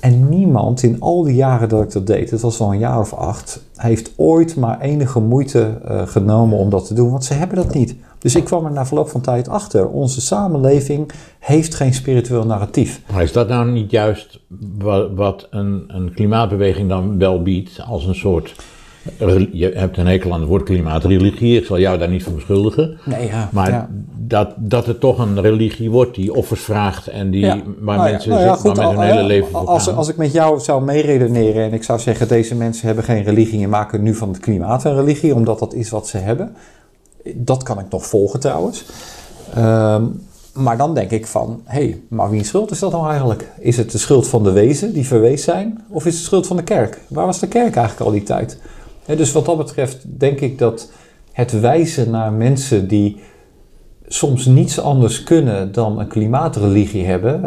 En 0.00 0.28
niemand 0.28 0.82
in 0.82 1.00
al 1.00 1.22
die 1.22 1.34
jaren 1.34 1.68
dat 1.68 1.82
ik 1.82 1.92
dat 1.92 2.06
deed, 2.06 2.30
het 2.30 2.40
was 2.40 2.60
al 2.60 2.72
een 2.72 2.78
jaar 2.78 3.00
of 3.00 3.14
acht, 3.14 3.62
heeft 3.76 4.12
ooit 4.16 4.56
maar 4.56 4.80
enige 4.80 5.20
moeite 5.20 5.80
uh, 5.84 6.06
genomen 6.06 6.58
om 6.58 6.70
dat 6.70 6.86
te 6.86 6.94
doen, 6.94 7.10
want 7.10 7.24
ze 7.24 7.34
hebben 7.34 7.56
dat 7.56 7.74
niet. 7.74 7.94
Dus 8.18 8.34
ik 8.34 8.44
kwam 8.44 8.64
er 8.64 8.72
na 8.72 8.86
verloop 8.86 9.08
van 9.08 9.20
tijd 9.20 9.48
achter. 9.48 9.88
Onze 9.88 10.20
samenleving 10.20 11.10
heeft 11.38 11.74
geen 11.74 11.94
spiritueel 11.94 12.46
narratief. 12.46 13.00
Maar 13.12 13.22
is 13.22 13.32
dat 13.32 13.48
nou 13.48 13.70
niet 13.70 13.90
juist 13.90 14.40
wat, 14.78 15.10
wat 15.14 15.46
een, 15.50 15.84
een 15.88 16.12
klimaatbeweging 16.14 16.88
dan 16.88 17.18
wel 17.18 17.42
biedt 17.42 17.80
als 17.86 18.06
een 18.06 18.14
soort 18.14 18.54
je 19.52 19.72
hebt 19.74 19.96
een 19.96 20.06
hekel 20.06 20.32
aan 20.32 20.40
het 20.40 20.48
woord 20.48 20.62
klimaatreligie, 20.62 21.58
ik 21.58 21.64
zal 21.64 21.78
jou 21.78 21.98
daar 21.98 22.08
niet 22.08 22.22
voor 22.22 22.32
beschuldigen. 22.32 22.98
Nee, 23.04 23.26
ja, 23.26 23.48
maar 23.52 23.70
ja. 23.70 23.88
Dat, 24.16 24.54
dat 24.56 24.86
het 24.86 25.00
toch 25.00 25.18
een 25.18 25.40
religie 25.40 25.90
wordt 25.90 26.14
die 26.14 26.34
offers 26.34 26.60
vraagt 26.60 27.08
en 27.08 27.30
die, 27.30 27.40
ja. 27.40 27.60
waar 27.78 27.96
nou 27.96 28.10
mensen 28.10 28.30
nou 28.30 28.56
goed, 28.56 28.76
waar 28.76 28.86
met 28.88 28.96
hun 28.96 29.06
hele 29.06 29.22
leven 29.22 29.50
voor 29.50 29.66
als, 29.66 29.88
als 29.88 30.08
ik 30.08 30.16
met 30.16 30.32
jou 30.32 30.60
zou 30.60 30.82
meeredeneren 30.82 31.64
en 31.64 31.72
ik 31.72 31.82
zou 31.82 31.98
zeggen 31.98 32.28
deze 32.28 32.54
mensen 32.54 32.86
hebben 32.86 33.04
geen 33.04 33.22
religie 33.22 33.62
en 33.62 33.68
maken 33.68 34.02
nu 34.02 34.14
van 34.14 34.28
het 34.28 34.38
klimaat 34.38 34.84
een 34.84 34.94
religie, 34.94 35.34
omdat 35.34 35.58
dat 35.58 35.74
is 35.74 35.90
wat 35.90 36.08
ze 36.08 36.18
hebben. 36.18 36.56
Dat 37.34 37.62
kan 37.62 37.78
ik 37.78 37.86
nog 37.90 38.06
volgen 38.06 38.40
trouwens. 38.40 38.84
Um, 39.58 40.20
maar 40.54 40.76
dan 40.76 40.94
denk 40.94 41.10
ik 41.10 41.26
van, 41.26 41.60
hé, 41.64 41.78
hey, 41.78 42.00
maar 42.08 42.30
wie 42.30 42.44
schuld 42.44 42.70
is 42.70 42.78
dat 42.78 42.92
nou 42.92 43.08
eigenlijk? 43.08 43.48
Is 43.58 43.76
het 43.76 43.90
de 43.90 43.98
schuld 43.98 44.28
van 44.28 44.42
de 44.42 44.52
wezen 44.52 44.92
die 44.92 45.06
verwees 45.06 45.44
zijn? 45.44 45.84
Of 45.88 46.06
is 46.06 46.12
het 46.12 46.20
de 46.20 46.26
schuld 46.26 46.46
van 46.46 46.56
de 46.56 46.62
kerk? 46.62 47.00
Waar 47.08 47.26
was 47.26 47.38
de 47.38 47.48
kerk 47.48 47.76
eigenlijk 47.76 48.00
al 48.06 48.10
die 48.10 48.22
tijd? 48.22 48.58
Dus 49.06 49.32
wat 49.32 49.44
dat 49.44 49.56
betreft 49.56 50.04
denk 50.18 50.40
ik 50.40 50.58
dat 50.58 50.90
het 51.32 51.60
wijzen 51.60 52.10
naar 52.10 52.32
mensen 52.32 52.88
die 52.88 53.20
soms 54.06 54.46
niets 54.46 54.80
anders 54.80 55.22
kunnen 55.22 55.72
dan 55.72 55.98
een 55.98 56.08
klimaatreligie 56.08 57.04
hebben, 57.04 57.42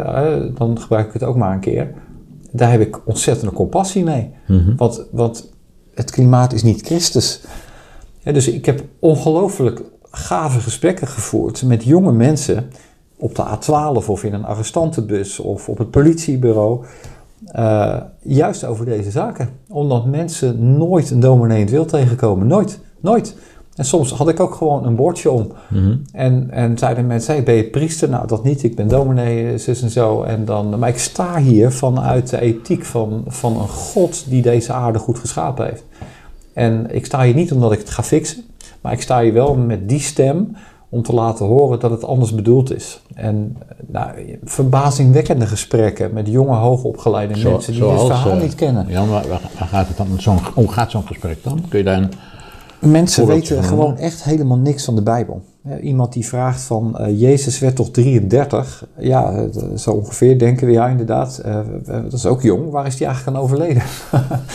dan 0.54 0.80
gebruik 0.80 1.06
ik 1.06 1.12
het 1.12 1.22
ook 1.22 1.36
maar 1.36 1.52
een 1.52 1.60
keer. 1.60 1.92
Daar 2.50 2.70
heb 2.70 2.80
ik 2.80 3.06
ontzettende 3.06 3.52
compassie 3.52 4.04
mee. 4.04 4.30
Mm 4.46 4.76
want, 4.76 5.06
want 5.10 5.52
het 5.94 6.10
klimaat 6.10 6.52
is 6.52 6.62
niet 6.62 6.86
Christus. 6.86 7.40
dus 8.22 8.48
ik 8.48 8.66
heb 8.66 8.84
ongelooflijk 8.98 9.82
gave 10.10 10.60
gesprekken 10.60 11.06
gevoerd 11.06 11.62
met 11.62 11.84
jonge 11.84 12.12
mensen 12.12 12.70
op 13.16 13.34
de 13.34 13.44
A12 13.44 14.08
of 14.08 14.24
in 14.24 14.34
een 14.34 14.44
arrestantenbus 14.44 15.38
of 15.38 15.68
op 15.68 15.78
het 15.78 15.90
politiebureau. 15.90 16.84
Uh, 17.56 17.96
juist 18.22 18.64
over 18.64 18.84
deze 18.84 19.10
zaken. 19.10 19.48
Omdat 19.68 20.06
mensen 20.06 20.76
nooit 20.76 21.10
een 21.10 21.20
dominee 21.20 21.56
in 21.56 21.62
het 21.62 21.72
wild 21.72 21.88
tegenkomen. 21.88 22.46
Nooit. 22.46 22.80
Nooit. 23.00 23.36
En 23.74 23.84
soms 23.84 24.12
had 24.12 24.28
ik 24.28 24.40
ook 24.40 24.54
gewoon 24.54 24.86
een 24.86 24.96
bordje 24.96 25.30
om. 25.30 25.52
Mm 25.68 25.82
-hmm. 25.82 26.02
en, 26.12 26.50
en 26.50 26.78
zeiden 26.78 27.06
mensen, 27.06 27.34
hey, 27.34 27.42
ben 27.42 27.54
je 27.54 27.64
priester? 27.64 28.08
Nou, 28.08 28.26
dat 28.26 28.44
niet. 28.44 28.62
Ik 28.62 28.76
ben 28.76 28.88
dominee, 28.88 29.58
zus 29.58 29.82
en 29.82 29.90
zo. 29.90 30.22
En 30.22 30.44
dan, 30.44 30.78
maar 30.78 30.88
ik 30.88 30.98
sta 30.98 31.38
hier 31.38 31.72
vanuit 31.72 32.30
de 32.30 32.40
ethiek 32.40 32.84
van, 32.84 33.24
van 33.26 33.60
een 33.60 33.68
God 33.68 34.24
die 34.28 34.42
deze 34.42 34.72
aarde 34.72 34.98
goed 34.98 35.18
geschapen 35.18 35.66
heeft. 35.66 35.84
En 36.52 36.94
ik 36.94 37.06
sta 37.06 37.22
hier 37.22 37.34
niet 37.34 37.52
omdat 37.52 37.72
ik 37.72 37.78
het 37.78 37.90
ga 37.90 38.02
fixen. 38.02 38.42
Maar 38.80 38.92
ik 38.92 39.02
sta 39.02 39.20
hier 39.20 39.32
wel 39.32 39.54
met 39.54 39.88
die 39.88 40.00
stem 40.00 40.56
om 40.94 41.02
te 41.02 41.14
laten 41.14 41.46
horen 41.46 41.80
dat 41.80 41.90
het 41.90 42.04
anders 42.04 42.34
bedoeld 42.34 42.74
is. 42.74 43.00
En 43.14 43.56
nou, 43.86 44.38
verbazingwekkende 44.44 45.46
gesprekken 45.46 46.12
met 46.12 46.28
jonge, 46.28 46.54
hoogopgeleide 46.56 47.38
Zo- 47.38 47.50
mensen 47.50 47.72
die 47.72 47.82
zoals, 47.82 48.00
dit 48.00 48.10
verhaal 48.10 48.36
eh, 48.36 48.42
niet 48.42 48.54
kennen. 48.54 48.86
Jan, 48.88 49.08
waar, 49.08 49.28
waar- 49.28 49.40
waar 49.58 49.68
gaat 49.68 49.88
het 49.88 49.96
dan? 49.96 50.06
Zo'n, 50.18 50.38
hoe 50.54 50.72
gaat 50.72 50.90
zo'n 50.90 51.06
gesprek 51.06 51.38
dan? 51.42 51.60
Kun 51.68 51.78
je 51.78 51.84
daar 51.84 51.96
een... 51.96 52.10
Mensen 52.90 53.26
weten 53.26 53.56
van 53.56 53.64
gewoon 53.64 53.96
echt 53.98 54.24
helemaal 54.24 54.56
niks 54.58 54.84
van 54.84 54.94
de 54.94 55.02
Bijbel. 55.02 55.42
Ja, 55.64 55.78
Iemand 55.78 56.12
die 56.12 56.26
vraagt 56.26 56.60
van, 56.62 56.98
eh, 56.98 57.20
Jezus 57.20 57.58
werd 57.58 57.76
toch 57.76 57.90
33? 57.90 58.86
Ja, 58.98 59.32
eh, 59.32 59.76
zo 59.76 59.90
ongeveer 59.90 60.38
denken 60.38 60.66
we, 60.66 60.72
ja 60.72 60.88
inderdaad. 60.88 61.42
Dat 61.86 62.12
is 62.12 62.26
ook 62.26 62.42
jong, 62.42 62.70
waar 62.70 62.86
is 62.86 62.96
die 62.96 63.06
eigenlijk 63.06 63.36
aan 63.36 63.42
overleden? 63.42 63.82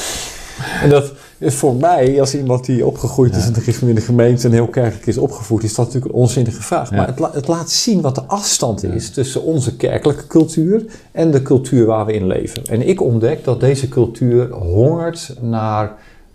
en 0.84 0.90
dat 0.90 1.12
is 1.40 1.56
voor 1.56 1.76
mij, 1.76 2.20
als 2.20 2.36
iemand 2.36 2.66
die 2.66 2.86
opgegroeid 2.86 3.36
is 3.36 3.46
in 3.48 3.54
de 3.54 3.60
gereformeerde 3.60 4.02
gemeente 4.02 4.48
en 4.48 4.54
heel 4.54 4.68
kerkelijk 4.68 5.08
is 5.08 5.18
opgevoed, 5.18 5.64
is 5.64 5.76
dat 5.76 5.86
natuurlijk 5.86 6.14
een 6.14 6.20
onzinnige 6.20 6.62
vraag. 6.62 6.92
Maar 6.92 7.08
het, 7.08 7.20
la- 7.20 7.32
het 7.34 7.48
laat 7.48 7.72
zien 7.72 8.02
wat 8.02 8.16
de 8.16 8.24
afstand 8.24 8.84
is 8.84 9.10
tussen 9.10 9.44
onze 9.44 9.76
kerkelijke 9.76 10.28
cultuur 10.28 10.86
en 11.12 11.32
de 11.32 11.42
cultuur 11.42 11.86
waar 11.86 12.06
we 12.06 12.14
in 12.14 12.28
leven. 12.28 12.66
En 12.66 12.88
ik 12.88 13.02
ontdek 13.02 13.44
dat 13.44 13.60
deze 13.60 13.90
cultuur 13.90 14.52
hongert 14.54 15.36
naar 15.42 15.94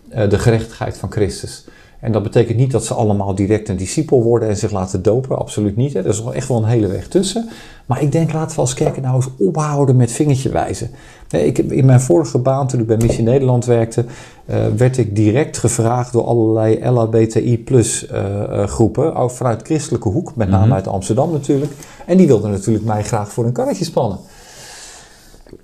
eh, 0.09 0.29
de 0.29 0.39
gerechtigheid 0.39 0.97
van 0.97 1.11
Christus. 1.11 1.63
En 1.99 2.11
dat 2.11 2.23
betekent 2.23 2.57
niet 2.57 2.71
dat 2.71 2.85
ze 2.85 2.93
allemaal 2.93 3.35
direct 3.35 3.69
een 3.69 3.77
discipel 3.77 4.23
worden 4.23 4.49
en 4.49 4.57
zich 4.57 4.71
laten 4.71 5.01
dopen. 5.01 5.37
Absoluut 5.37 5.75
niet. 5.75 5.93
Hè. 5.93 5.99
Er 5.99 6.05
is 6.05 6.23
wel 6.23 6.33
echt 6.33 6.47
wel 6.47 6.57
een 6.57 6.69
hele 6.69 6.87
weg 6.87 7.07
tussen. 7.07 7.49
Maar 7.85 8.01
ik 8.01 8.11
denk, 8.11 8.33
laten 8.33 8.55
we 8.55 8.61
als 8.61 8.73
kerken 8.73 9.01
nou 9.01 9.15
eens 9.15 9.29
ophouden 9.37 9.95
met 9.95 10.11
vingertje 10.11 10.49
wijzen. 10.49 10.89
Ik, 11.29 11.57
in 11.57 11.85
mijn 11.85 12.01
vorige 12.01 12.37
baan, 12.37 12.67
toen 12.67 12.79
ik 12.79 12.87
bij 12.87 12.97
Missie 12.97 13.23
Nederland 13.23 13.65
werkte, 13.65 14.05
eh, 14.45 14.57
werd 14.77 14.97
ik 14.97 15.15
direct 15.15 15.57
gevraagd 15.57 16.13
door 16.13 16.23
allerlei 16.23 16.89
LHBTI 16.89 17.63
plus 17.63 18.07
eh, 18.07 18.43
eh, 18.43 18.67
groepen, 18.67 19.15
ook 19.15 19.31
vanuit 19.31 19.61
christelijke 19.61 20.09
hoek, 20.09 20.35
met 20.35 20.49
name 20.49 20.73
uit 20.73 20.87
Amsterdam 20.87 21.31
natuurlijk. 21.31 21.71
En 22.05 22.17
die 22.17 22.27
wilden 22.27 22.51
natuurlijk 22.51 22.85
mij 22.85 23.03
graag 23.03 23.31
voor 23.31 23.45
een 23.45 23.51
karretje 23.51 23.85
spannen. 23.85 24.19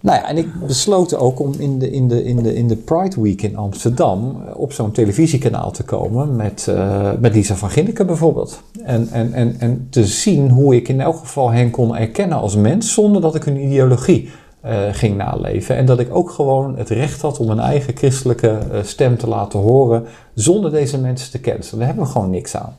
Nou 0.02 0.18
ja, 0.18 0.28
en 0.28 0.38
ik 0.38 0.54
besloot 0.68 1.16
ook 1.16 1.40
om 1.40 1.54
in 1.58 1.80
de, 1.80 1.92
in 1.92 2.08
de, 2.08 2.24
in 2.24 2.44
de, 2.44 2.56
in 2.56 2.68
de 2.68 2.76
Pride 2.76 3.22
Week 3.22 3.42
in 3.42 3.58
Amsterdam 3.58 4.44
eh, 4.48 4.60
op 4.60 4.74
zo'n 4.74 4.92
televisiekanaal 4.92 5.72
te 5.72 5.84
komen 5.84 6.36
met, 6.36 6.68
eh, 6.68 7.12
met 7.20 7.34
Lisa 7.34 7.56
van 7.56 7.70
Ginneken 7.70 8.06
bijvoorbeeld. 8.06 8.62
En, 8.84 9.08
en, 9.12 9.34
en, 9.34 9.56
en 9.60 9.88
te 9.90 10.06
zien 10.06 10.50
hoe 10.50 10.76
ik 10.76 10.88
in 10.88 11.02
elk 11.02 11.18
geval 11.18 11.52
hen 11.52 11.70
kon 11.72 11.96
erkennen 11.96 12.38
als 12.38 12.56
mens 12.56 12.94
zonder 12.94 13.22
dat 13.22 13.36
ik 13.36 13.44
hun 13.44 13.64
ideologie 13.64 14.30
eh, 14.62 14.80
ging 14.92 15.18
naleven. 15.18 15.76
En 15.76 15.86
dat 15.86 16.00
ik 16.00 16.16
ook 16.16 16.30
gewoon 16.30 16.78
het 16.78 16.90
recht 16.90 17.22
had 17.22 17.40
om 17.40 17.50
een 17.50 17.60
eigen 17.60 17.98
christelijke 17.98 18.60
stem 18.82 19.18
te 19.18 19.28
laten 19.28 19.60
horen 19.60 20.06
zonder 20.34 20.72
deze 20.72 21.00
mensen 21.00 21.32
te 21.32 21.40
kennen. 21.40 21.66
Daar 21.72 21.86
hebben 21.86 22.04
we 22.04 22.12
gewoon 22.12 22.30
niks 22.30 22.56
aan. 22.56 22.76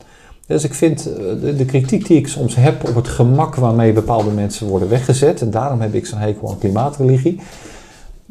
Dus 0.53 0.63
ik 0.63 0.73
vind 0.73 1.07
eh, 1.13 1.15
de, 1.41 1.55
de 1.55 1.65
kritiek 1.65 2.07
die 2.07 2.17
ik 2.17 2.27
soms 2.27 2.55
heb 2.55 2.87
op 2.89 2.95
het 2.95 3.07
gemak 3.07 3.55
waarmee 3.55 3.93
bepaalde 3.93 4.29
mensen 4.31 4.67
worden 4.67 4.89
weggezet, 4.89 5.41
en 5.41 5.51
daarom 5.51 5.81
heb 5.81 5.93
ik 5.93 6.05
zo'n 6.05 6.19
hekel 6.19 6.49
aan 6.49 6.57
klimaatreligie, 6.57 7.39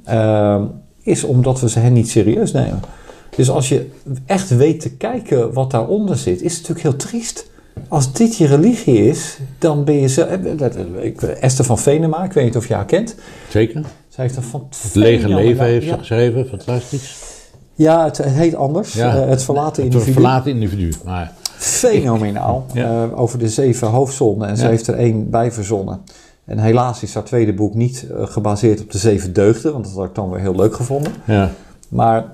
eh, 0.04 0.62
is 1.02 1.24
omdat 1.24 1.60
we 1.60 1.68
ze 1.68 1.78
hen 1.78 1.92
niet 1.92 2.08
serieus 2.10 2.52
nemen. 2.52 2.80
Dus 3.36 3.50
als 3.50 3.68
je 3.68 3.90
echt 4.26 4.56
weet 4.56 4.80
te 4.80 4.90
kijken 4.90 5.52
wat 5.52 5.70
daaronder 5.70 6.16
zit, 6.16 6.42
is 6.42 6.56
het 6.56 6.68
natuurlijk 6.68 6.88
heel 6.88 7.08
triest. 7.08 7.50
Als 7.88 8.12
dit 8.12 8.36
je 8.36 8.46
religie 8.46 9.06
is, 9.08 9.38
dan 9.58 9.84
ben 9.84 9.94
je 9.94 10.08
zo. 10.08 10.22
eh, 10.24 11.42
Esther 11.42 11.64
van 11.64 11.78
Venema, 11.78 12.24
ik 12.24 12.32
weet 12.32 12.44
niet 12.44 12.56
of 12.56 12.68
je 12.68 12.74
haar 12.74 12.84
kent. 12.84 13.14
Zeker? 13.48 13.82
Zij 14.08 14.24
heeft 14.24 14.36
een 14.36 14.42
van 14.42 14.66
Het 14.82 14.94
lege 14.94 15.28
leven 15.28 15.64
heeft 15.64 15.86
ze 15.86 15.98
geschreven, 15.98 16.46
fantastisch. 16.46 17.16
ja, 17.74 18.04
het, 18.04 18.16
het 18.16 18.32
heet 18.32 18.54
anders. 18.54 18.92
Ja. 18.92 19.16
Het 19.16 19.42
verlaten 19.42 19.82
Het 19.82 19.92
individu. 19.92 20.12
verlaten 20.12 20.50
individu. 20.52 20.92
Maar 21.04 21.32
Fenomenaal. 21.62 22.66
Ja. 22.72 23.02
eh, 23.04 23.20
over 23.20 23.38
de 23.38 23.48
zeven 23.48 23.88
hoofdzonden. 23.88 24.48
En 24.48 24.56
ze 24.56 24.66
heeft 24.66 24.86
er 24.86 24.94
één 24.94 25.30
bij 25.30 25.52
verzonnen. 25.52 26.00
En 26.44 26.58
helaas 26.58 27.02
is 27.02 27.14
haar 27.14 27.22
tweede 27.24 27.54
boek 27.54 27.74
niet 27.74 28.06
eh, 28.10 28.26
gebaseerd 28.26 28.80
op 28.80 28.90
de 28.90 28.98
zeven 28.98 29.32
deugden. 29.32 29.72
Want 29.72 29.84
dat 29.84 29.94
had 29.94 30.04
ik 30.04 30.14
dan 30.14 30.30
weer 30.30 30.40
heel 30.40 30.54
leuk 30.54 30.74
gevonden. 30.74 31.12
ja, 31.24 31.50
Maar 31.88 32.24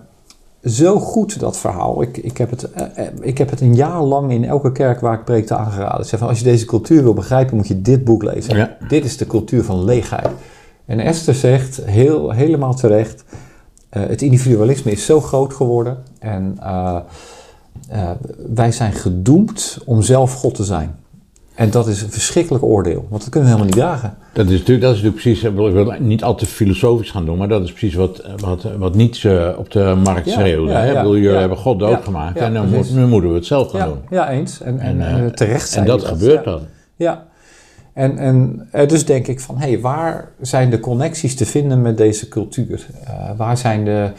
zo 0.64 0.98
goed 0.98 1.40
dat 1.40 1.58
verhaal. 1.58 2.02
Ik, 2.02 2.16
ik, 2.16 2.36
heb 2.38 2.50
het, 2.50 2.72
eh, 2.72 3.06
ik 3.20 3.38
heb 3.38 3.50
het 3.50 3.60
een 3.60 3.74
jaar 3.74 4.02
lang 4.02 4.32
in 4.32 4.44
elke 4.44 4.72
kerk 4.72 5.00
waar 5.00 5.14
ik 5.14 5.24
preekte 5.24 5.56
aangeraden. 5.56 6.00
Ik 6.00 6.06
zeg 6.06 6.18
van, 6.18 6.28
als 6.28 6.38
je 6.38 6.44
deze 6.44 6.64
cultuur 6.64 7.02
wil 7.02 7.14
begrijpen, 7.14 7.56
moet 7.56 7.68
je 7.68 7.82
dit 7.82 8.04
boek 8.04 8.22
lezen. 8.22 8.56
Ja. 8.56 8.76
Dit 8.88 9.04
is 9.04 9.16
de 9.16 9.26
cultuur 9.26 9.64
van 9.64 9.84
leegheid. 9.84 10.28
En 10.84 11.00
Esther 11.00 11.34
zegt 11.34 11.80
heel, 11.84 12.30
helemaal 12.30 12.74
terecht: 12.74 13.24
het 13.88 14.22
individualisme 14.22 14.90
is 14.90 15.04
zo 15.04 15.20
groot 15.20 15.54
geworden. 15.54 15.98
En 16.18 16.58
eh, 17.88 18.02
eh, 18.02 18.10
wij 18.54 18.72
zijn 18.72 18.92
gedoemd 18.92 19.78
om 19.84 20.02
zelf 20.02 20.34
God 20.34 20.54
te 20.54 20.64
zijn. 20.64 20.96
En 21.54 21.70
dat 21.70 21.86
is 21.88 22.02
een 22.02 22.10
verschrikkelijk 22.10 22.64
oordeel, 22.64 23.06
want 23.08 23.22
dat 23.22 23.30
kunnen 23.30 23.50
we 23.50 23.56
helemaal 23.56 23.64
niet 23.76 23.84
dragen. 23.84 24.16
dat 24.32 24.46
is 24.46 24.58
natuurlijk, 24.58 24.80
dat 24.80 24.94
is 24.94 25.02
natuurlijk 25.02 25.22
precies, 25.22 25.42
ik 25.44 25.54
wil- 25.54 25.66
ik 25.68 25.72
wil 25.72 25.94
niet 25.98 26.22
al 26.24 26.34
te 26.34 26.46
filosofisch 26.46 27.10
gaan 27.10 27.24
doen, 27.24 27.38
maar 27.38 27.48
dat 27.48 27.62
is 27.62 27.70
precies 27.72 27.94
wat, 27.94 28.22
wat, 28.36 28.62
wat 28.78 28.94
Nietzsche 28.94 29.54
op 29.58 29.70
de 29.70 29.94
markt 30.04 30.28
schreeuwde. 30.30 30.72
ja, 30.72 31.02
jullie 31.04 31.28
hebben 31.28 31.58
God 31.58 31.78
doodgemaakt 31.78 32.38
en 32.38 32.54
dan 32.54 32.68
moet- 32.68 32.94
nu 32.94 33.06
moeten 33.06 33.30
we 33.30 33.36
het 33.36 33.46
zelf 33.46 33.70
gaan 33.70 33.88
doen. 33.88 33.98
ja 34.10 34.30
eens. 34.30 34.60
En, 34.60 34.78
en, 34.80 35.00
En, 35.00 35.06
eh, 35.16 35.24
eh, 35.26 35.32
terecht 35.32 35.68
zijn 35.70 35.84
En 35.84 35.90
dat 35.90 36.04
gebeurt 36.04 36.44
dan. 36.44 36.60
Ja. 36.96 37.26
En, 37.92 38.18
en 38.18 38.68
eh, 38.70 38.88
dus 38.88 39.04
denk 39.06 39.26
ik 39.26 39.40
van, 39.40 39.58
hé, 39.58 39.68
hey, 39.68 39.80
waar 39.80 40.28
zijn 40.40 40.70
de 40.70 40.80
connecties 40.80 41.34
te 41.36 41.46
vinden 41.46 41.82
met 41.82 41.96
deze 41.96 42.28
cultuur? 42.28 42.86
Eh, 43.04 43.12
waar 43.36 43.56
zijn 43.58 43.84
de... 43.84 44.10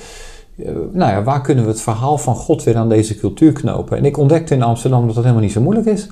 eh, 0.66 0.74
nou 0.92 1.12
ja, 1.12 1.24
waar 1.24 1.42
kunnen 1.42 1.64
we 1.64 1.70
het 1.70 1.82
verhaal 1.82 2.18
van 2.18 2.36
God 2.36 2.64
weer 2.64 2.78
aan 2.78 2.90
deze 2.90 3.18
cultuur 3.18 3.52
knopen? 3.52 3.98
En 3.98 4.06
ik 4.06 4.18
ontdekte 4.18 4.54
in 4.54 4.64
Amsterdam 4.64 5.06
dat 5.06 5.16
dat 5.16 5.24
helemaal 5.24 5.44
niet 5.44 5.54
zo 5.54 5.62
moeilijk 5.62 5.88
is. 5.88 6.08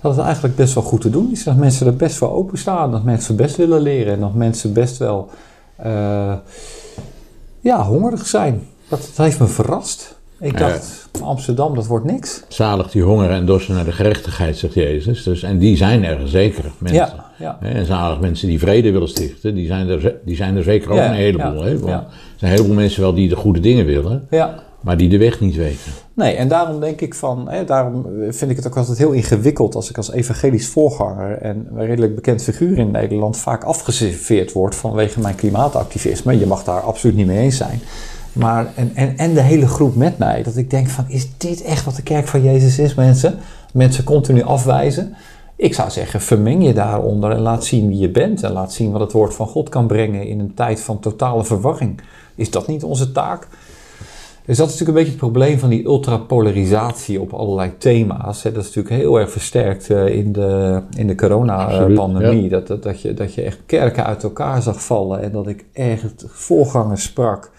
Dat 0.00 0.16
het 0.16 0.24
eigenlijk 0.24 0.56
best 0.56 0.74
wel 0.74 0.82
goed 0.82 1.00
te 1.00 1.10
doen 1.10 1.30
is. 1.30 1.44
Dat 1.44 1.56
mensen 1.56 1.86
er 1.86 1.96
best 1.96 2.18
wel 2.18 2.32
openstaan. 2.32 2.90
Dat 2.90 3.04
mensen 3.04 3.36
best 3.36 3.56
willen 3.56 3.80
leren. 3.80 4.12
En 4.12 4.20
dat 4.20 4.34
mensen 4.34 4.72
best 4.72 4.98
wel 4.98 5.30
eh, 5.76 6.34
ja, 7.60 7.84
hongerig 7.84 8.26
zijn. 8.26 8.62
Dat 8.88 9.10
heeft 9.14 9.38
me 9.38 9.46
verrast. 9.46 10.20
Ik 10.42 10.58
dacht, 10.58 11.08
Amsterdam, 11.22 11.74
dat 11.74 11.86
wordt 11.86 12.04
niks. 12.04 12.42
Zalig 12.48 12.90
die 12.90 13.02
honger 13.02 13.30
en 13.30 13.46
dorsten 13.46 13.74
naar 13.74 13.84
de 13.84 13.92
gerechtigheid, 13.92 14.56
zegt 14.56 14.74
Jezus. 14.74 15.22
Dus, 15.22 15.42
en 15.42 15.58
die 15.58 15.76
zijn 15.76 16.04
er 16.04 16.28
zeker, 16.28 16.64
mensen. 16.78 17.10
Ja, 17.38 17.58
En 17.60 17.86
zalig 17.86 18.20
mensen 18.20 18.48
die 18.48 18.58
vrede 18.58 18.90
willen 18.90 19.08
stichten, 19.08 19.54
die 19.54 19.66
zijn 19.66 19.88
er, 19.88 20.14
die 20.24 20.36
zijn 20.36 20.56
er 20.56 20.62
zeker 20.62 20.90
ook 20.90 20.96
Ja, 20.96 21.08
een 21.08 21.14
heleboel. 21.14 21.62
hè? 21.62 21.78
Want. 21.78 21.92
Er 21.92 22.04
zijn 22.36 22.50
een 22.52 22.56
heleboel 22.56 22.74
mensen 22.74 23.00
wel 23.02 23.14
die 23.14 23.28
de 23.28 23.36
goede 23.36 23.60
dingen 23.60 23.86
willen, 23.86 24.26
Ja, 24.30 24.54
maar 24.80 24.96
die 24.96 25.08
de 25.08 25.18
weg 25.18 25.40
niet 25.40 25.56
weten. 25.56 25.92
Nee, 26.14 26.34
en 26.34 26.48
daarom 26.48 26.80
denk 26.80 27.00
ik 27.00 27.14
van, 27.14 27.48
hè, 27.48 27.64
daarom 27.64 28.06
vind 28.28 28.50
ik 28.50 28.56
het 28.56 28.66
ook 28.66 28.76
altijd 28.76 28.98
heel 28.98 29.10
ingewikkeld 29.12 29.74
als 29.74 29.90
ik 29.90 29.96
als 29.96 30.12
evangelisch 30.12 30.68
voorganger 30.68 31.32
en 31.38 31.68
een 31.74 31.86
redelijk 31.86 32.14
bekend 32.14 32.42
figuur 32.42 32.78
in 32.78 32.90
Nederland 32.90 33.36
vaak 33.36 33.64
afgeserveerd 33.64 34.52
word 34.52 34.74
vanwege 34.74 35.20
mijn 35.20 35.34
klimaatactivisme. 35.34 36.38
Je 36.38 36.46
mag 36.46 36.64
daar 36.64 36.80
absoluut 36.80 37.16
niet 37.16 37.26
mee 37.26 37.38
eens 37.38 37.56
zijn. 37.56 37.80
Maar, 38.32 38.72
en, 38.74 38.90
en, 38.94 39.18
en 39.18 39.34
de 39.34 39.40
hele 39.40 39.66
groep 39.68 39.96
met 39.96 40.18
mij, 40.18 40.42
dat 40.42 40.56
ik 40.56 40.70
denk 40.70 40.88
van, 40.88 41.04
is 41.08 41.28
dit 41.36 41.62
echt 41.62 41.84
wat 41.84 41.96
de 41.96 42.02
kerk 42.02 42.28
van 42.28 42.42
Jezus 42.42 42.78
is, 42.78 42.94
mensen? 42.94 43.38
Mensen 43.72 44.04
continu 44.04 44.42
afwijzen. 44.42 45.14
Ik 45.56 45.74
zou 45.74 45.90
zeggen, 45.90 46.20
vermeng 46.20 46.66
je 46.66 46.72
daaronder 46.72 47.30
en 47.30 47.40
laat 47.40 47.64
zien 47.64 47.88
wie 47.88 47.98
je 47.98 48.10
bent. 48.10 48.42
En 48.42 48.52
laat 48.52 48.72
zien 48.72 48.90
wat 48.90 49.00
het 49.00 49.12
woord 49.12 49.34
van 49.34 49.46
God 49.46 49.68
kan 49.68 49.86
brengen 49.86 50.26
in 50.26 50.40
een 50.40 50.54
tijd 50.54 50.80
van 50.80 51.00
totale 51.00 51.44
verwarring. 51.44 52.00
Is 52.34 52.50
dat 52.50 52.66
niet 52.66 52.84
onze 52.84 53.12
taak? 53.12 53.48
Dus 54.44 54.56
dat 54.56 54.66
is 54.66 54.72
natuurlijk 54.72 54.88
een 54.88 55.04
beetje 55.04 55.18
het 55.20 55.32
probleem 55.32 55.58
van 55.58 55.68
die 55.68 55.84
ultrapolarisatie 55.84 57.20
op 57.20 57.32
allerlei 57.32 57.72
thema's. 57.78 58.42
Dat 58.42 58.56
is 58.56 58.64
natuurlijk 58.64 58.94
heel 58.94 59.18
erg 59.18 59.30
versterkt 59.30 59.90
eh, 59.90 60.06
in 60.06 60.32
de, 60.32 60.82
in 60.96 61.06
de 61.06 61.14
coronapandemie. 61.14 62.48
Dat, 62.48 62.66
dat, 62.66 62.82
dat, 62.82 63.00
je, 63.00 63.14
dat 63.14 63.34
je 63.34 63.42
echt 63.42 63.58
kerken 63.66 64.06
uit 64.06 64.22
elkaar 64.22 64.62
zag 64.62 64.84
vallen. 64.84 65.22
En 65.22 65.32
dat 65.32 65.46
ik 65.46 65.64
echt 65.72 66.24
voorgangers 66.26 67.02
sprak 67.02 67.50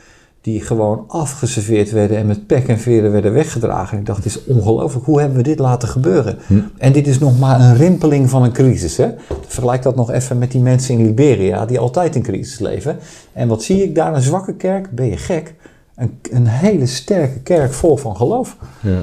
die 0.44 0.62
gewoon 0.62 1.04
afgeserveerd 1.08 1.92
werden 1.92 2.18
en 2.18 2.26
met 2.26 2.48
pek 2.48 2.68
en 2.68 2.80
veren 2.80 3.12
werden 3.12 3.34
weggedragen. 3.34 3.94
En 3.94 4.00
ik 4.00 4.06
dacht, 4.06 4.24
het 4.24 4.36
is 4.36 4.46
ongelooflijk. 4.46 5.06
Hoe 5.06 5.20
hebben 5.20 5.38
we 5.38 5.44
dit 5.44 5.60
laten 5.60 5.88
gebeuren? 5.88 6.38
En 6.78 6.92
dit 6.92 7.08
is 7.08 7.20
nog 7.20 7.40
maar 7.40 7.60
een 7.60 7.76
rimpeling 7.76 8.30
van 8.30 8.44
een 8.44 8.52
crisis. 8.52 8.98
Hè? 8.98 9.10
Vergelijk 9.48 9.82
dat 9.82 9.96
nog 9.96 10.12
even 10.12 10.38
met 10.38 10.52
die 10.52 10.62
mensen 10.62 10.98
in 10.98 11.06
Liberia 11.06 11.66
die 11.66 11.80
altijd 11.80 12.16
in 12.16 12.22
crisis 12.22 12.60
leven. 12.60 12.98
En 13.34 13.48
wat 13.48 13.64
zie 13.64 13.84
ik 13.84 13.96
daar? 13.96 14.16
Een 14.16 14.22
zwakke 14.22 14.56
kerk? 14.56 14.92
Ben 14.92 15.06
je 15.06 15.18
gek? 15.18 15.56
Een, 15.96 16.20
een 16.32 16.48
hele 16.48 16.86
sterke 16.86 17.40
kerk 17.40 17.74
vol 17.74 17.98
van 17.98 18.16
geloof. 18.16 18.58
Ja. 18.80 19.00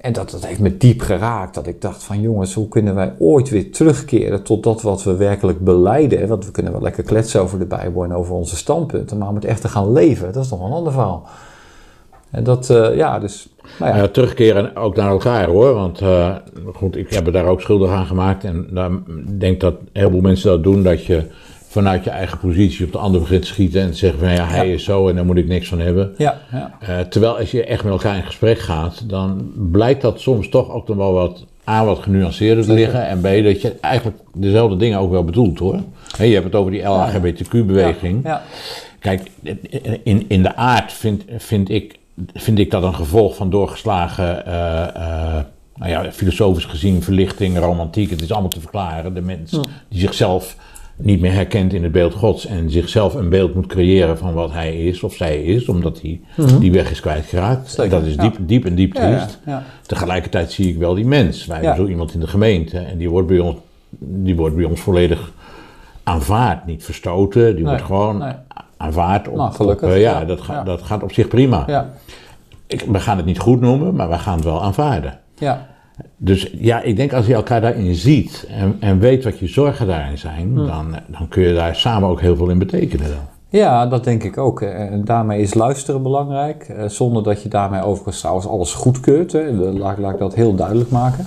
En 0.00 0.12
dat, 0.12 0.30
dat 0.30 0.46
heeft 0.46 0.60
me 0.60 0.76
diep 0.76 1.00
geraakt. 1.00 1.54
Dat 1.54 1.66
ik 1.66 1.80
dacht 1.80 2.02
van 2.02 2.20
jongens, 2.20 2.54
hoe 2.54 2.68
kunnen 2.68 2.94
wij 2.94 3.14
ooit 3.18 3.48
weer 3.48 3.72
terugkeren 3.72 4.42
tot 4.42 4.62
dat 4.62 4.82
wat 4.82 5.02
we 5.02 5.16
werkelijk 5.16 5.64
beleiden? 5.64 6.28
Want 6.28 6.44
we 6.44 6.50
kunnen 6.50 6.72
wel 6.72 6.82
lekker 6.82 7.02
kletsen 7.02 7.40
over 7.40 7.58
de 7.58 7.66
Bijbel 7.66 8.04
en 8.04 8.14
over 8.14 8.34
onze 8.34 8.56
standpunten. 8.56 9.18
Maar 9.18 9.28
om 9.28 9.34
het 9.34 9.44
echt 9.44 9.60
te 9.60 9.68
gaan 9.68 9.92
leven, 9.92 10.32
dat 10.32 10.44
is 10.44 10.50
nog 10.50 10.64
een 10.64 10.72
ander 10.72 10.92
verhaal. 10.92 11.28
En 12.30 12.44
dat, 12.44 12.70
eh, 12.70 12.96
ja, 12.96 13.18
dus, 13.18 13.48
nou 13.78 13.96
ja. 13.96 14.08
Terugkeren 14.08 14.76
ook 14.76 14.96
naar 14.96 15.10
elkaar 15.10 15.48
hoor. 15.48 15.74
Want 15.74 16.00
eh, 16.00 16.34
goed, 16.74 16.96
ik 16.96 17.10
heb 17.10 17.32
daar 17.32 17.46
ook 17.46 17.60
schuldig 17.60 17.90
aan 17.90 18.06
gemaakt. 18.06 18.44
En 18.44 18.66
daar 18.70 18.90
denk 19.38 19.60
dat 19.60 19.74
heel 19.92 20.10
veel 20.10 20.20
mensen 20.20 20.50
dat 20.50 20.62
doen. 20.62 20.82
Dat 20.82 21.04
je 21.04 21.26
vanuit 21.70 22.04
je 22.04 22.10
eigen 22.10 22.38
positie 22.38 22.86
op 22.86 22.92
de 22.92 22.98
ander 22.98 23.20
begint 23.20 23.42
te 23.42 23.48
schieten. 23.48 23.80
En 23.80 23.90
te 23.90 23.96
zeggen 23.96 24.18
van 24.18 24.32
ja, 24.32 24.46
hij 24.46 24.66
Ja. 24.66 24.72
is 24.74 24.84
zo 24.84 25.08
en 25.08 25.14
daar 25.14 25.24
moet 25.24 25.36
ik 25.36 25.46
niks 25.46 25.68
van 25.68 25.78
hebben. 25.80 26.14
Ja, 26.16 26.40
ja. 26.52 26.76
Eh, 26.80 27.00
terwijl 27.00 27.38
als 27.38 27.50
je 27.50 27.64
echt 27.64 27.84
met 27.84 27.92
elkaar 27.92 28.16
in 28.16 28.22
gesprek 28.22 28.58
gaat, 28.58 29.08
dan 29.08 29.52
blijkt 29.54 30.02
dat 30.02 30.20
soms 30.20 30.48
toch 30.48 30.70
ook 30.70 30.88
nog 30.88 30.96
wel 30.96 31.12
wat 31.12 31.44
A, 31.68 31.84
wat 31.84 31.98
genuanceerder 31.98 32.64
te 32.64 32.72
liggen. 32.72 33.06
En 33.06 33.20
B, 33.20 33.44
dat 33.44 33.60
je 33.60 33.74
eigenlijk 33.80 34.18
dezelfde 34.34 34.76
dingen 34.76 34.98
ook 34.98 35.10
wel 35.10 35.24
bedoelt 35.24 35.58
hoor. 35.58 35.80
Je 36.18 36.24
hebt 36.32 36.44
het 36.44 36.54
over 36.54 36.72
die 36.72 36.82
LHBTQ-beweging. 36.82 38.24
Ja. 38.24 38.42
Kijk, 38.98 39.30
in, 40.02 40.24
in 40.28 40.42
de 40.42 40.56
aard 40.56 40.92
vind, 40.92 41.24
vind, 41.36 41.70
ik, 41.70 41.98
vind 42.34 42.58
ik 42.58 42.70
dat 42.70 42.82
een 42.82 42.94
gevolg 42.94 43.36
van 43.36 43.50
doorgeslagen, 43.50 44.46
eh, 44.46 44.82
eh, 44.88 45.44
nou 45.76 45.90
ja, 45.90 46.12
filosofisch 46.12 46.64
gezien, 46.64 47.02
verlichting, 47.02 47.58
romantiek. 47.58 48.10
Het 48.10 48.22
is 48.22 48.32
allemaal 48.32 48.50
te 48.50 48.60
verklaren. 48.60 49.14
De 49.14 49.20
mens 49.20 49.50
die 49.88 50.00
zichzelf 50.00 50.56
niet 51.02 51.20
meer 51.20 51.32
herkent 51.32 51.72
in 51.72 51.82
het 51.82 51.92
beeld 51.92 52.14
Gods 52.14 52.46
en 52.46 52.70
zichzelf 52.70 53.14
een 53.14 53.28
beeld 53.28 53.54
moet 53.54 53.66
creëren 53.66 54.18
van 54.18 54.34
wat 54.34 54.52
hij 54.52 54.76
is 54.84 55.02
of 55.02 55.14
zij 55.14 55.42
is, 55.42 55.68
omdat 55.68 56.00
hij 56.00 56.20
die 56.60 56.72
weg 56.72 56.90
is 56.90 57.00
kwijtgeraakt. 57.00 57.70
Zeker, 57.70 57.90
Dat 57.90 58.02
is 58.08 58.14
ja. 58.14 58.22
diep, 58.22 58.36
diep 58.40 58.64
en 58.64 58.74
diep 58.74 58.94
ja, 58.94 59.00
triest. 59.18 59.38
ja. 59.46 59.62
Tegelijkertijd 59.86 60.52
zie 60.52 60.68
ik 60.68 60.78
wel 60.78 60.94
die 60.94 61.06
mens. 61.06 61.46
Wij 61.46 61.56
hebben 61.56 61.76
zo 61.76 61.86
iemand 61.90 62.14
in 62.14 62.20
de 62.20 62.26
gemeente 62.26 62.78
en 62.78 62.98
die 62.98 63.10
wordt 63.10 63.28
bij 63.28 63.38
ons, 63.38 63.56
die 63.98 64.36
wordt 64.36 64.56
bij 64.56 64.64
ons 64.64 64.80
volledig 64.80 65.32
aanvaard, 66.02 66.66
niet 66.66 66.84
verstoten. 66.84 67.56
Die 67.56 67.64
wordt 67.64 67.82
gewoon 67.82 68.18
nee. 68.18 68.32
aanvaard. 68.76 69.28
Op, 69.28 69.36
Nou, 69.36 69.52
gelukkig, 69.52 69.88
op, 69.88 69.94
eh, 69.94 70.00
ja, 70.00 70.24
dat, 70.24 70.40
ga- 70.40 70.62
dat 70.62 70.82
gaat 70.82 71.02
op 71.02 71.12
zich 71.12 71.28
prima. 71.28 71.64
Ja. 71.66 71.90
Ik, 72.66 72.80
we 72.80 73.00
gaan 73.00 73.16
het 73.16 73.26
niet 73.26 73.38
goed 73.38 73.60
noemen, 73.60 73.94
maar 73.94 74.08
we 74.08 74.18
gaan 74.18 74.34
het 74.34 74.44
wel 74.44 74.62
aanvaarden. 74.62 75.18
Ja. 75.38 75.68
Dus 76.16 76.50
ja, 76.58 76.82
ik 76.82 76.96
denk 76.96 77.12
als 77.12 77.26
je 77.26 77.34
elkaar 77.34 77.60
daarin 77.60 77.94
ziet 77.94 78.46
en, 78.50 78.76
en 78.80 78.98
weet 78.98 79.24
wat 79.24 79.38
je 79.38 79.46
zorgen 79.46 79.86
daarin 79.86 80.18
zijn, 80.18 80.48
Hm. 80.48 80.66
dan, 80.66 80.94
dan 81.08 81.28
kun 81.28 81.42
je 81.42 81.54
daar 81.54 81.76
samen 81.76 82.08
ook 82.08 82.20
heel 82.20 82.36
veel 82.36 82.48
in 82.50 82.58
betekenen 82.58 83.08
dan. 83.08 83.18
Ja, 83.48 83.86
dat 83.86 84.04
denk 84.04 84.22
ik 84.22 84.38
ook. 84.38 84.60
En 84.60 85.04
daarmee 85.04 85.40
is 85.40 85.54
luisteren 85.54 86.02
belangrijk. 86.02 86.62
eh, 86.68 86.88
Zonder 86.88 87.22
dat 87.22 87.42
je 87.42 87.48
daarmee 87.48 87.82
overigens 87.82 88.18
trouwens 88.18 88.46
alles 88.46 88.74
goedkeurt. 88.74 89.32
Hè. 89.32 89.50
Laat, 89.52 89.98
laat 89.98 90.12
ik 90.12 90.18
dat 90.18 90.34
heel 90.34 90.54
duidelijk 90.54 90.90
maken. 90.90 91.26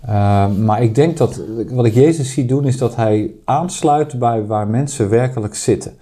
Eh, 0.00 0.46
maar 0.48 0.82
ik 0.82 0.94
denk 0.94 1.16
dat 1.16 1.40
wat 1.70 1.84
ik 1.84 1.94
Jezus 1.94 2.32
zie 2.32 2.46
doen 2.46 2.64
is 2.64 2.78
dat 2.78 2.96
hij 2.96 3.30
aansluit 3.44 4.18
bij 4.18 4.46
waar 4.46 4.66
mensen 4.68 5.08
werkelijk 5.08 5.54
zitten. 5.54 5.92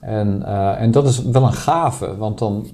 En, 0.00 0.42
eh, 0.46 0.80
en 0.80 0.90
dat 0.90 1.06
is 1.08 1.22
wel 1.22 1.42
een 1.42 1.52
gave, 1.52 2.16
want 2.16 2.38
dan 2.38 2.66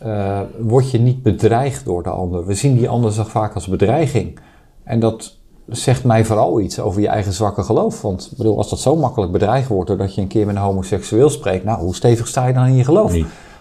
eh, 0.00 0.40
word 0.58 0.90
je 0.90 0.98
niet 0.98 1.22
bedreigd 1.22 1.84
door 1.84 2.02
de 2.02 2.10
ander. 2.10 2.46
We 2.46 2.54
zien 2.54 2.76
die 2.76 2.88
ander 2.88 3.12
zo 3.12 3.24
vaak 3.24 3.54
als 3.54 3.66
bedreiging. 3.66 4.38
En 4.84 5.00
dat 5.00 5.36
zegt 5.66 6.04
mij 6.04 6.24
vooral 6.24 6.60
iets 6.60 6.80
over 6.80 7.00
je 7.00 7.08
eigen 7.08 7.32
zwakke 7.32 7.62
geloof. 7.62 8.02
Want 8.02 8.32
bedoel, 8.36 8.56
als 8.56 8.70
dat 8.70 8.80
zo 8.80 8.96
makkelijk 8.96 9.32
bedreigd 9.32 9.68
wordt 9.68 9.88
doordat 9.88 10.14
je 10.14 10.20
een 10.20 10.26
keer 10.26 10.46
met 10.46 10.56
een 10.56 10.62
homoseksueel 10.62 11.30
spreekt, 11.30 11.64
nou, 11.64 11.80
hoe 11.80 11.94
stevig 11.94 12.28
sta 12.28 12.46
je 12.46 12.52
dan 12.52 12.66
in 12.66 12.74
je 12.74 12.84
geloof? 12.84 13.16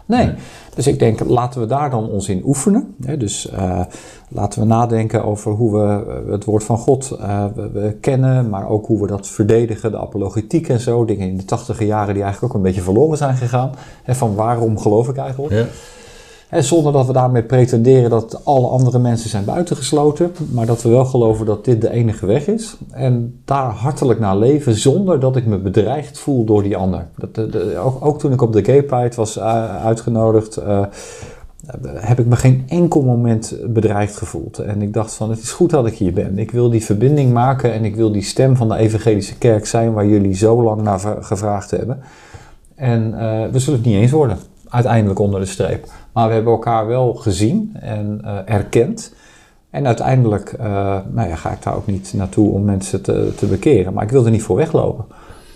Nee. 0.05 0.31
Dus 0.75 0.87
ik 0.87 0.99
denk, 0.99 1.19
laten 1.19 1.61
we 1.61 1.67
daar 1.67 1.89
dan 1.89 2.09
ons 2.09 2.29
in 2.29 2.41
oefenen. 2.45 2.95
Hè? 3.05 3.17
Dus 3.17 3.49
eh, 3.49 3.81
laten 4.29 4.59
we 4.59 4.65
nadenken 4.65 5.23
over 5.23 5.51
hoe 5.51 5.71
we 5.71 6.11
eh, 6.11 6.31
het 6.31 6.45
woord 6.45 6.63
van 6.63 6.77
God 6.77 7.07
we, 7.55 7.69
we 7.73 7.97
kennen, 8.01 8.49
maar 8.49 8.69
ook 8.69 8.85
hoe 8.85 9.01
we 9.01 9.07
dat 9.07 9.27
verdedigen, 9.27 9.91
de 9.91 9.99
apologetiek 9.99 10.69
en 10.69 10.79
zo. 10.79 11.05
Dingen 11.05 11.29
in 11.29 11.37
de 11.37 11.45
tachtige 11.45 11.85
jaren 11.85 12.13
die 12.13 12.23
eigenlijk 12.23 12.53
ook 12.53 12.59
een 12.59 12.65
beetje 12.65 12.81
verloren 12.81 13.17
zijn 13.17 13.35
gegaan. 13.35 13.71
Hè, 14.03 14.15
van 14.15 14.35
waarom 14.35 14.79
geloof 14.79 15.09
ik 15.09 15.17
eigenlijk? 15.17 15.53
Ja. 15.53 15.65
Zonder 16.51 16.93
dat 16.93 17.05
we 17.07 17.13
daarmee 17.13 17.43
pretenderen 17.43 18.09
dat 18.09 18.41
alle 18.45 18.67
andere 18.67 18.99
mensen 18.99 19.29
zijn 19.29 19.45
buitengesloten, 19.45 20.31
maar 20.51 20.65
dat 20.65 20.81
we 20.81 20.89
wel 20.89 21.05
geloven 21.05 21.45
dat 21.45 21.65
dit 21.65 21.81
de 21.81 21.89
enige 21.91 22.25
weg 22.25 22.47
is. 22.47 22.75
En 22.91 23.41
daar 23.45 23.71
hartelijk 23.71 24.19
naar 24.19 24.37
leven 24.37 24.75
zonder 24.77 25.19
dat 25.19 25.35
ik 25.35 25.45
me 25.45 25.57
bedreigd 25.57 26.19
voel 26.19 26.43
door 26.45 26.63
die 26.63 26.77
ander. 26.77 27.07
Dat, 27.15 27.35
de- 27.35 27.77
ook, 28.01 28.19
toen 28.19 28.31
ik 28.31 28.41
op 28.41 28.53
de 28.53 28.63
Gay 28.63 28.83
Pride 28.83 29.15
was 29.15 29.37
eh, 29.37 29.85
uitgenodigd, 29.85 30.57
eh, 30.57 30.81
heb 31.93 32.19
ik 32.19 32.25
me 32.25 32.35
geen 32.35 32.63
enkel 32.67 33.01
moment 33.01 33.55
bedreigd 33.67 34.17
gevoeld. 34.17 34.57
En 34.57 34.81
ik 34.81 34.93
dacht 34.93 35.13
van, 35.13 35.29
het 35.29 35.39
is 35.39 35.51
goed 35.51 35.69
dat 35.69 35.85
ik 35.85 35.93
hier 35.93 36.13
ben. 36.13 36.37
Ik 36.39 36.51
wil 36.51 36.69
die 36.69 36.83
verbinding 36.85 37.33
maken 37.33 37.73
en 37.73 37.85
ik 37.85 37.95
wil 37.95 38.11
die 38.11 38.23
stem 38.23 38.55
van 38.55 38.67
de 38.69 38.75
evangelische 38.75 39.37
kerk 39.37 39.65
zijn 39.65 39.93
waar 39.93 40.07
jullie 40.07 40.33
zo 40.35 40.63
lang 40.63 40.81
naar 40.81 40.99
gevraagd 41.21 41.71
hebben. 41.71 41.99
En 42.75 43.13
eh, 43.19 43.51
we 43.51 43.59
zullen 43.59 43.79
het 43.79 43.87
niet 43.87 43.97
eens 44.01 44.11
worden, 44.11 44.37
uiteindelijk 44.69 45.19
onder 45.19 45.39
de 45.39 45.45
streep. 45.45 45.87
Maar 46.13 46.27
we 46.27 46.33
hebben 46.33 46.51
elkaar 46.53 46.87
wel 46.87 47.13
gezien 47.13 47.71
en 47.79 48.21
eh, 48.23 48.37
erkend. 48.45 49.15
En 49.69 49.87
uiteindelijk 49.87 50.53
eh, 50.59 50.97
nou 51.11 51.29
ja, 51.29 51.35
ga 51.35 51.51
ik 51.51 51.63
daar 51.63 51.75
ook 51.75 51.87
niet 51.87 52.13
naartoe 52.15 52.51
om 52.51 52.63
mensen 52.63 53.01
te, 53.01 53.33
te 53.35 53.45
bekeren. 53.45 53.93
Maar 53.93 54.03
ik 54.03 54.09
wil 54.09 54.25
er 54.25 54.31
niet 54.31 54.43
voor 54.43 54.55
weglopen. 54.55 55.05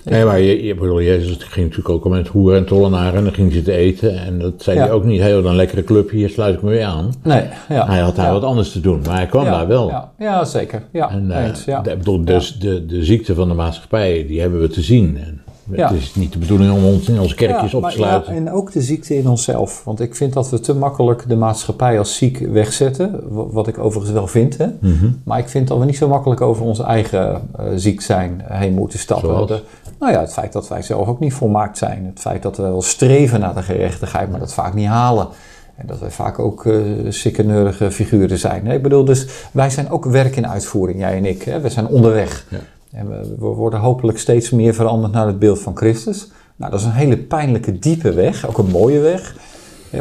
Nee, 0.04 0.26
maar 0.26 0.39
je, 0.39 0.63
je 0.63 0.76
bedoel, 0.76 1.02
Jezus 1.02 1.38
ging 1.38 1.66
natuurlijk 1.68 1.96
ook 1.96 2.04
al 2.04 2.10
met 2.10 2.28
hoeren 2.28 2.58
en 2.58 2.66
tollenaren 2.66 3.18
en 3.18 3.24
dan 3.24 3.34
ging 3.34 3.52
zitten 3.52 3.74
eten. 3.74 4.18
En 4.18 4.39
dat 4.39 4.54
zei 4.58 4.78
Ja. 4.78 4.84
hij 4.84 4.92
ook 4.92 5.04
niet, 5.04 5.22
heel 5.22 5.46
een 5.46 5.56
lekkere 5.56 5.84
club, 5.84 6.10
hier 6.10 6.30
sluit 6.30 6.56
ik 6.56 6.62
me 6.62 6.70
weer 6.70 6.86
aan. 6.86 7.13
Nee, 7.24 7.44
ja. 7.70 7.86
Hij 7.86 8.00
had 8.00 8.16
daar 8.16 8.26
ja. 8.26 8.32
wat 8.34 8.44
anders 8.44 8.72
te 8.72 8.80
doen, 8.80 9.02
maar 9.06 9.16
hij 9.16 9.26
kwam 9.26 9.46
daar 9.46 9.68
wel. 9.68 9.89
Ja, 9.89 10.12
ja 10.20 10.46
zeker. 10.46 10.84
Ja, 10.92 11.10
En 11.10 11.32
eh, 11.32 11.48
eens, 11.48 11.66
ja. 11.66 11.82
de, 11.82 11.92
ik 11.92 11.98
bedoel, 11.98 12.26
dus 12.26 12.60
de, 12.60 12.86
de 12.86 13.04
ziekte 13.04 13.36
van 13.36 13.48
de 13.48 13.54
maatschappij, 13.54 14.26
die 14.28 14.42
hebben 14.42 14.60
we 14.62 14.68
te 14.68 14.82
zien. 14.82 15.18
En 15.18 15.42
Ja. 15.71 15.88
Het 15.91 15.97
is 16.02 16.15
niet 16.15 16.34
de 16.34 16.39
bedoeling 16.39 16.71
om 16.73 16.84
ons 16.86 17.10
in 17.10 17.19
onze 17.19 17.36
kerkjes 17.36 17.71
Ja, 17.71 17.78
op 17.78 17.84
te 17.84 17.89
sluiten. 17.91 18.34
ja, 18.34 18.39
en 18.39 18.52
ook 18.52 18.71
de 18.71 18.82
ziekte 18.82 19.17
in 19.17 19.28
onszelf. 19.30 19.84
Want 19.84 19.99
ik 19.99 20.15
vind 20.15 20.34
dat 20.34 20.49
we 20.49 20.60
te 20.60 20.76
makkelijk 20.76 21.23
de 21.28 21.36
maatschappij 21.36 21.97
als 21.99 22.15
ziek 22.17 22.38
wegzetten. 22.52 23.19
wa- 23.30 23.45
Wat 23.47 23.67
ik 23.67 23.78
overigens 23.80 24.13
wel 24.13 24.28
vind. 24.28 24.58
Hè? 24.58 24.67
Mhm. 24.80 25.12
Maar 25.26 25.39
ik 25.39 25.49
vind 25.49 25.67
dat 25.67 25.78
we 25.80 25.86
niet 25.86 25.97
zo 25.97 26.08
makkelijk 26.08 26.41
over 26.41 26.63
ons 26.65 26.80
eigen 26.80 27.41
eh, 27.58 27.65
ziek 27.76 28.02
zijn 28.02 28.41
heen 28.47 28.73
moeten 28.73 28.99
stappen. 28.99 29.47
De- 29.47 29.62
nou 29.99 30.12
ja, 30.12 30.19
het 30.19 30.34
feit 30.34 30.54
dat 30.54 30.67
wij 30.67 30.82
zelf 30.82 31.08
ook 31.08 31.19
niet 31.19 31.34
volmaakt 31.34 31.78
zijn. 31.78 32.06
Het 32.06 32.19
feit 32.19 32.43
dat 32.43 32.58
we 32.58 32.63
wel 32.63 32.82
streven 32.82 33.39
naar 33.39 33.56
de 33.56 33.62
gerechtigheid, 33.62 34.32
maar 34.32 34.39
dat 34.39 34.54
vaak 34.54 34.73
niet 34.73 34.88
halen. 34.88 35.28
En 35.76 35.88
dat 35.88 35.99
wij 35.99 36.12
vaak 36.12 36.39
ook 36.39 36.65
eh 36.65 36.76
sikkeneurige 37.10 37.91
figuren 37.91 38.38
zijn. 38.39 38.65
hè. 38.67 38.73
Ik 38.73 38.82
bedoel, 38.82 39.06
dus 39.06 39.28
wij 39.52 39.69
zijn 39.69 39.89
ook 39.89 40.06
werk 40.06 40.36
in 40.36 40.47
uitvoering, 40.47 40.99
jij 40.99 41.17
en 41.17 41.26
ik. 41.26 41.43
Hè? 41.43 41.60
We 41.62 41.69
zijn 41.69 41.88
onderweg. 41.88 42.45
Ja. 42.49 42.58
En 42.93 43.10
we, 43.10 43.36
we 43.39 43.45
worden 43.45 43.79
hopelijk 43.79 44.17
steeds 44.17 44.49
meer 44.49 44.73
veranderd 44.73 45.13
naar 45.13 45.27
het 45.27 45.39
beeld 45.39 45.60
van 45.60 45.77
Christus. 45.77 46.32
Nou, 46.56 46.71
dat 46.71 46.79
is 46.79 46.86
een 46.86 46.91
hele 46.91 47.17
pijnlijke, 47.17 47.79
diepe 47.79 48.13
weg. 48.13 48.47
Ook 48.47 48.58
een 48.58 48.69
mooie 48.69 48.99
weg. 48.99 49.36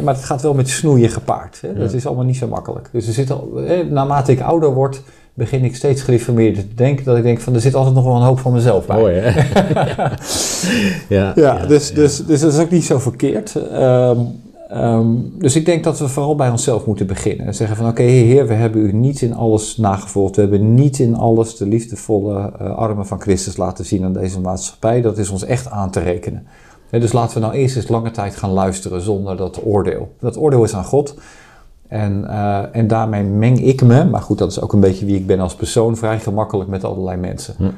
Maar 0.03 0.13
het 0.13 0.23
gaat 0.23 0.41
wel 0.41 0.53
met 0.53 0.69
snoeien 0.69 1.09
gepaard. 1.09 1.61
Hè? 1.61 1.73
Dat 1.73 1.93
is 1.93 2.05
allemaal 2.05 2.25
niet 2.25 2.37
zo 2.37 2.47
makkelijk. 2.47 2.89
Dus 2.91 3.07
er 3.07 3.13
zit 3.13 3.31
al, 3.31 3.51
hè, 3.55 3.83
naarmate 3.83 4.31
ik 4.31 4.41
ouder 4.41 4.73
word, 4.73 5.01
begin 5.33 5.63
ik 5.63 5.75
steeds 5.75 6.01
gereformeerder 6.01 6.67
te 6.67 6.73
denken. 6.73 7.05
Dat 7.05 7.17
ik 7.17 7.23
denk 7.23 7.39
van, 7.39 7.53
er 7.53 7.61
zit 7.61 7.75
altijd 7.75 7.95
nog 7.95 8.03
wel 8.03 8.15
een 8.15 8.21
hoop 8.21 8.39
van 8.39 8.51
mezelf 8.53 8.85
bij. 8.85 8.97
Mooi, 8.97 9.15
hè? 9.15 9.41
ja, 11.15 11.31
Ja, 11.35 11.65
dus, 11.65 11.93
Dus, 11.93 12.25
dus 12.25 12.41
dat 12.41 12.53
is 12.53 12.59
ook 12.59 12.69
niet 12.69 12.85
zo 12.85 12.99
verkeerd. 12.99 13.55
Ehm, 13.55 14.19
ehm, 14.73 15.15
dus 15.33 15.55
ik 15.55 15.65
denk 15.65 15.83
dat 15.83 15.99
we 15.99 16.07
vooral 16.07 16.35
bij 16.35 16.49
onszelf 16.49 16.85
moeten 16.85 17.07
beginnen. 17.07 17.45
En 17.45 17.55
zeggen 17.55 17.77
van 17.77 17.87
oké, 17.87 18.01
Heer, 18.01 18.47
we 18.47 18.53
hebben 18.53 18.81
u 18.81 18.93
niet 18.93 19.21
in 19.21 19.33
alles 19.33 19.77
nagevolgd. 19.77 20.35
We 20.35 20.41
hebben 20.41 20.73
niet 20.73 20.99
in 20.99 21.15
alles 21.15 21.57
de 21.57 21.67
liefdevolle 21.67 22.51
eh, 22.59 22.75
armen 22.75 23.05
van 23.05 23.21
Christus 23.21 23.57
laten 23.57 23.85
zien 23.85 24.03
aan 24.03 24.13
deze 24.13 24.39
maatschappij. 24.39 25.01
Dat 25.01 25.17
is 25.17 25.29
ons 25.29 25.43
echt 25.43 25.69
aan 25.69 25.91
te 25.91 25.99
rekenen. 25.99 26.47
Dus 26.89 27.13
laten 27.13 27.35
we 27.35 27.45
nou 27.45 27.53
eerst 27.53 27.75
eens 27.75 27.87
lange 27.87 28.11
tijd 28.11 28.35
gaan 28.35 28.51
luisteren 28.51 29.01
zonder 29.01 29.37
dat 29.37 29.65
oordeel. 29.65 30.15
Dat 30.19 30.37
oordeel 30.37 30.63
is 30.63 30.75
aan 30.75 30.85
God. 30.85 31.15
En, 31.87 32.27
eh, 32.27 32.75
en 32.75 32.87
daarmee 32.87 33.23
meng 33.23 33.59
ik 33.59 33.81
me, 33.81 34.05
maar 34.05 34.21
goed, 34.21 34.37
dat 34.37 34.51
is 34.51 34.61
ook 34.61 34.73
een 34.73 34.79
beetje 34.79 35.05
wie 35.05 35.15
ik 35.15 35.27
ben 35.27 35.39
als 35.39 35.55
persoon, 35.55 35.97
vrij 35.97 36.19
gemakkelijk 36.19 36.69
met 36.69 36.83
allerlei 36.83 37.17
mensen. 37.17 37.53
Hm. 37.57 37.69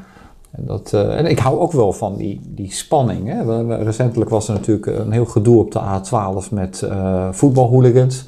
En, 0.57 0.65
dat, 0.65 0.93
eh, 0.93 1.17
en 1.17 1.25
ik 1.25 1.39
hou 1.39 1.59
ook 1.59 1.71
wel 1.71 1.93
van 1.93 2.15
die, 2.15 2.41
die 2.43 2.71
spanning. 2.71 3.27
Hè. 3.27 3.65
Recentelijk 3.83 4.29
was 4.29 4.47
er 4.47 4.53
natuurlijk 4.53 4.85
een 4.85 5.11
heel 5.11 5.25
gedoe 5.25 5.59
op 5.59 5.71
de 5.71 5.79
A12 5.79 6.51
met 6.51 6.81
eh 6.81 7.27
voetbalhooligans. 7.31 8.25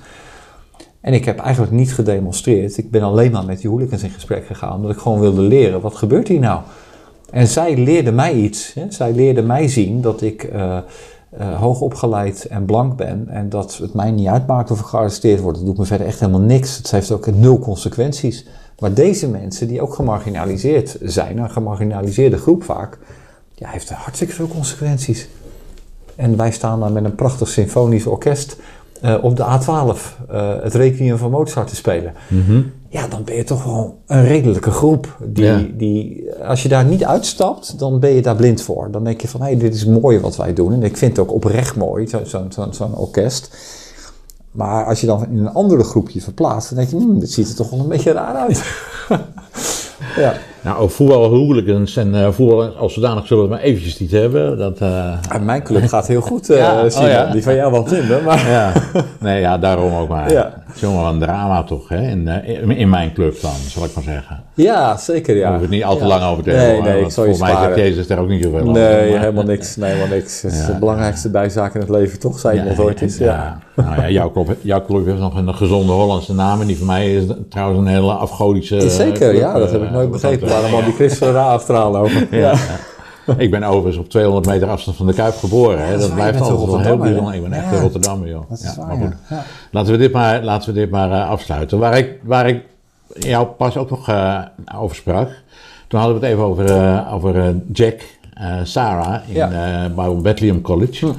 En 1.02 1.14
ik 1.14 1.26
heb 1.26 1.40
eigenlijk 1.40 1.74
niet 1.74 1.94
gedemonstreerd. 1.94 2.78
Ik 2.78 2.92
ben 2.92 3.02
alleen 3.02 3.32
maar 3.32 3.46
met 3.46 3.62
die 3.62 3.70
hooligans 3.70 4.04
in 4.04 4.10
gesprek 4.10 4.46
gegaan, 4.46 4.76
omdat 4.76 4.92
ik 4.92 4.98
gewoon 4.98 5.20
wilde 5.20 5.42
leren, 5.42 5.82
wat 5.82 5.96
gebeurt 5.96 6.28
hier 6.28 6.40
nou? 6.40 6.62
En 7.30 7.48
zij 7.48 7.78
leerde 7.78 8.12
mij 8.12 8.34
iets. 8.34 8.74
Hè. 8.74 8.86
Zij 8.90 9.14
leerde 9.14 9.42
mij 9.42 9.68
zien 9.68 10.02
dat 10.02 10.22
ik 10.22 10.44
eh 10.44 10.78
eh, 11.38 11.60
hoogopgeleid 11.60 12.46
en 12.46 12.66
blank 12.66 12.96
ben. 12.96 13.28
En 13.30 13.50
dat 13.50 13.78
het 13.78 13.94
mij 13.94 14.12
niet 14.12 14.28
uitmaakt 14.28 14.72
of 14.72 14.80
ik 14.80 14.86
gearresteerd 14.86 15.42
word. 15.42 15.56
Dat 15.56 15.66
doet 15.66 15.78
me 15.78 15.86
verder 15.86 16.08
echt 16.08 16.20
helemaal 16.20 16.42
niks. 16.42 16.78
Het 16.78 16.92
heeft 16.92 17.12
ook 17.12 17.36
nul 17.36 17.60
consequenties. 17.60 18.46
Maar 18.80 18.94
deze 18.94 19.30
mensen 19.30 19.68
die 19.68 19.82
ook 19.82 19.94
gemarginaliseerd 19.94 20.98
zijn, 21.02 21.38
een 21.38 21.50
gemarginaliseerde 21.50 22.38
groep 22.38 22.64
vaak, 22.64 22.98
ja, 23.54 23.70
heeft 23.70 23.90
hartstikke 23.90 24.34
veel 24.34 24.48
consequenties. 24.48 25.28
En 26.16 26.38
wij 26.38 26.52
staan 26.52 26.80
dan 26.80 26.94
met 26.94 27.04
een 27.04 27.16
prachtig 27.16 27.48
symfonisch 27.48 28.06
orkest 28.06 28.58
eh, 29.02 29.16
op 29.22 29.36
de 29.36 29.44
A12 29.44 30.28
eh, 30.30 30.62
het 30.62 30.74
Requiem 30.74 31.18
van 31.18 31.32
Mozart 31.32 31.68
te 31.68 31.76
spelen. 31.76 32.14
Mhm. 32.28 32.62
Ja, 32.90 33.08
dan 33.08 33.24
ben 33.24 33.36
je 33.36 33.44
toch 33.44 33.64
wel 33.64 33.98
een 34.08 34.26
redelijke 34.26 34.72
groep. 34.72 35.18
Die, 35.24 35.44
Ja. 35.46 35.66
die, 35.78 36.26
als 36.44 36.64
je 36.64 36.70
daar 36.70 36.86
niet 36.86 37.06
uitstapt, 37.06 37.80
dan 37.80 38.00
ben 38.00 38.10
je 38.10 38.22
daar 38.22 38.36
blind 38.36 38.62
voor. 38.62 38.92
Dan 38.92 39.04
denk 39.04 39.22
je 39.22 39.28
van, 39.28 39.42
hé, 39.42 39.58
dit 39.58 39.74
is 39.74 39.86
mooi 39.86 40.20
wat 40.20 40.36
wij 40.36 40.54
doen. 40.54 40.74
En 40.74 40.84
ik 40.84 40.98
vind 40.98 41.18
het 41.18 41.28
ook 41.28 41.34
oprecht 41.34 41.76
mooi, 41.76 42.08
zo- 42.08 42.24
zo'n 42.24 42.52
zo, 42.52 42.68
zo'n 42.72 42.96
orkest. 42.96 43.58
Maar 44.52 44.86
als 44.86 45.02
je 45.02 45.08
dan 45.08 45.26
in 45.30 45.38
een 45.38 45.54
andere 45.54 45.84
groep 45.84 46.10
je 46.10 46.22
verplaatst, 46.22 46.70
dan 46.70 46.78
denk 46.78 46.90
je, 46.90 46.96
hmm, 46.98 47.20
dit 47.20 47.32
ziet 47.32 47.50
er 47.50 47.56
toch 47.56 47.70
wel 47.70 47.80
een 47.80 47.88
beetje 47.88 48.12
raar 48.12 48.36
uit. 48.36 48.64
ja. 50.24 50.34
Nou, 50.62 50.80
over 50.80 50.96
voetbalhooligans 50.96 51.96
en 51.96 52.14
uh, 52.14 52.32
voetbal 52.32 52.76
als 52.76 52.94
zodanig 52.94 53.28
zullen 53.28 53.44
we 53.44 53.50
het 53.50 53.60
maar 53.60 53.70
eventjes 53.70 54.00
niet 54.00 54.12
hebben. 54.12 54.58
Dat, 54.58 54.82
uh... 54.82 55.14
mijn 55.42 55.64
club 55.64 55.88
gaat 55.98 56.08
heel 56.08 56.22
goed, 56.22 56.50
uh, 56.50 56.58
ja, 56.58 56.90
Simon. 56.90 57.08
Oh 57.08 57.12
ja. 57.12 57.32
Die 57.32 57.44
van 57.44 57.56
jou 57.56 57.72
wat 57.72 57.92
minder, 57.92 58.24
maar... 58.24 58.50
ja. 58.50 58.74
Nee, 59.20 59.42
ja, 59.42 59.58
daarom 59.58 59.94
ook 59.94 60.10
maar. 60.10 60.32
Ja. 60.32 60.64
Het 60.66 60.76
is 60.76 60.82
wel 60.82 61.06
een 61.06 61.20
drama 61.20 61.64
toch, 61.64 61.90
hè? 61.90 62.02
In, 62.02 62.28
in, 62.70 62.90
mijn 62.90 63.14
club 63.14 63.42
dan, 63.42 63.52
zal 63.68 63.84
ik 63.86 63.96
maar 63.96 64.04
zeggen. 64.04 64.44
Ja, 64.54 64.98
zeker, 64.98 65.36
ja. 65.36 65.42
Daar 65.42 65.52
hoef 65.52 65.62
het 65.62 65.70
niet 65.70 65.84
al 65.84 65.98
te 65.98 66.06
lang 66.06 66.24
over 66.24 66.44
te 66.44 66.50
hebben. 66.50 66.84
Nee, 66.84 66.94
nee, 66.94 67.04
ik 67.04 67.12
zal 67.12 67.26
je 67.26 67.36
Voor 67.36 67.48
mij 67.48 67.56
zegt 67.56 67.76
Jezus 67.76 68.08
daar 68.08 68.20
ook 68.20 68.28
niet 68.28 68.44
zoveel 68.44 68.72
Nee, 68.72 69.18
helemaal 69.18 69.44
niks. 69.44 69.76
Nee, 69.76 69.90
helemaal 69.90 70.16
niks. 70.16 70.42
Het 70.42 70.52
is 70.52 70.66
de 70.66 70.76
belangrijkste 70.80 71.30
bijzaak 71.30 71.74
in 71.74 71.80
het 71.80 71.90
leven, 71.90 72.20
toch? 72.20 72.40
Zei 72.40 72.60
iemand 72.60 72.80
ooit 72.80 73.02
eens, 73.02 73.18
ja. 73.18 73.60
Nou 73.76 73.96
ja, 73.96 74.10
jouw 74.10 74.32
club, 74.32 74.58
jouw 74.62 74.86
club 74.86 75.06
heeft 75.06 75.20
nog 75.20 75.36
een 75.36 75.56
gezonde 75.56 75.92
Hollandse 75.92 76.34
naam. 76.34 76.62
En 76.62 76.68
die 76.68 76.78
van 76.78 76.88
mij 76.88 77.16
is 77.16 77.24
trouwens 77.50 77.80
een 77.80 77.88
hele 77.88 78.12
afgodische... 78.12 78.90
Zeker, 78.90 79.36
ja. 79.36 79.60
Dat 79.60 79.72
heb 79.72 79.84
ik 79.84 79.92
nooit 79.92 80.12
begrepen. 80.12 80.47
Waarom 80.48 80.74
al 80.74 80.84
die 80.84 80.94
christenen 80.94 81.34
daar 81.34 81.50
achteraan 81.50 81.92
lopen. 81.92 82.28
ja. 82.32 82.56
Ik 83.38 83.52
ben 83.52 83.64
overigens 83.64 83.98
op 83.98 84.10
200 84.10 84.46
meter 84.46 84.68
afstand 84.70 84.98
van 84.98 85.08
de 85.08 85.14
Kuip 85.14 85.36
geboren. 85.36 85.88
Hè. 85.88 85.98
Dat, 85.98 86.14
blijft 86.14 86.42
altijd 86.42 86.70
wel 86.70 86.80
heel 86.80 86.98
bijzonder. 86.98 87.34
Ik 87.34 87.42
ben 87.42 87.54
echt 87.54 87.72
ja. 87.72 87.80
Rotterdam, 87.80 88.28
joh. 88.28 88.52
Ja, 88.62 88.86
maar 88.86 88.98
goed. 88.98 89.40
Laten 89.72 89.92
we 89.92 89.98
dit 89.98 90.12
maar, 90.12 90.44
laten 90.44 90.74
we 90.74 90.80
dit 90.80 90.90
maar 90.90 91.10
uh, 91.10 91.30
afsluiten. 91.30 91.80
Waar 91.80 91.98
ik, 91.98 92.20
waar 92.24 92.48
ik 92.48 92.64
jou 93.08 93.48
pas 93.48 93.78
ook 93.78 93.90
nog 93.90 94.10
uh, 94.10 94.42
over 94.76 94.96
sprak. 94.96 95.30
Toen 95.88 96.00
hadden 96.00 96.20
we 96.20 96.26
het 96.26 96.34
even 96.34 96.46
over, 96.46 96.66
uh, 96.66 97.14
over 97.14 97.56
Jack 97.74 98.02
Sarah 98.64 99.30
in 99.30 99.36
ja. 99.36 99.90
bij 99.96 100.16
Bethlehem 100.16 100.62
College. 100.62 101.06
Hm. 101.06 101.12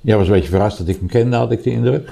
Jij 0.00 0.16
was 0.16 0.26
een 0.26 0.32
beetje 0.32 0.48
verrast 0.48 0.78
dat 0.78 0.88
ik 0.88 0.98
hem 0.98 1.08
kende, 1.08 1.36
had 1.36 1.52
ik 1.52 1.62
de 1.62 1.70
indruk. 1.70 2.10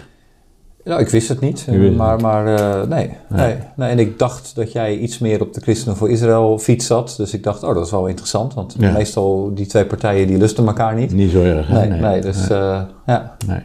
Nou, 0.85 1.01
ik 1.01 1.09
wist 1.09 1.29
het 1.29 1.41
niet, 1.41 1.67
maar, 1.97 2.21
maar 2.21 2.47
uh, 2.47 2.89
nee, 2.89 3.11
nee. 3.29 3.57
nee. 3.77 3.91
En 3.91 3.99
ik 3.99 4.19
dacht 4.19 4.55
dat 4.55 4.73
jij 4.73 4.97
iets 4.97 5.19
meer 5.19 5.41
op 5.41 5.53
de 5.53 5.61
Christenen 5.61 5.97
voor 5.97 6.11
Israël 6.11 6.59
fiets 6.59 6.87
zat. 6.87 7.15
Dus 7.17 7.35
ik 7.35 7.43
dacht, 7.43 7.63
oh, 7.63 7.75
dat 7.75 7.85
is 7.85 7.91
wel 7.91 8.07
interessant. 8.07 8.55
Want 8.55 8.79
meestal 8.79 9.51
die 9.55 9.67
twee 9.67 9.85
partijen 9.85 10.27
die 10.27 10.39
lusten 10.39 10.67
elkaar 10.67 10.95
niet. 10.95 11.13
Niet 11.13 11.31
zo 11.31 11.43
erg, 11.43 11.69
Nee, 11.69 11.89
nee, 11.89 12.01
nee 12.01 12.21
dus 12.21 12.51
uh, 12.51 12.81
ja. 13.07 13.37
Nee. 13.47 13.61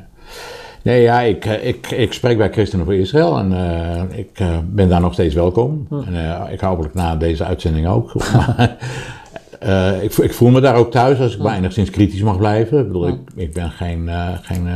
Nee, 0.86 1.02
ja, 1.02 1.22
ik, 1.22 1.46
eh, 1.46 1.68
ik, 1.68 1.92
ik 1.92 2.14
spreek 2.14 2.38
bij 2.38 2.52
Christenen 2.52 2.86
voor 2.86 2.96
Israël 2.96 3.38
en 3.38 3.52
uh, 3.52 4.18
ik 4.20 4.40
uh, 4.40 4.58
ben 4.66 4.90
daar 4.90 5.02
nog 5.02 5.14
steeds 5.14 5.36
welkom. 5.36 5.86
Hm. 5.90 5.96
En 6.14 6.52
ik 6.52 6.60
hopelijk 6.60 6.94
na 6.94 7.16
deze 7.16 7.44
uitzending 7.44 7.88
ook. 7.88 8.14
ik, 10.02 10.14
ik, 10.14 10.34
voel 10.34 10.50
me 10.50 10.62
daar 10.62 10.76
ook 10.76 10.92
thuis 10.92 11.20
als 11.20 11.32
ik 11.32 11.38
hm. 11.38 11.44
maar 11.44 11.58
enigszins 11.58 11.90
kritisch 11.90 12.22
mag 12.22 12.38
blijven. 12.38 12.80
Ik 12.80 12.88
bedoel, 12.88 13.06
hm. 13.06 13.12
ik, 13.12 13.20
ik 13.36 13.54
ben 13.54 13.72
geen, 13.72 14.10
geen 14.42 14.68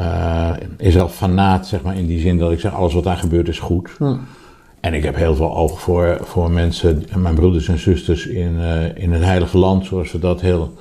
uh, 0.00 0.50
is 0.76 0.94
wel 0.94 1.08
fanaat, 1.08 1.66
zeg 1.66 1.82
maar, 1.82 1.96
in 1.96 2.06
die 2.06 2.20
zin 2.20 2.38
dat 2.38 2.52
ik 2.52 2.60
zeg, 2.60 2.74
alles 2.74 2.94
wat 2.94 3.04
daar 3.04 3.16
gebeurt 3.16 3.48
is 3.48 3.58
goed. 3.58 3.90
Hm. 3.98 4.16
En 4.80 4.94
ik 4.94 5.02
heb 5.02 5.16
heel 5.16 5.34
veel 5.34 5.56
oog 5.56 5.80
voor, 5.80 6.18
voor 6.22 6.50
mensen, 6.50 7.04
mijn 7.16 7.34
broeders 7.34 7.68
en 7.68 7.78
zusters 7.78 8.26
in, 8.26 8.56
uh, 8.58 9.02
in 9.02 9.12
het 9.12 9.22
heilige 9.22 9.58
land, 9.58 9.84
zoals 9.84 10.12
we 10.12 10.18
dat 10.18 10.40
heel 10.40 10.74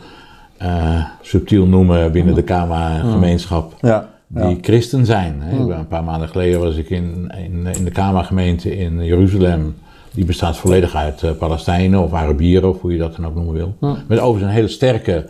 uh, 0.61 1.05
subtiel 1.21 1.65
noemen 1.65 2.11
binnen 2.11 2.35
de 2.35 2.43
Kama-gemeenschap. 2.43 3.75
Ja. 3.81 4.09
Die 4.27 4.57
christen 4.61 5.05
zijn. 5.05 5.41
Hè. 5.41 5.73
Een 5.73 5.87
paar 5.87 6.03
maanden 6.03 6.29
geleden 6.29 6.59
was 6.59 6.75
ik 6.75 6.89
in, 6.89 7.31
in, 7.37 7.65
in 7.65 7.83
de 7.83 7.91
Kama-gemeente 7.91 8.77
in 8.77 9.05
Jeruzalem. 9.05 9.75
Die 10.13 10.25
bestaat 10.25 10.57
volledig 10.57 10.95
uit 10.95 11.37
Palestijnen 11.37 12.03
of 12.03 12.13
Arabieren, 12.13 12.69
of 12.69 12.81
hoe 12.81 12.91
je 12.91 12.97
dat 12.97 13.15
dan 13.15 13.25
ook 13.25 13.35
noemen 13.35 13.53
wil. 13.53 13.75
Met 14.07 14.19
overigens 14.19 14.43
een 14.43 14.57
hele 14.57 14.67
sterke 14.67 15.29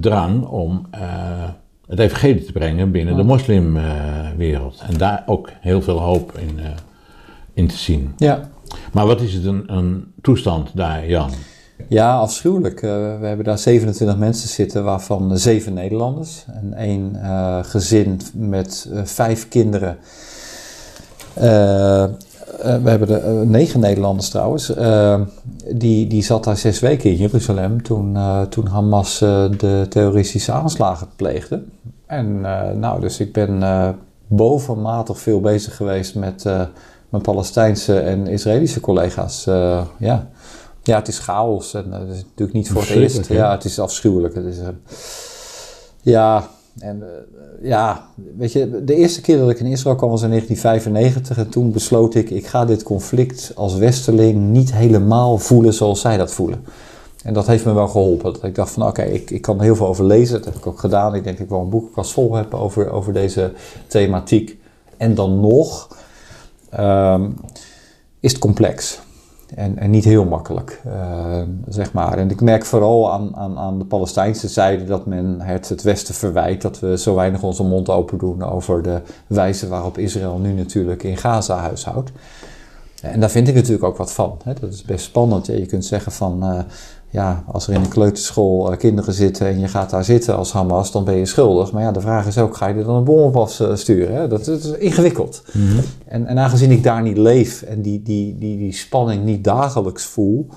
drang 0.00 0.44
om 0.44 0.86
het 1.88 1.98
evangelie 1.98 2.44
te 2.44 2.52
brengen 2.52 2.90
binnen 2.90 3.16
de 3.16 3.22
moslimwereld. 3.22 4.82
en 4.88 4.98
daar 4.98 5.22
ook 5.26 5.50
heel 5.60 5.82
veel 5.82 6.00
hoop 6.00 6.38
in, 6.38 6.58
uh, 6.58 6.64
in 7.52 7.66
te 7.66 7.76
zien. 7.76 8.12
Ja. 8.16 8.48
Maar 8.92 9.06
wat 9.06 9.20
is 9.20 9.34
het 9.34 9.44
een, 9.44 9.62
een 9.66 10.12
toestand 10.20 10.70
daar, 10.74 11.06
Jan? 11.06 11.30
Ja, 11.88 12.16
afschuwelijk. 12.16 12.82
Uh, 12.82 12.90
we 13.20 13.26
hebben 13.26 13.44
daar 13.44 13.58
27 13.58 14.18
mensen 14.18 14.48
zitten, 14.48 14.84
waarvan 14.84 15.38
zeven 15.38 15.74
Nederlanders. 15.74 16.44
En 16.46 16.74
één 16.74 17.12
uh, 17.14 17.58
gezin 17.62 18.20
met 18.32 18.90
vijf 19.04 19.48
kinderen. 19.48 19.98
Eh, 22.56 22.76
we 22.82 22.90
hebben 22.90 23.10
uh, 23.10 23.48
negen 23.48 23.80
Nederlanders 23.80 24.28
trouwens. 24.28 24.70
Uh, 24.70 25.20
die, 25.74 26.06
die 26.06 26.22
zat 26.22 26.44
daar 26.44 26.56
zes 26.56 26.80
weken 26.80 27.10
in 27.10 27.16
Jeruzalem 27.16 27.82
toen, 27.82 28.16
toen 28.48 28.66
Hamas 28.66 29.18
de 29.18 29.86
terroristische 29.88 30.52
aanslagen 30.52 31.08
pleegde. 31.16 31.62
En 32.06 32.40
nou, 32.80 33.00
dus 33.00 33.20
ik 33.20 33.32
ben 33.32 33.62
bovenmatig 34.26 35.18
veel 35.18 35.40
bezig 35.40 35.76
geweest 35.76 36.14
met 36.14 36.44
mijn 37.08 37.22
Palestijnse 37.22 38.00
en 38.00 38.26
Israëlische 38.26 38.80
collega's. 38.80 39.44
ja. 39.98 40.28
ja, 40.82 40.96
het 40.96 41.08
is 41.08 41.18
chaos 41.18 41.74
en 41.74 41.90
dat 41.90 42.08
is 42.08 42.22
natuurlijk 42.22 42.52
niet 42.52 42.70
voor 42.70 42.80
het 42.80 42.90
eerst. 42.90 43.28
Ja, 43.28 43.50
het 43.50 43.64
is 43.64 43.78
afschuwelijk. 43.78 44.34
Het 44.34 44.44
is, 44.44 44.56
ja, 46.02 46.48
en 46.78 47.02
eh, 47.02 47.68
ja, 47.68 48.08
weet 48.36 48.52
je, 48.52 48.84
de 48.84 48.94
eerste 48.94 49.20
keer 49.20 49.38
dat 49.38 49.50
ik 49.50 49.60
in 49.60 49.66
Israël 49.66 49.96
kwam 49.96 50.10
was 50.10 50.22
in 50.22 50.28
1995 50.28 51.44
en 51.44 51.50
toen 51.50 51.72
besloot 51.72 52.14
ik, 52.14 52.30
ik 52.30 52.46
ga 52.46 52.64
dit 52.64 52.82
conflict 52.82 53.52
als 53.54 53.74
westerling 53.74 54.50
niet 54.50 54.72
helemaal 54.72 55.38
voelen 55.38 55.74
zoals 55.74 56.00
zij 56.00 56.16
dat 56.16 56.32
voelen. 56.32 56.64
En 57.22 57.34
dat 57.34 57.46
heeft 57.46 57.64
me 57.64 57.72
wel 57.72 57.88
geholpen. 57.88 58.32
Dat 58.32 58.44
ik 58.44 58.54
dacht 58.54 58.70
van 58.70 58.86
oké, 58.86 59.02
ik, 59.02 59.30
ik 59.30 59.42
kan 59.42 59.60
heel 59.60 59.76
veel 59.76 59.86
over 59.86 60.04
lezen. 60.04 60.34
Dat 60.34 60.44
heb 60.44 60.54
ik 60.54 60.66
ook 60.66 60.78
gedaan. 60.78 61.14
Ik 61.14 61.24
denk 61.24 61.36
dat 61.36 61.44
ik 61.44 61.52
wel 61.52 61.60
een 61.60 61.68
boekenkast 61.68 62.12
vol 62.12 62.34
heb 62.34 62.54
over, 62.54 62.90
over 62.90 63.12
deze 63.12 63.52
thematiek. 63.86 64.58
En 64.96 65.14
dan 65.14 65.40
nog 65.40 65.96
um, 66.78 67.34
is 68.20 68.32
het 68.32 68.40
complex. 68.40 69.00
En, 69.54 69.78
en 69.78 69.90
niet 69.90 70.04
heel 70.04 70.24
makkelijk, 70.24 70.82
uh, 70.86 71.42
zeg 71.68 71.92
maar. 71.92 72.18
En 72.18 72.30
ik 72.30 72.40
merk 72.40 72.64
vooral 72.64 73.12
aan, 73.12 73.36
aan, 73.36 73.58
aan 73.58 73.78
de 73.78 73.84
Palestijnse 73.84 74.48
zijde 74.48 74.84
dat 74.84 75.06
men 75.06 75.40
het, 75.40 75.68
het 75.68 75.82
Westen 75.82 76.14
verwijt 76.14 76.62
dat 76.62 76.80
we 76.80 76.98
zo 76.98 77.14
weinig 77.14 77.42
onze 77.42 77.62
mond 77.62 77.88
open 77.88 78.18
doen 78.18 78.42
over 78.42 78.82
de 78.82 79.00
wijze 79.26 79.68
waarop 79.68 79.98
Israël 79.98 80.38
nu 80.38 80.52
natuurlijk 80.52 81.02
in 81.02 81.16
Gaza 81.16 81.56
huishoudt. 81.56 82.10
En 83.02 83.20
daar 83.20 83.30
vind 83.30 83.48
ik 83.48 83.54
natuurlijk 83.54 83.84
ook 83.84 83.96
wat 83.96 84.12
van. 84.12 84.38
Hè. 84.44 84.52
Dat 84.60 84.72
is 84.72 84.82
best 84.82 85.04
spannend. 85.04 85.46
Je 85.46 85.66
kunt 85.66 85.84
zeggen 85.84 86.12
van, 86.12 86.44
uh, 86.44 86.60
ja, 87.10 87.44
als 87.46 87.66
er 87.66 87.74
in 87.74 87.80
een 87.80 87.88
kleuterschool 87.88 88.72
uh, 88.72 88.78
kinderen 88.78 89.14
zitten 89.14 89.46
en 89.46 89.58
je 89.58 89.68
gaat 89.68 89.90
daar 89.90 90.04
zitten 90.04 90.36
als 90.36 90.52
Hamas, 90.52 90.92
dan 90.92 91.04
ben 91.04 91.14
je 91.14 91.26
schuldig. 91.26 91.72
Maar 91.72 91.82
ja, 91.82 91.92
de 91.92 92.00
vraag 92.00 92.26
is 92.26 92.38
ook, 92.38 92.56
ga 92.56 92.66
je 92.66 92.74
er 92.74 92.84
dan 92.84 92.94
een 92.94 93.04
bom 93.04 93.20
op 93.20 93.36
afsturen? 93.36 94.14
Hè? 94.14 94.28
Dat, 94.28 94.44
dat, 94.44 94.64
is 94.64 94.70
ingewikkeld. 94.70 95.42
Mhm. 95.52 95.78
en, 96.06 96.26
en 96.26 96.38
aangezien 96.38 96.70
ik 96.70 96.82
daar 96.82 97.02
niet 97.02 97.16
leef 97.16 97.62
en 97.62 97.82
die, 97.82 98.02
die, 98.02 98.38
die, 98.38 98.58
die 98.58 98.72
spanning 98.72 99.24
niet 99.24 99.44
dagelijks 99.44 100.04
voel, 100.04 100.48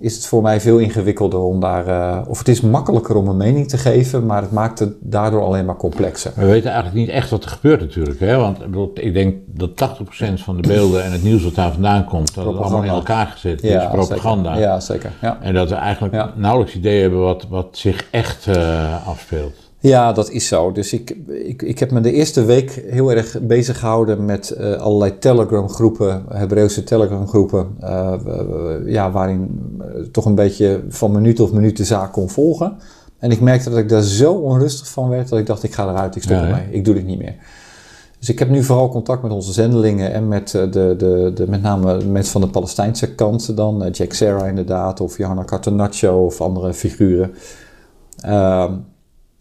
is 0.00 0.14
het 0.14 0.26
voor 0.26 0.42
mij 0.42 0.60
veel 0.60 0.78
ingewikkelder 0.78 1.40
om 1.40 1.60
daar, 1.60 1.88
uh, 1.88 2.28
of 2.28 2.38
het 2.38 2.48
is 2.48 2.60
makkelijker 2.60 3.16
om 3.16 3.28
een 3.28 3.36
mening 3.36 3.68
te 3.68 3.78
geven, 3.78 4.26
maar 4.26 4.42
het 4.42 4.52
maakt 4.52 4.78
het 4.78 4.92
daardoor 5.00 5.42
alleen 5.42 5.64
maar 5.64 5.76
complexer. 5.76 6.32
We 6.34 6.46
weten 6.46 6.70
eigenlijk 6.70 6.96
niet 6.96 7.08
echt 7.08 7.30
wat 7.30 7.44
er 7.44 7.50
gebeurt 7.50 7.80
natuurlijk, 7.80 8.20
hè? 8.20 8.36
want 8.36 8.58
ik 8.94 9.14
denk 9.14 9.34
dat 9.46 9.70
80% 9.70 10.42
van 10.42 10.56
de 10.56 10.68
beelden 10.68 11.04
en 11.04 11.12
het 11.12 11.22
nieuws 11.22 11.44
wat 11.44 11.54
daar 11.54 11.72
vandaan 11.72 12.04
komt, 12.04 12.34
dat 12.34 12.46
het 12.46 12.56
allemaal 12.56 12.82
in 12.82 12.88
elkaar 12.88 13.26
gezet 13.26 13.62
is, 13.62 13.70
ja, 13.70 13.88
propaganda. 13.88 14.54
Zeker. 14.54 14.68
Ja, 14.68 14.80
zeker. 14.80 15.12
Ja. 15.20 15.38
En 15.42 15.54
dat 15.54 15.68
we 15.68 15.74
eigenlijk 15.74 16.36
nauwelijks 16.36 16.74
idee 16.74 17.00
hebben 17.00 17.20
wat, 17.20 17.46
wat 17.48 17.68
zich 17.70 18.06
echt 18.10 18.46
uh, 18.46 19.08
afspeelt. 19.08 19.67
Ja, 19.80 20.12
dat 20.12 20.30
is 20.30 20.46
zo. 20.46 20.72
Dus 20.72 20.92
ik, 20.92 21.16
ik, 21.26 21.62
ik 21.62 21.78
heb 21.78 21.90
me 21.90 22.00
de 22.00 22.12
eerste 22.12 22.44
week 22.44 22.82
heel 22.86 23.12
erg 23.12 23.36
bezig 23.42 23.78
gehouden 23.78 24.24
met 24.24 24.56
uh, 24.58 24.72
allerlei 24.72 25.18
Telegram-groepen, 25.18 26.24
Hebreeuwse 26.28 26.84
Telegram-groepen, 26.84 27.76
uh, 27.80 28.14
ja, 28.86 29.10
waarin 29.10 29.70
uh, 29.80 30.04
toch 30.12 30.24
een 30.24 30.34
beetje 30.34 30.82
van 30.88 31.12
minuut 31.12 31.40
of 31.40 31.52
minuut 31.52 31.76
de 31.76 31.84
zaak 31.84 32.12
kon 32.12 32.30
volgen. 32.30 32.76
En 33.18 33.30
ik 33.30 33.40
merkte 33.40 33.70
dat 33.70 33.78
ik 33.78 33.88
daar 33.88 34.02
zo 34.02 34.32
onrustig 34.32 34.88
van 34.88 35.08
werd 35.08 35.28
dat 35.28 35.38
ik 35.38 35.46
dacht, 35.46 35.62
ik 35.62 35.74
ga 35.74 35.88
eruit, 35.88 36.16
ik 36.16 36.22
stop 36.22 36.36
ja, 36.36 36.44
ermee, 36.44 36.66
ik 36.70 36.84
doe 36.84 36.94
dit 36.94 37.06
niet 37.06 37.18
meer. 37.18 37.34
Dus 38.18 38.28
ik 38.28 38.38
heb 38.38 38.48
nu 38.48 38.62
vooral 38.62 38.88
contact 38.88 39.22
met 39.22 39.32
onze 39.32 39.52
zendelingen 39.52 40.12
en 40.12 40.28
met, 40.28 40.50
de, 40.50 40.68
de, 40.70 41.30
de, 41.34 41.44
met 41.48 41.62
name 41.62 42.04
mensen 42.04 42.32
van 42.32 42.40
de 42.40 42.48
Palestijnse 42.48 43.14
kant 43.14 43.56
dan, 43.56 43.88
Jack 43.90 44.12
Serra 44.12 44.46
inderdaad, 44.46 45.00
of 45.00 45.16
Johanna 45.18 45.44
Catenaccio 45.44 46.24
of 46.24 46.40
andere 46.40 46.74
figuren. 46.74 47.34
Uh, 48.26 48.72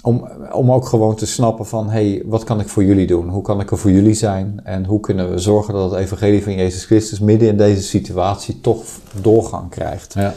om, 0.07 0.27
om 0.51 0.71
ook 0.71 0.85
gewoon 0.85 1.15
te 1.15 1.25
snappen 1.25 1.65
van, 1.65 1.89
hey, 1.89 2.23
wat 2.25 2.43
kan 2.43 2.59
ik 2.59 2.67
voor 2.67 2.83
jullie 2.83 3.07
doen? 3.07 3.29
Hoe 3.29 3.41
kan 3.41 3.59
ik 3.59 3.71
er 3.71 3.77
voor 3.77 3.91
jullie 3.91 4.13
zijn? 4.13 4.59
En 4.63 4.85
hoe 4.85 4.99
kunnen 4.99 5.31
we 5.31 5.37
zorgen 5.37 5.73
dat 5.73 5.91
het 5.91 5.99
evangelie 5.99 6.43
van 6.43 6.53
Jezus 6.53 6.85
Christus 6.85 7.19
midden 7.19 7.47
in 7.47 7.57
deze 7.57 7.81
situatie 7.81 8.61
toch 8.61 8.83
doorgang 9.21 9.69
krijgt? 9.69 10.13
Ja. 10.13 10.33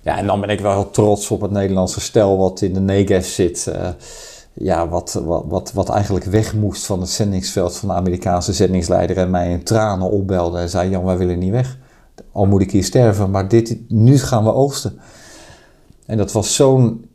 Ja, 0.00 0.18
en 0.18 0.26
dan 0.26 0.40
ben 0.40 0.48
ik 0.48 0.60
wel 0.60 0.72
heel 0.72 0.90
trots 0.90 1.30
op 1.30 1.40
het 1.40 1.50
Nederlandse 1.50 2.00
stel 2.00 2.38
wat 2.38 2.60
in 2.60 2.74
de 2.74 2.80
Negev 2.80 3.26
zit. 3.26 3.66
Uh, 3.68 3.88
ja, 4.52 4.88
wat, 4.88 5.20
wat, 5.24 5.44
wat, 5.48 5.72
wat 5.72 5.88
eigenlijk 5.88 6.24
weg 6.24 6.54
moest 6.54 6.86
van 6.86 7.00
het 7.00 7.08
zendingsveld 7.08 7.76
van 7.76 7.88
de 7.88 7.94
Amerikaanse 7.94 8.52
zendingsleider 8.52 9.16
en 9.16 9.30
mij 9.30 9.50
in 9.50 9.62
tranen 9.62 10.10
opbelde 10.10 10.58
en 10.58 10.68
zei, 10.68 10.90
Jan, 10.90 11.04
wij 11.04 11.16
willen 11.16 11.38
niet 11.38 11.50
weg. 11.50 11.78
Al 12.32 12.46
moet 12.46 12.62
ik 12.62 12.70
hier 12.70 12.84
sterven, 12.84 13.30
maar 13.30 13.48
dit, 13.48 13.76
nu 13.88 14.18
gaan 14.18 14.44
we 14.44 14.52
oogsten. 14.52 14.98
En 16.06 16.16
dat 16.16 16.32
was 16.32 16.54
zo'n 16.54 17.07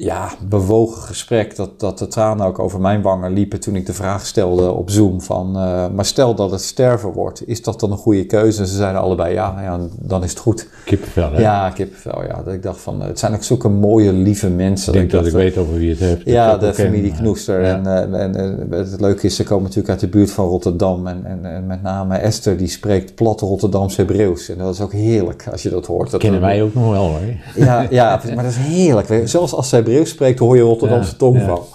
ja, 0.00 0.30
bewogen 0.48 1.02
gesprek 1.02 1.56
dat, 1.56 1.80
dat 1.80 1.98
de 1.98 2.06
tranen 2.06 2.46
ook 2.46 2.58
over 2.58 2.80
mijn 2.80 3.02
wangen 3.02 3.32
liepen 3.32 3.60
toen 3.60 3.76
ik 3.76 3.86
de 3.86 3.92
vraag 3.92 4.26
stelde 4.26 4.72
op 4.72 4.90
Zoom 4.90 5.20
van, 5.20 5.56
eh, 5.56 5.86
maar 5.94 6.04
stel 6.04 6.34
dat 6.34 6.50
het 6.50 6.62
sterven 6.62 7.12
wordt, 7.12 7.48
is 7.48 7.62
dat 7.62 7.80
dan 7.80 7.90
een 7.90 7.96
goede 7.96 8.26
keuze? 8.26 8.60
En 8.60 8.66
ze 8.66 8.76
zeiden 8.76 9.00
allebei 9.00 9.34
ja, 9.34 9.56
ja 9.62 9.80
dan 9.98 10.24
is 10.24 10.30
het 10.30 10.38
goed. 10.38 10.68
Kippenvel, 10.84 11.32
hè? 11.32 11.40
Ja, 11.40 11.70
kippenvel, 11.70 12.24
ja. 12.24 12.42
Dat 12.44 12.54
ik 12.54 12.62
dacht 12.62 12.80
van, 12.80 13.00
het 13.00 13.18
zijn 13.18 13.34
ook 13.34 13.42
zulke 13.42 13.68
mooie, 13.68 14.12
lieve 14.12 14.48
mensen. 14.48 14.92
Ik 14.92 14.98
denk 14.98 15.10
dat, 15.10 15.26
ik 15.26 15.32
weet 15.32 15.56
over 15.56 15.74
wie 15.74 15.90
het 15.90 15.98
heeft. 15.98 16.22
Ja, 16.24 16.56
de 16.56 16.66
ken, 16.66 16.74
familie 16.74 17.10
maar- 17.10 17.20
Knoester. 17.20 17.60
Ja. 17.60 17.74
En, 17.74 17.86
eh, 17.86 18.22
en, 18.22 18.34
en 18.34 18.66
het 18.70 19.00
leuke 19.00 19.26
is, 19.26 19.36
ze 19.36 19.44
komen 19.44 19.62
natuurlijk 19.62 19.90
uit 19.90 20.00
de 20.00 20.08
buurt 20.08 20.30
van 20.30 20.46
Rotterdam. 20.46 21.06
En, 21.06 21.24
en, 21.24 21.44
en 21.44 21.66
met 21.66 21.82
name 21.82 22.16
Esther, 22.16 22.56
die 22.56 22.68
spreekt 22.68 23.14
plat 23.14 23.40
Rotterdams 23.40 23.96
Hebreeuws. 23.96 24.48
En 24.48 24.58
dat 24.58 24.74
is 24.74 24.80
ook 24.80 24.92
heerlijk 24.92 25.48
als 25.52 25.62
je 25.62 25.70
dat 25.70 25.86
hoort. 25.86 26.10
Dat 26.10 26.20
kennen 26.20 26.40
wij 26.40 26.62
ook 26.62 26.74
nog 26.74 26.90
wel, 26.90 27.08
hoor. 27.08 27.20
Ja, 27.56 27.86
ja, 27.90 28.20
maar 28.34 28.44
dat 28.44 28.52
is 28.52 28.56
heerlijk. 28.56 29.22
Zelfs 29.24 29.54
als 29.54 29.68
ze 29.68 29.76
Spreekt, 30.04 30.38
hoor 30.38 30.56
je 30.56 30.62
Rotterdamse 30.62 31.16
tongval. 31.16 31.68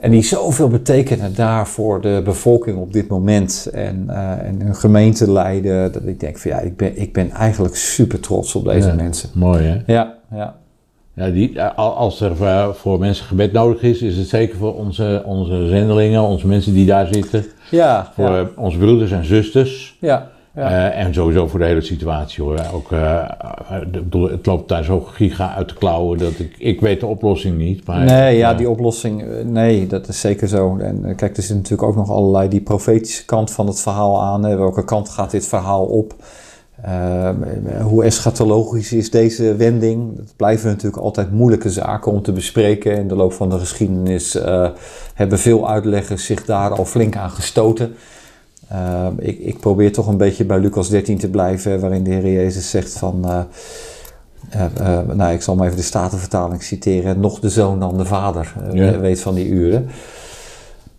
En 0.00 0.10
die 0.10 0.22
zoveel 0.22 0.68
betekenen 0.68 1.34
daar 1.34 1.66
voor 1.68 2.00
de 2.00 2.20
bevolking 2.24 2.78
op 2.78 2.92
dit 2.92 3.08
moment. 3.08 3.70
En, 3.72 4.04
eh, 4.08 4.46
en 4.46 4.60
hun 4.62 4.74
gemeente 4.74 5.30
leiden. 5.30 5.92
Dat 5.92 6.02
ik 6.06 6.20
denk 6.20 6.38
van 6.38 6.50
ja, 6.50 6.58
ik 6.60 6.76
ben, 6.76 7.00
ik 7.00 7.12
ben 7.12 7.30
eigenlijk 7.30 7.76
super 7.76 8.20
trots 8.20 8.54
op 8.54 8.64
deze 8.64 8.88
Ja. 8.88 8.94
mensen. 8.94 9.28
Mooi, 9.34 9.64
hè? 9.64 9.76
Ja, 9.92 10.14
ja. 10.34 10.56
Ja, 11.14 11.28
die, 11.30 11.62
al- 11.62 11.94
als 11.96 12.20
er 12.20 12.32
eh, 12.44 12.68
voor 12.68 12.98
mensen 12.98 13.26
gebed 13.26 13.52
nodig 13.52 13.82
is, 13.82 14.02
is 14.02 14.16
het 14.16 14.28
zeker 14.28 14.56
voor 14.58 14.74
onze, 14.74 15.22
onze 15.26 15.66
zendelingen, 15.68 16.22
onze 16.22 16.46
mensen 16.46 16.72
die 16.72 16.86
daar 16.86 17.06
zitten. 17.06 17.44
Ja, 17.70 18.12
Voor 18.14 18.24
ja, 18.24 18.38
eh, 18.40 18.46
onze 18.56 18.78
broeders 18.78 19.10
en 19.10 19.24
zusters. 19.24 19.96
ja, 20.00 20.30
ja. 20.58 20.90
Eh, 20.90 21.04
en 21.04 21.14
sowieso 21.14 21.46
voor 21.46 21.58
de 21.58 21.64
hele 21.64 21.80
situatie 21.80 22.44
hoor. 22.44 22.60
Ook, 22.74 22.92
eh, 22.92 23.14
eh, 23.14 23.30
het 24.30 24.46
loopt 24.46 24.68
daar 24.68 24.84
zo 24.84 25.00
giga 25.00 25.54
uit 25.54 25.68
de 25.68 25.74
klauwen 25.74 26.18
dat 26.18 26.38
ik, 26.38 26.54
ik 26.58 26.80
weet 26.80 27.00
de 27.00 27.06
oplossing 27.06 27.58
niet. 27.58 27.86
Maar, 27.86 28.04
nee, 28.04 28.36
ja, 28.36 28.54
die 28.54 28.70
oplossing, 28.70 29.24
nee, 29.44 29.86
dat 29.86 30.08
is 30.08 30.20
zeker 30.20 30.48
zo. 30.48 30.76
En 30.78 31.14
kijk, 31.16 31.36
er 31.36 31.42
zit 31.42 31.56
natuurlijk 31.56 31.88
ook 31.88 31.96
nog 31.96 32.10
allerlei 32.10 32.48
die 32.48 32.60
profetische 32.60 33.24
kant 33.24 33.50
van 33.50 33.66
het 33.66 33.80
verhaal 33.80 34.22
aan. 34.22 34.44
Hè. 34.44 34.56
Welke 34.56 34.84
kant 34.84 35.08
gaat 35.08 35.30
dit 35.30 35.46
verhaal 35.46 35.84
op? 35.84 36.14
Hoe 37.82 38.04
eschatologisch 38.04 38.92
is 38.92 39.10
deze 39.10 39.56
wending? 39.56 40.16
Dat 40.16 40.32
blijven 40.36 40.68
natuurlijk 40.68 41.02
altijd 41.02 41.32
moeilijke 41.32 41.70
zaken 41.70 42.12
om 42.12 42.22
te 42.22 42.32
bespreken. 42.32 42.96
In 42.96 43.08
de 43.08 43.16
loop 43.16 43.32
van 43.32 43.50
de 43.50 43.58
geschiedenis 43.58 44.38
hebben 45.14 45.38
veel 45.38 45.70
uitleggers 45.70 46.24
zich 46.24 46.44
daar 46.44 46.70
al 46.70 46.84
flink 46.84 47.16
aan 47.16 47.30
gestoten. 47.30 47.94
Eh, 48.68 49.06
ik, 49.18 49.38
ik 49.38 49.58
probeer 49.60 49.92
toch 49.92 50.06
een 50.06 50.16
beetje 50.16 50.44
bij 50.44 50.58
Lucas 50.58 50.88
13 50.88 51.18
te 51.18 51.28
blijven, 51.28 51.80
waarin 51.80 52.02
de 52.04 52.10
Heer 52.10 52.32
Jezus 52.32 52.70
zegt 52.70 52.92
van... 52.98 53.24
eh, 53.28 53.40
eh, 54.50 54.98
eh, 54.98 55.06
nou, 55.14 55.32
ik 55.32 55.42
zal 55.42 55.54
maar 55.54 55.64
even 55.66 55.76
de 55.78 55.82
Statenvertaling 55.84 56.62
citeren. 56.62 57.20
Nog 57.20 57.40
de 57.40 57.48
zoon 57.48 57.80
dan 57.80 57.96
de 57.98 58.04
vader 58.04 58.54
Ja. 58.72 58.98
weet 58.98 59.20
van 59.20 59.34
die 59.34 59.48
uren. 59.48 59.86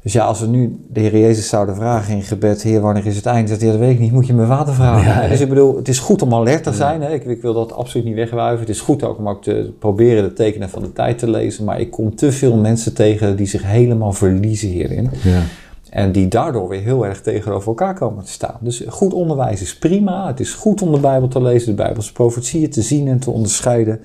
Dus 0.04 0.14
ja, 0.14 0.26
als 0.26 0.40
we 0.40 0.48
nu 0.48 0.80
de 0.88 1.00
Heer 1.00 1.18
Jezus 1.20 1.50
zouden 1.50 1.76
vragen 1.76 2.16
in 2.16 2.22
gebed... 2.24 2.62
Heer, 2.62 2.82
wanneer 2.82 3.06
is 3.06 3.16
het 3.16 3.26
eind? 3.26 3.48
Zegt 3.50 3.62
hij, 3.62 3.70
dat 3.70 3.80
weet 3.80 3.92
ik 3.92 4.00
niet. 4.00 4.12
Moet 4.12 4.28
je 4.28 4.34
mijn 4.34 4.48
vader 4.48 4.74
vragen. 4.74 5.22
Ja. 5.24 5.28
Dus 5.28 5.40
ik 5.40 5.50
bedoel, 5.50 5.76
het 5.76 5.88
is 5.88 6.00
goed 6.00 6.22
om 6.22 6.34
alert 6.34 6.64
te 6.64 6.74
zijn. 6.74 7.02
Hè? 7.02 7.14
Ik, 7.14 7.26
ik 7.26 7.42
wil 7.42 7.54
dat 7.54 7.74
absoluut 7.74 8.06
niet 8.06 8.16
wegwuiven. 8.16 8.60
Het 8.60 8.76
is 8.76 8.82
goed 8.82 9.04
ook 9.04 9.18
om 9.18 9.30
ook 9.30 9.44
te 9.44 9.72
proberen 9.80 10.24
de 10.24 10.34
tekenen 10.34 10.70
van 10.70 10.82
de 10.82 10.94
tijd 10.94 11.18
te 11.18 11.30
lezen. 11.30 11.64
Maar 11.66 11.80
ik 11.80 11.92
kom 11.92 12.16
te 12.16 12.32
veel 12.32 12.56
mensen 12.56 12.94
tegen 12.94 13.36
die 13.36 13.48
zich 13.48 13.64
helemaal 13.64 14.14
verliezen 14.14 14.70
hierin. 14.70 15.10
Ja. 15.24 15.42
En 15.90 16.12
die 16.12 16.28
daardoor 16.28 16.68
weer 16.68 16.82
heel 16.82 17.06
erg 17.06 17.22
tegenover 17.22 17.68
elkaar 17.68 17.94
komen 17.94 18.24
te 18.24 18.32
staan. 18.32 18.58
Dus 18.60 18.84
goed 18.88 19.14
onderwijs 19.14 19.62
is 19.62 19.78
prima. 19.78 20.28
Het 20.28 20.40
is 20.40 20.54
goed 20.54 20.82
om 20.82 20.92
de 20.92 21.00
Bijbel 21.00 21.28
te 21.28 21.42
lezen, 21.42 21.68
de 21.76 21.84
Bijbelse 21.84 22.12
profetieën 22.12 22.70
te 22.70 22.82
zien 22.82 23.08
en 23.08 23.20
te 23.20 23.32
onderscheiden. 23.32 24.02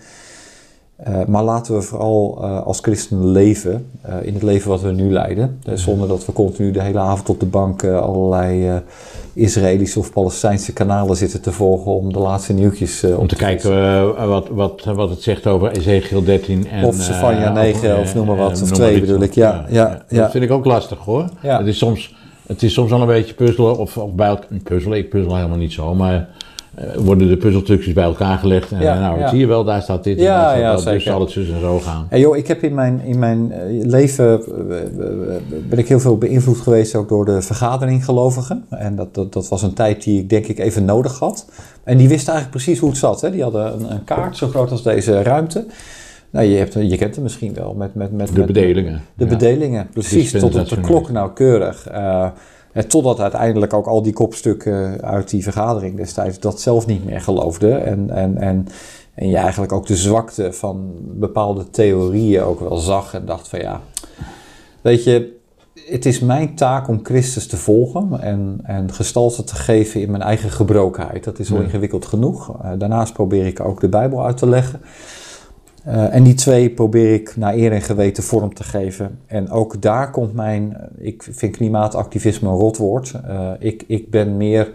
Eh, 0.97 1.25
maar 1.25 1.43
laten 1.43 1.75
we 1.75 1.83
vooral 1.83 2.39
eh, 2.43 2.63
als 2.63 2.79
christenen 2.81 3.27
leven 3.27 3.87
eh, 4.01 4.15
in 4.23 4.35
het 4.35 4.43
leven 4.43 4.71
wat 4.71 4.81
we 4.81 4.93
nu 4.93 5.13
leiden. 5.13 5.61
Zonder 5.73 6.09
dat 6.09 6.27
we 6.27 6.33
continu 6.33 6.71
de 6.71 6.83
hele 6.83 6.99
avond 6.99 7.29
op 7.29 7.41
de 7.41 7.47
bank 7.47 7.85
allerlei 7.85 8.83
Israëlische 9.35 9.99
of 9.99 10.13
Palestijnse 10.13 10.73
kanalen 10.73 11.17
zitten 11.17 11.41
te 11.41 11.53
volgen 11.53 11.93
om 11.93 12.13
de 12.13 12.19
laatste 12.19 12.53
nieuwtjes 12.53 13.03
eh, 13.03 13.19
Om 13.19 13.27
te 13.27 13.37
kijken 13.37 13.71
eh, 13.71 14.27
wat, 14.27 14.49
wat, 14.49 14.85
wat 14.85 15.11
het 15.11 15.23
zegt 15.23 15.47
over 15.47 15.71
Ezekiel 15.71 16.25
13 16.25 16.69
en... 16.69 16.85
Of 16.85 16.97
Zephania 16.97 17.47
eh, 17.47 17.53
9 17.53 17.99
of 17.99 18.15
noem 18.15 18.27
maar 18.27 18.37
wat, 18.37 18.57
eh, 18.57 18.63
of 18.63 18.69
noem 18.69 18.73
2 18.73 18.91
maar 18.91 19.01
bedoel 19.01 19.23
ik, 19.23 19.35
ja, 19.35 19.67
ja, 19.69 20.05
ja. 20.09 20.21
Dat 20.21 20.31
vind 20.31 20.45
ik 20.45 20.51
ook 20.51 20.65
lastig 20.65 20.99
hoor. 20.99 21.29
Ja. 21.43 21.59
Het, 21.59 21.67
is 21.67 21.79
soms, 21.79 22.15
het 22.47 22.63
is 22.63 22.73
soms 22.73 22.91
wel 22.91 23.01
een 23.01 23.07
beetje 23.07 23.35
puzzelen 23.35 23.79
of, 23.79 23.97
of 23.97 24.13
bij 24.13 24.29
elkaar... 24.29 24.59
Puzzelen, 24.63 24.99
ik 24.99 25.09
puzzel 25.09 25.37
helemaal 25.37 25.59
niet 25.59 25.73
zo, 25.73 25.95
maar... 25.95 26.29
eh, 26.75 26.97
worden 26.97 27.29
de 27.29 27.37
puzzeltukjes 27.37 27.95
bij 27.95 28.05
elkaar 28.05 28.39
gelegd 28.39 28.73
en 28.73 28.81
Ja, 28.81 28.95
eh, 28.95 29.01
nou, 29.01 29.19
ja. 29.19 29.29
zie 29.29 29.39
je 29.39 29.47
wel, 29.47 29.65
daar 29.65 29.83
staat 29.83 30.05
dit 30.05 30.17
en 30.19 30.23
Ja, 30.23 30.37
daar 30.37 30.49
staat 30.49 30.61
ja, 30.61 30.73
dat, 30.75 30.85
dus 30.95 31.05
zal 31.05 31.21
het 31.21 31.31
zus 31.31 31.51
en 31.51 31.61
zo 31.61 31.79
gaan. 31.79 32.07
Hey 32.09 32.21
joh, 32.21 32.37
ik 32.37 32.47
heb 32.47 32.63
in 32.63 32.75
mijn, 32.75 33.01
in 33.05 33.19
mijn 33.19 33.53
eh, 33.53 33.61
leven 33.87 34.43
ben 35.69 35.79
ik 35.79 35.89
heel 35.89 36.01
veel 36.01 36.19
beïnvloed 36.19 36.59
geweest 36.61 36.95
ook 36.95 37.09
door 37.09 37.25
de 37.25 37.43
vergadering 37.43 38.05
gelovigen. 38.05 38.65
En 38.71 38.97
dat, 38.97 39.15
dat, 39.15 39.33
dat 39.33 39.49
was 39.49 39.63
een 39.63 39.75
tijd 39.75 40.03
die 40.03 40.21
ik 40.21 40.29
denk 40.29 40.47
ik 40.47 40.59
even 40.59 40.85
nodig 40.85 41.19
had. 41.19 41.47
En 41.85 41.97
die 41.97 42.09
wisten 42.09 42.33
eigenlijk 42.33 42.65
precies 42.65 42.81
hoe 42.81 42.89
het 42.89 42.99
zat. 42.99 43.21
Hè? 43.21 43.31
Die 43.31 43.43
hadden 43.43 43.73
een, 43.73 43.93
een 43.93 44.05
kaart 44.05 44.37
zo 44.37 44.49
groot 44.49 44.71
als 44.71 44.83
deze 44.83 45.23
ruimte. 45.23 45.67
Nou, 46.31 46.47
je, 46.47 46.57
hebt, 46.57 46.73
je 46.75 46.97
kent 46.97 47.15
hem 47.15 47.23
misschien 47.25 47.55
wel 47.55 47.75
met... 47.75 47.95
met, 47.95 48.13
met 48.13 48.27
De 48.27 48.33
met- 48.39 48.47
bedelingen. 48.47 49.01
De 49.15 49.27
bedelingen, 49.27 49.89
precies, 49.93 50.31
tot 50.31 50.55
op 50.55 50.69
de 50.69 50.81
klok 50.81 51.11
nauwkeurig. 51.11 51.89
En 52.75 52.89
totdat 52.89 53.21
uiteindelijk 53.21 53.73
ook 53.73 53.87
al 53.87 54.03
die 54.03 54.13
kopstukken 54.13 55.03
uit 55.03 55.31
die 55.31 55.43
vergadering 55.43 55.97
destijds 55.97 56.39
dat 56.39 56.61
zelf 56.61 56.87
niet 56.87 57.05
meer 57.05 57.21
geloofden. 57.21 57.85
En, 57.85 58.11
en, 58.11 58.37
en, 58.37 58.67
en 59.15 59.29
je 59.29 59.37
eigenlijk 59.37 59.73
ook 59.73 59.87
de 59.87 59.97
zwakte 59.97 60.53
van 60.53 60.93
bepaalde 61.01 61.71
theorieën 61.71 62.43
ook 62.43 62.61
wel 62.61 62.77
zag 62.77 63.15
en 63.15 63.27
dacht 63.27 63.49
van 63.49 63.59
ja, 63.59 63.81
weet 64.81 65.05
je, 65.05 65.37
het 65.87 66.07
is 66.07 66.21
mijn 66.21 66.55
taak 66.55 66.89
om 66.89 67.01
Christus 67.03 67.47
te 67.47 67.57
volgen 67.57 68.21
en, 68.21 68.61
en 68.63 68.93
gestalte 68.93 69.45
te 69.45 69.55
geven 69.55 70.01
in 70.01 70.11
mijn 70.11 70.23
eigen 70.23 70.51
gebrokenheid. 70.51 71.25
Dat 71.25 71.39
is 71.39 71.53
al 71.53 71.61
ingewikkeld 71.61 72.07
genoeg. 72.07 72.63
Eh, 72.63 72.71
daarnaast 72.79 73.13
probeer 73.13 73.47
ik 73.47 73.61
ook 73.61 73.81
de 73.81 73.89
Bijbel 73.89 74.25
uit 74.25 74.37
te 74.37 74.49
leggen. 74.49 74.81
Eh, 75.85 76.15
en 76.15 76.23
die 76.23 76.35
twee 76.35 76.71
probeer 76.71 77.13
ik 77.15 77.37
naar 77.37 77.55
eer 77.55 77.73
en 77.73 77.83
geweten 77.83 78.23
vorm 78.23 78.55
te 78.55 78.63
geven. 78.65 79.19
En 79.27 79.51
ook 79.51 79.83
daar 79.83 80.11
komt 80.11 80.35
mijn, 80.35 80.77
eh, 80.77 81.07
ik 81.07 81.27
vind 81.31 81.57
klimaatactivisme 81.57 82.49
een 82.49 82.55
rotwoord. 82.55 83.13
Eh, 83.29 83.51
ik, 83.59 83.85
ik 83.87 84.11
ben 84.11 84.37
meer, 84.37 84.71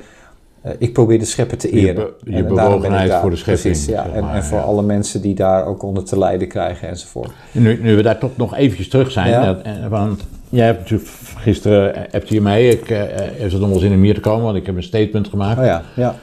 ik 0.78 0.94
probeer 0.94 1.20
de 1.20 1.26
schepper 1.26 1.58
te 1.58 1.76
Je 1.76 1.82
eren. 1.88 1.96
be- 1.96 2.32
je 2.32 2.36
En 2.38 2.48
bewogenheid 2.48 3.10
daar. 3.10 3.22
voor 3.22 3.30
de 3.30 3.36
schepping, 3.36 3.66
Precies, 3.76 3.86
ja. 3.94 4.04
zeg 4.04 4.14
en, 4.14 4.24
maar, 4.24 4.36
en 4.36 4.44
voor 4.44 4.58
ja. 4.58 4.64
alle 4.64 4.82
mensen 4.82 5.22
die 5.22 5.36
daar 5.36 5.66
ook 5.66 5.84
onder 5.84 6.04
te 6.04 6.18
lijden 6.20 6.48
krijgen 6.48 6.88
enzovoort. 6.88 7.32
Nu, 7.52 7.80
nu 7.82 7.96
we 7.96 8.02
daar 8.02 8.18
toch 8.18 8.38
nog 8.38 8.56
eventjes 8.56 8.90
terug 8.90 9.12
zijn, 9.12 9.30
Ja. 9.30 9.46
dat- 9.54 9.62
want 9.90 10.24
jij 10.50 10.66
hebt 10.66 10.80
natuurlijk 10.80 11.10
gisteren 11.38 11.94
hebt 12.12 12.30
je 12.30 12.42
mee, 12.42 12.70
ik 12.70 12.88
heeft 12.88 13.52
het 13.52 13.62
nog 13.62 13.70
wel 13.70 13.80
zin 13.80 13.94
om 13.94 14.02
hier 14.02 14.14
te 14.14 14.20
komen, 14.20 14.44
want 14.44 14.58
ik 14.58 14.66
heb 14.66 14.76
een 14.76 14.84
statement 14.84 15.28
gemaakt. 15.28 15.60
Oh 15.60 15.66
ja, 15.66 15.82
ja. 15.96 16.16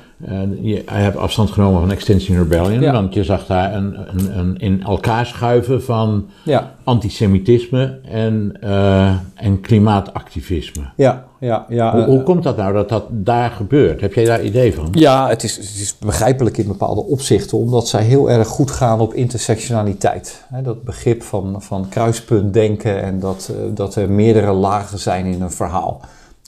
Je, 0.60 0.82
hij 0.86 1.02
hebt 1.02 1.16
afstand 1.16 1.50
genomen 1.50 1.80
van 1.80 1.90
Extinction 1.90 2.36
Rebellion, 2.38 2.80
Ja. 2.80 2.92
want 2.92 3.14
je 3.14 3.24
zag 3.24 3.46
daar 3.46 3.74
een, 3.74 3.96
een, 4.14 4.38
een 4.38 4.56
in 4.58 4.82
elkaar 4.82 5.26
schuiven 5.26 5.82
van 5.82 6.26
Ja, 6.42 6.74
antisemitisme 6.84 7.98
en, 8.10 8.56
eh, 8.60 9.10
en 9.34 9.60
klimaatactivisme. 9.60 10.82
ja, 10.96 11.24
ja. 11.40 11.66
ja. 11.68 11.92
Hoe, 11.92 12.04
hoe 12.04 12.22
komt 12.22 12.42
dat 12.42 12.56
nou 12.56 12.72
dat 12.72 12.88
dat 12.88 13.04
daar 13.10 13.50
gebeurt? 13.50 14.00
Heb 14.00 14.14
jij 14.14 14.24
daar 14.24 14.42
idee 14.42 14.74
van? 14.74 14.88
Ja, 14.92 15.28
het 15.28 15.42
is, 15.42 15.56
het 15.56 15.64
is 15.64 15.96
begrijpelijk 15.98 16.56
in 16.58 16.66
bepaalde 16.66 17.04
opzichten, 17.04 17.58
omdat 17.58 17.88
zij 17.88 18.02
heel 18.02 18.30
erg 18.30 18.48
goed 18.48 18.70
gaan 18.70 19.00
op 19.00 19.14
intersectionaliteit. 19.14 20.44
Dat 20.62 20.82
begrip 20.84 21.22
van, 21.22 21.62
van 21.62 21.88
kruispuntdenken 21.88 23.02
en 23.02 23.20
dat, 23.20 23.50
eh, 23.52 23.56
dat 23.74 23.94
er 23.94 24.10
meerdere 24.10 24.52
lagen 24.52 24.98
zijn 24.98 25.26
in 25.26 25.42
een 25.42 25.50
verhaal. 25.50 26.00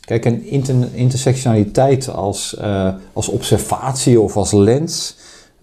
Kijk, 0.09 0.25
een 0.25 0.45
inter- 0.45 0.89
intersectionaliteit 0.93 2.13
als, 2.15 2.57
eh, 2.57 2.89
als 3.13 3.29
observatie 3.29 4.21
of 4.21 4.37
als 4.37 4.53
lens 4.53 5.17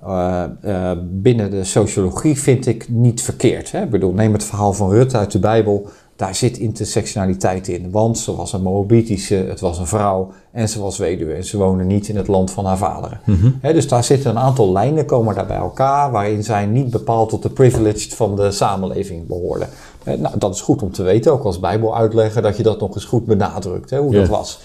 eh, 0.04 0.44
eh, 0.62 0.98
binnen 1.02 1.52
de 1.52 1.64
sociologie 1.64 2.40
vind 2.40 2.66
ik 2.66 2.90
niet 2.90 3.22
verkeerd. 3.22 3.72
Hè? 3.72 3.84
Ik 3.84 3.90
bedoel, 3.90 4.12
neem 4.12 4.34
het 4.34 4.44
verhaal 4.44 4.74
van 4.74 4.90
Rut 4.90 5.16
uit 5.16 5.32
de 5.32 5.40
Bijbel. 5.40 5.88
Daar 6.16 6.36
zit 6.36 6.58
intersectionaliteit 6.58 7.68
in. 7.68 7.92
Want 7.92 8.18
ze 8.18 8.36
was 8.36 8.54
een 8.54 8.62
Moabitische, 8.62 9.36
het 9.36 9.60
was 9.60 9.80
een 9.80 9.88
vrouw 9.88 10.32
en 10.52 10.70
ze 10.70 10.82
was 10.82 10.98
weduwe. 10.98 11.34
En 11.34 11.46
ze 11.46 11.58
woonde 11.58 11.84
niet 11.84 12.08
in 12.08 12.16
het 12.16 12.28
land 12.28 12.52
van 12.52 12.66
haar 12.66 12.78
vaderen. 12.78 13.20
Hè, 13.62 13.74
dus 13.74 13.88
daar 13.88 14.04
zitten 14.04 14.30
een 14.30 14.40
aantal 14.40 14.72
lijnen 14.72 15.06
komen 15.06 15.36
daar 15.36 15.46
bij 15.46 15.58
elkaar... 15.58 16.12
waarin 16.12 16.44
zij 16.44 16.66
niet 16.66 16.90
bepaald 16.90 17.30
tot 17.30 17.44
de 17.44 17.50
privileged 17.50 18.14
van 18.14 18.36
de 18.36 18.52
samenleving 18.52 19.28
behoorden. 19.28 19.68
Hè, 20.06 20.18
nou, 20.18 20.38
dat 20.38 20.54
is 20.54 20.62
goed 20.62 20.82
om 20.82 20.92
te 20.92 21.04
weten, 21.04 21.32
ook 21.32 21.44
als 21.44 21.60
bijbeluitlegger... 21.60 22.42
dat 22.42 22.58
je 22.58 22.64
dat 22.64 22.80
nog 22.80 22.96
eens 22.96 23.06
goed 23.06 23.26
benadrukt, 23.26 23.90
hè, 23.90 24.00
hoe 24.00 24.14
dat 24.14 24.28
was. 24.28 24.60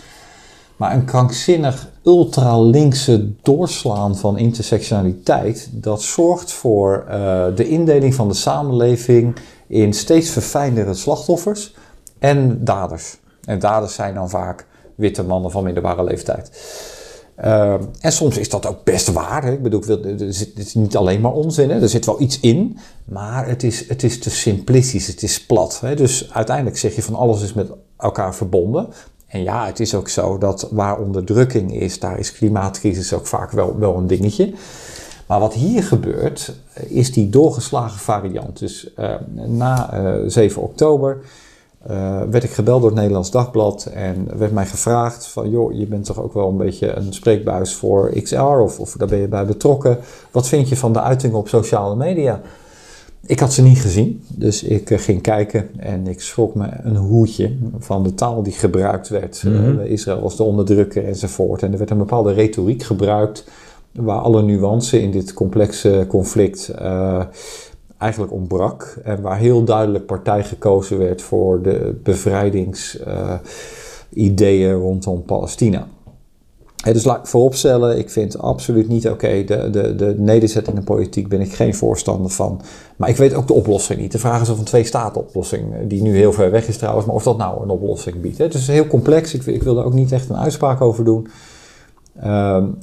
Maar 0.76 0.94
een 0.94 1.04
krankzinnig 1.04 1.88
ultralinkse 2.04 3.32
doorslaan 3.42 4.16
van 4.16 4.38
intersectionaliteit, 4.38 5.68
dat 5.72 6.02
zorgt 6.02 6.52
voor 6.52 7.04
eh, 7.08 7.44
de 7.54 7.68
indeling 7.68 8.14
van 8.14 8.28
de 8.28 8.34
samenleving 8.34 9.36
in 9.66 9.92
steeds 9.92 10.30
verfijndere 10.30 10.94
slachtoffers 10.94 11.74
en 12.18 12.64
daders. 12.64 13.18
En 13.44 13.58
daders 13.58 13.94
zijn 13.94 14.14
dan 14.14 14.30
vaak 14.30 14.66
witte 14.94 15.22
mannen 15.22 15.50
van 15.50 15.64
middelbare 15.64 16.04
leeftijd. 16.04 16.50
Uh, 17.44 17.74
en 18.00 18.12
soms 18.12 18.38
is 18.38 18.48
dat 18.48 18.66
ook 18.66 18.84
best 18.84 19.12
waar. 19.12 19.52
Ik 19.52 19.62
bedoel, 19.62 19.80
het 19.80 20.58
is 20.58 20.74
niet 20.74 20.96
alleen 20.96 21.20
maar 21.20 21.32
onzin. 21.32 21.70
Hè? 21.70 21.80
Er 21.80 21.88
zit 21.88 22.06
wel 22.06 22.20
iets 22.20 22.40
in. 22.40 22.78
Maar 23.04 23.46
het 23.48 23.62
is, 23.62 23.88
het 23.88 24.02
is 24.02 24.18
te 24.18 24.30
simplistisch. 24.30 25.06
Het 25.06 25.22
is 25.22 25.46
plat. 25.46 25.80
Hè? 25.80 25.94
Dus 25.94 26.30
uiteindelijk 26.32 26.78
zeg 26.78 26.94
je 26.94 27.02
van 27.02 27.14
alles 27.14 27.42
is 27.42 27.52
met 27.52 27.70
elkaar 27.96 28.34
verbonden. 28.34 28.88
En 29.26 29.42
ja, 29.42 29.66
het 29.66 29.80
is 29.80 29.94
ook 29.94 30.08
zo 30.08 30.38
dat 30.38 30.68
waar 30.70 30.98
onderdrukking 30.98 31.74
is, 31.74 31.98
daar 31.98 32.18
is 32.18 32.32
klimaatcrisis 32.32 33.12
ook 33.12 33.26
vaak 33.26 33.50
wel, 33.50 33.78
wel 33.78 33.96
een 33.96 34.06
dingetje. 34.06 34.52
Maar 35.26 35.40
wat 35.40 35.54
hier 35.54 35.82
gebeurt, 35.82 36.52
is 36.74 37.12
die 37.12 37.28
doorgeslagen 37.28 37.98
variant. 37.98 38.58
Dus 38.58 38.90
uh, 38.98 39.14
na 39.46 40.00
uh, 40.02 40.22
7 40.26 40.62
oktober 40.62 41.18
uh, 41.90 42.22
werd 42.30 42.44
ik 42.44 42.50
gebeld 42.50 42.80
door 42.80 42.90
het 42.90 42.98
Nederlands 42.98 43.30
Dagblad 43.30 43.84
en 43.94 44.38
werd 44.38 44.52
mij 44.52 44.66
gevraagd 44.66 45.26
van, 45.26 45.50
joh, 45.50 45.72
je 45.72 45.86
bent 45.86 46.04
toch 46.04 46.22
ook 46.22 46.34
wel 46.34 46.48
een 46.48 46.56
beetje 46.56 46.92
een 46.92 47.12
spreekbuis 47.12 47.74
voor 47.74 48.12
XR 48.22 48.36
of, 48.36 48.80
of 48.80 48.92
daar 48.92 49.08
ben 49.08 49.18
je 49.18 49.28
bij 49.28 49.46
betrokken. 49.46 49.98
Wat 50.30 50.48
vind 50.48 50.68
je 50.68 50.76
van 50.76 50.92
de 50.92 51.00
uitingen 51.00 51.38
op 51.38 51.48
sociale 51.48 51.96
media? 51.96 52.40
Ik 53.26 53.40
had 53.40 53.52
ze 53.52 53.62
niet 53.62 53.80
gezien, 53.80 54.22
dus 54.28 54.62
ik 54.62 54.90
uh, 54.90 54.98
ging 54.98 55.22
kijken 55.22 55.68
en 55.76 56.06
ik 56.06 56.20
schrok 56.20 56.54
me 56.54 56.66
een 56.82 56.96
hoedje 56.96 57.56
van 57.78 58.02
de 58.02 58.14
taal 58.14 58.42
die 58.42 58.52
gebruikt 58.52 59.08
werd. 59.08 59.42
Mm 59.46 59.56
-hmm. 59.56 59.78
uh, 59.78 59.90
Israël 59.90 60.20
was 60.20 60.36
de 60.36 60.42
onderdrukker 60.42 61.06
enzovoort. 61.06 61.62
En 61.62 61.72
er 61.72 61.78
werd 61.78 61.90
een 61.90 61.98
bepaalde 61.98 62.32
retoriek 62.32 62.82
gebruikt 62.82 63.44
waar 63.92 64.18
alle 64.18 64.42
nuance 64.42 65.02
in 65.02 65.10
dit 65.10 65.32
complexe 65.32 66.04
conflict 66.08 66.72
uh, 66.80 67.24
eigenlijk 68.00 68.32
ontbrak. 68.32 68.98
En 69.04 69.20
waar 69.20 69.38
heel 69.38 69.64
duidelijk 69.64 70.06
partij 70.06 70.44
gekozen 70.44 70.98
werd 70.98 71.22
voor 71.22 71.62
de 71.62 72.00
bevrijdingsideeën 72.02 74.72
rondom 74.72 75.22
Palestina. 75.22 75.86
He, 76.80 76.92
dus 76.92 77.04
laat 77.04 77.18
ik 77.18 77.26
vooropstellen, 77.26 77.98
ik 77.98 78.10
vind 78.10 78.38
absoluut 78.38 78.88
niet 78.88 79.08
oké, 79.08 79.44
de, 79.44 79.70
de, 79.70 79.94
de 79.94 80.14
nederzetting 80.18 80.76
in 80.76 80.84
politiek 80.84 81.28
ben 81.28 81.40
ik 81.40 81.52
geen 81.52 81.74
voorstander 81.74 82.30
van. 82.30 82.60
Maar 82.96 83.08
ik 83.08 83.16
weet 83.16 83.34
ook 83.34 83.46
de 83.46 83.52
oplossing 83.52 84.00
niet. 84.00 84.12
De 84.12 84.18
vraag 84.18 84.40
is 84.40 84.48
of 84.48 84.58
een 84.58 84.64
twee-staten-oplossing, 84.64 85.88
die 85.88 86.02
nu 86.02 86.16
heel 86.16 86.32
ver 86.32 86.50
weg 86.50 86.68
is 86.68 86.76
trouwens, 86.76 87.06
maar 87.06 87.14
of 87.14 87.22
dat 87.22 87.36
nou 87.36 87.62
een 87.62 87.70
oplossing 87.70 88.20
biedt. 88.20 88.38
He, 88.38 88.44
het 88.44 88.54
is 88.54 88.66
heel 88.66 88.86
complex, 88.86 89.34
ik, 89.34 89.46
ik 89.46 89.62
wil 89.62 89.74
daar 89.74 89.84
ook 89.84 89.92
niet 89.92 90.12
echt 90.12 90.28
een 90.28 90.36
uitspraak 90.36 90.80
over 90.80 91.04
doen. 91.04 91.28
Um, 92.24 92.78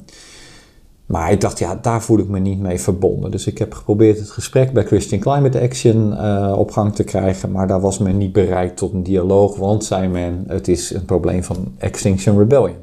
maar 1.08 1.32
ik 1.32 1.40
dacht, 1.40 1.58
ja, 1.58 1.78
daar 1.82 2.02
voel 2.02 2.18
ik 2.18 2.28
me 2.28 2.38
niet 2.38 2.60
mee 2.60 2.80
verbonden. 2.80 3.30
Dus 3.30 3.46
ik 3.46 3.58
heb 3.58 3.74
geprobeerd 3.74 4.18
het 4.18 4.30
gesprek 4.30 4.72
bij 4.72 4.84
Christian 4.84 5.20
Climate 5.20 5.60
Action 5.60 6.12
uh, 6.12 6.54
op 6.58 6.70
gang 6.70 6.94
te 6.94 7.04
krijgen. 7.04 7.50
Maar 7.50 7.66
daar 7.66 7.80
was 7.80 7.98
men 7.98 8.16
niet 8.16 8.32
bereid 8.32 8.76
tot 8.76 8.92
een 8.92 9.02
dialoog, 9.02 9.56
want 9.56 9.84
zei 9.84 10.08
men, 10.08 10.44
het 10.46 10.68
is 10.68 10.90
een 10.90 11.04
probleem 11.04 11.44
van 11.44 11.74
Extinction 11.78 12.38
Rebellion. 12.38 12.76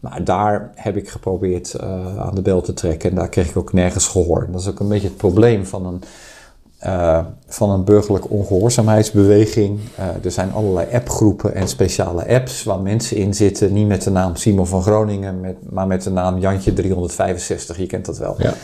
Maar 0.00 0.24
daar 0.24 0.72
heb 0.74 0.96
ik 0.96 1.08
geprobeerd 1.08 1.76
uh, 1.80 2.18
aan 2.18 2.34
de 2.34 2.42
bel 2.42 2.60
te 2.60 2.74
trekken 2.74 3.10
en 3.10 3.16
daar 3.16 3.28
kreeg 3.28 3.48
ik 3.48 3.56
ook 3.56 3.72
nergens 3.72 4.06
gehoor. 4.06 4.48
Dat 4.50 4.60
is 4.60 4.68
ook 4.68 4.80
een 4.80 4.88
beetje 4.88 5.08
het 5.08 5.16
probleem 5.16 5.66
van 5.66 5.86
een, 5.86 6.02
uh, 6.86 7.18
van 7.46 7.70
een 7.70 7.84
burgerlijke 7.84 8.28
ongehoorzaamheidsbeweging. 8.28 9.78
Uh, 9.98 10.24
er 10.24 10.30
zijn 10.30 10.52
allerlei 10.52 10.86
appgroepen 10.92 11.54
en 11.54 11.68
speciale 11.68 12.28
apps 12.28 12.64
waar 12.64 12.80
mensen 12.80 13.16
in 13.16 13.34
zitten. 13.34 13.72
Niet 13.72 13.86
met 13.86 14.02
de 14.02 14.10
naam 14.10 14.36
Simon 14.36 14.66
van 14.66 14.82
Groningen, 14.82 15.40
met, 15.40 15.56
maar 15.70 15.86
met 15.86 16.02
de 16.02 16.10
naam 16.10 16.38
Jantje 16.38 16.72
365. 16.72 17.78
Je 17.78 17.86
kent 17.86 18.06
dat 18.06 18.18
wel. 18.18 18.34
Ja. 18.38 18.54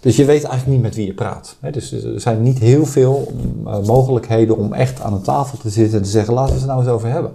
Dus 0.00 0.16
je 0.16 0.24
weet 0.24 0.44
eigenlijk 0.44 0.66
niet 0.66 0.82
met 0.82 0.94
wie 0.94 1.06
je 1.06 1.14
praat. 1.14 1.56
Hè? 1.60 1.70
Dus 1.70 1.92
er 1.92 2.20
zijn 2.20 2.42
niet 2.42 2.58
heel 2.58 2.86
veel 2.86 3.32
uh, 3.66 3.78
mogelijkheden 3.78 4.56
om 4.56 4.72
echt 4.72 5.00
aan 5.00 5.12
een 5.12 5.22
tafel 5.22 5.58
te 5.58 5.70
zitten 5.70 5.98
en 5.98 6.04
te 6.04 6.10
zeggen: 6.10 6.34
laten 6.34 6.52
we 6.54 6.58
het 6.58 6.68
nou 6.68 6.80
eens 6.80 6.90
over 6.90 7.08
hebben. 7.08 7.32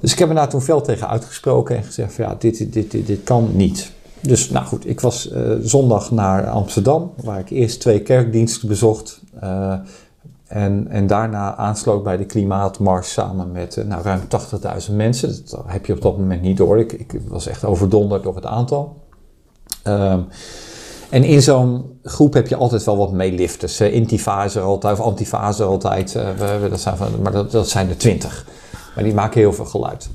Dus 0.00 0.12
ik 0.12 0.18
heb 0.18 0.28
me 0.28 0.34
daar 0.34 0.48
toen 0.48 0.62
fel 0.62 0.80
tegen 0.80 1.08
uitgesproken 1.08 1.76
en 1.76 1.84
gezegd: 1.84 2.12
van, 2.12 2.24
ja, 2.24 2.36
dit, 2.38 2.72
dit, 2.72 2.90
dit, 2.90 3.06
dit 3.06 3.20
kan 3.24 3.50
niet. 3.52 3.90
Dus 4.20 4.50
nou 4.50 4.66
goed, 4.66 4.88
ik 4.88 5.00
was 5.00 5.30
uh, 5.32 5.52
zondag 5.60 6.10
naar 6.10 6.48
Amsterdam, 6.48 7.12
waar 7.22 7.38
ik 7.38 7.50
eerst 7.50 7.80
twee 7.80 8.00
kerkdiensten 8.00 8.68
bezocht. 8.68 9.20
Uh, 9.42 9.74
en, 10.46 10.86
en 10.88 11.06
daarna 11.06 11.56
aansloot 11.56 12.02
bij 12.02 12.16
de 12.16 12.24
klimaatmars 12.24 13.12
samen 13.12 13.52
met 13.52 13.76
uh, 13.76 13.84
nou, 13.84 14.02
ruim 14.02 14.20
80.000 14.88 14.94
mensen. 14.94 15.36
Dat 15.50 15.64
heb 15.66 15.86
je 15.86 15.92
op 15.92 16.00
dat 16.02 16.18
moment 16.18 16.42
niet 16.42 16.56
door. 16.56 16.78
Ik, 16.78 16.92
ik 16.92 17.20
was 17.28 17.46
echt 17.46 17.64
overdonderd 17.64 18.22
door 18.22 18.34
het 18.34 18.46
aantal. 18.46 18.96
Um, 19.84 20.26
en 21.10 21.24
in 21.24 21.42
zo'n 21.42 21.98
groep 22.02 22.32
heb 22.32 22.48
je 22.48 22.56
altijd 22.56 22.84
wel 22.84 22.96
wat 22.96 23.12
meelifters. 23.12 23.80
Uh, 23.80 23.94
Intifa 23.94 24.44
is 24.44 24.54
er 24.54 24.62
altijd, 24.62 24.98
of 24.98 25.04
Antifa 25.04 25.48
is 25.48 25.58
er 25.58 25.66
altijd. 25.66 26.12
We, 26.12 26.66
dat 26.70 26.80
zijn 26.80 26.96
van, 26.96 27.08
maar 27.22 27.32
dat, 27.32 27.50
dat 27.50 27.68
zijn 27.68 27.88
er 27.88 27.96
twintig. 27.96 28.46
Maar 28.94 29.04
die 29.04 29.14
maken 29.14 29.40
heel 29.40 29.52
veel 29.52 29.64
geluid. 29.64 30.08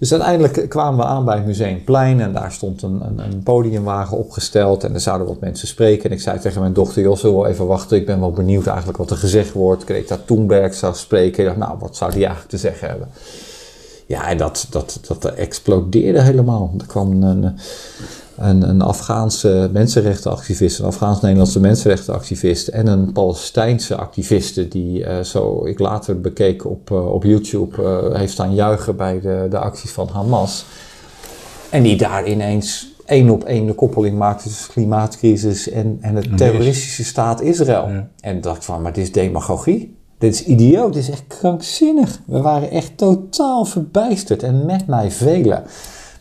Dus 0.00 0.12
uiteindelijk 0.12 0.68
kwamen 0.68 0.98
we 0.98 1.04
aan 1.04 1.24
bij 1.24 1.36
het 1.36 1.46
Museumplein 1.46 2.20
en 2.20 2.32
daar 2.32 2.52
stond 2.52 2.82
een, 2.82 3.00
een, 3.04 3.18
een, 3.18 3.42
podiumwagen 3.42 4.16
opgesteld 4.16 4.84
en 4.84 4.94
er 4.94 5.00
zouden 5.00 5.26
wat 5.26 5.40
mensen 5.40 5.68
spreken. 5.68 6.04
En 6.04 6.16
ik 6.16 6.22
zei 6.22 6.38
tegen 6.38 6.60
mijn 6.60 6.72
dochter, 6.72 7.18
zullen 7.18 7.40
we 7.40 7.48
even 7.48 7.66
wachten? 7.66 7.96
Ik 7.96 8.06
ben 8.06 8.20
wel 8.20 8.32
benieuwd 8.32 8.66
eigenlijk 8.66 8.98
wat 8.98 9.10
er 9.10 9.16
gezegd 9.16 9.52
wordt. 9.52 9.84
Greta 9.84 10.18
Thunberg 10.24 10.74
zou 10.74 10.94
spreken. 10.94 11.38
Ik 11.38 11.44
dacht, 11.44 11.56
nou, 11.56 11.78
wat 11.78 11.96
zou 11.96 12.10
die 12.10 12.20
eigenlijk 12.20 12.50
te 12.50 12.58
zeggen 12.58 12.88
hebben? 12.88 13.08
Ja, 14.06 14.28
en 14.28 14.36
dat, 14.36 14.66
dat, 14.70 15.00
dat 15.06 15.24
explodeerde 15.24 16.20
helemaal. 16.20 16.72
Er 16.78 16.86
kwam 16.86 17.22
een, 17.22 17.58
een, 18.40 18.68
een 18.68 18.82
Afghaanse 18.82 19.68
mensenrechtenactivist, 19.72 20.78
een 20.78 20.84
Afghaans-Nederlandse 20.84 21.60
mensenrechtenactivist 21.60 22.68
en 22.68 22.86
een 22.86 23.12
Palestijnse 23.12 23.96
activiste 23.96 24.68
die, 24.68 25.00
uh, 25.00 25.20
zo 25.20 25.66
ik 25.66 25.78
later 25.78 26.20
bekeek 26.20 26.64
op, 26.64 26.90
uh, 26.90 27.12
op 27.12 27.24
YouTube, 27.24 27.82
uh, 27.82 28.16
heeft 28.18 28.32
staan 28.32 28.54
juichen 28.54 28.96
bij 28.96 29.20
de, 29.20 29.46
de 29.50 29.58
acties 29.58 29.90
van 29.90 30.08
Hamas. 30.12 30.64
En 31.70 31.82
die 31.82 31.96
daar 31.96 32.28
ineens 32.28 32.94
één 33.04 33.30
op 33.30 33.44
één 33.44 33.66
de 33.66 33.74
koppeling 33.74 34.18
maakte 34.18 34.48
tussen 34.48 34.72
klimaatcrisis 34.72 35.70
en, 35.70 35.98
en 36.00 36.14
de 36.14 36.34
terroristische 36.34 37.04
staat 37.04 37.40
Israël. 37.40 37.88
Ja. 37.88 38.08
En 38.20 38.40
dacht 38.40 38.64
van, 38.64 38.82
maar 38.82 38.92
dit 38.92 39.04
is 39.04 39.12
demagogie. 39.12 39.98
Dit 40.18 40.34
is 40.34 40.44
idioot, 40.44 40.92
dit 40.92 41.02
is 41.02 41.10
echt 41.10 41.24
krankzinnig. 41.26 42.20
We 42.26 42.40
waren 42.40 42.70
echt 42.70 42.96
totaal 42.96 43.64
verbijsterd 43.64 44.42
en 44.42 44.66
met 44.66 44.86
mij 44.86 45.10
velen. 45.10 45.62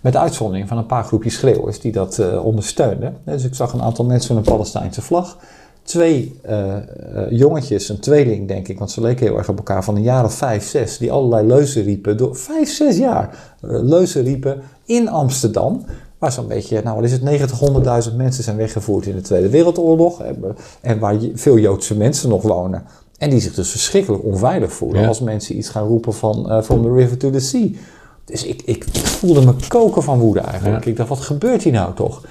Met 0.01 0.15
uitzondering 0.15 0.67
van 0.67 0.77
een 0.77 0.85
paar 0.85 1.03
groepjes 1.03 1.33
schreeuwers 1.33 1.79
die 1.79 1.91
dat 1.91 2.17
uh, 2.17 2.45
ondersteunden. 2.45 3.17
Dus 3.23 3.43
ik 3.43 3.55
zag 3.55 3.73
een 3.73 3.81
aantal 3.81 4.05
mensen 4.05 4.35
met 4.35 4.45
een 4.45 4.53
Palestijnse 4.53 5.01
vlag. 5.01 5.37
Twee 5.83 6.39
uh, 6.49 6.67
uh, 6.67 6.75
jongetjes, 7.29 7.89
een 7.89 7.99
tweeling 7.99 8.47
denk 8.47 8.67
ik, 8.67 8.77
want 8.77 8.91
ze 8.91 9.01
leken 9.01 9.25
heel 9.25 9.37
erg 9.37 9.49
op 9.49 9.57
elkaar, 9.57 9.83
van 9.83 9.95
een 9.95 10.01
jaar 10.01 10.25
of 10.25 10.33
vijf, 10.33 10.67
zes, 10.67 10.97
die 10.97 11.11
allerlei 11.11 11.47
leuzen 11.47 11.83
riepen, 11.83 12.17
door 12.17 12.35
vijf, 12.35 12.69
zes 12.69 12.97
jaar 12.97 13.55
leuzen 13.61 14.23
riepen 14.23 14.61
in 14.85 15.09
Amsterdam. 15.09 15.85
Waar 16.17 16.31
zo'n 16.31 16.47
beetje, 16.47 16.81
nou 16.83 16.95
wat 16.95 17.05
is 17.05 17.11
het, 17.11 17.21
90, 17.21 18.09
100.000 18.09 18.15
mensen 18.15 18.43
zijn 18.43 18.57
weggevoerd 18.57 19.05
in 19.05 19.15
de 19.15 19.21
Tweede 19.21 19.49
Wereldoorlog. 19.49 20.21
En 20.81 20.99
waar 20.99 21.15
veel 21.33 21.57
Joodse 21.57 21.97
mensen 21.97 22.29
nog 22.29 22.41
wonen. 22.41 22.83
En 23.17 23.29
die 23.29 23.39
zich 23.39 23.53
dus 23.53 23.69
verschrikkelijk 23.69 24.23
onveilig 24.23 24.71
voelen 24.71 25.01
ja. 25.01 25.07
als 25.07 25.19
mensen 25.19 25.57
iets 25.57 25.69
gaan 25.69 25.87
roepen 25.87 26.13
van 26.13 26.63
From 26.63 26.81
the 26.81 26.93
River 26.93 27.17
to 27.17 27.29
the 27.29 27.39
Sea. 27.39 27.69
Dus 28.29 28.43
ik, 28.43 28.61
ik, 28.65 28.85
ik, 28.91 29.05
voelde 29.05 29.45
me 29.45 29.53
koken 29.67 30.03
van 30.03 30.19
woede 30.19 30.39
eigenlijk. 30.39 30.83
Ja. 30.83 30.89
Ik 30.89 30.97
dacht, 30.97 31.09
wat 31.09 31.19
gebeurt 31.19 31.63
hier 31.63 31.73
nou 31.73 31.93
toch? 31.93 32.21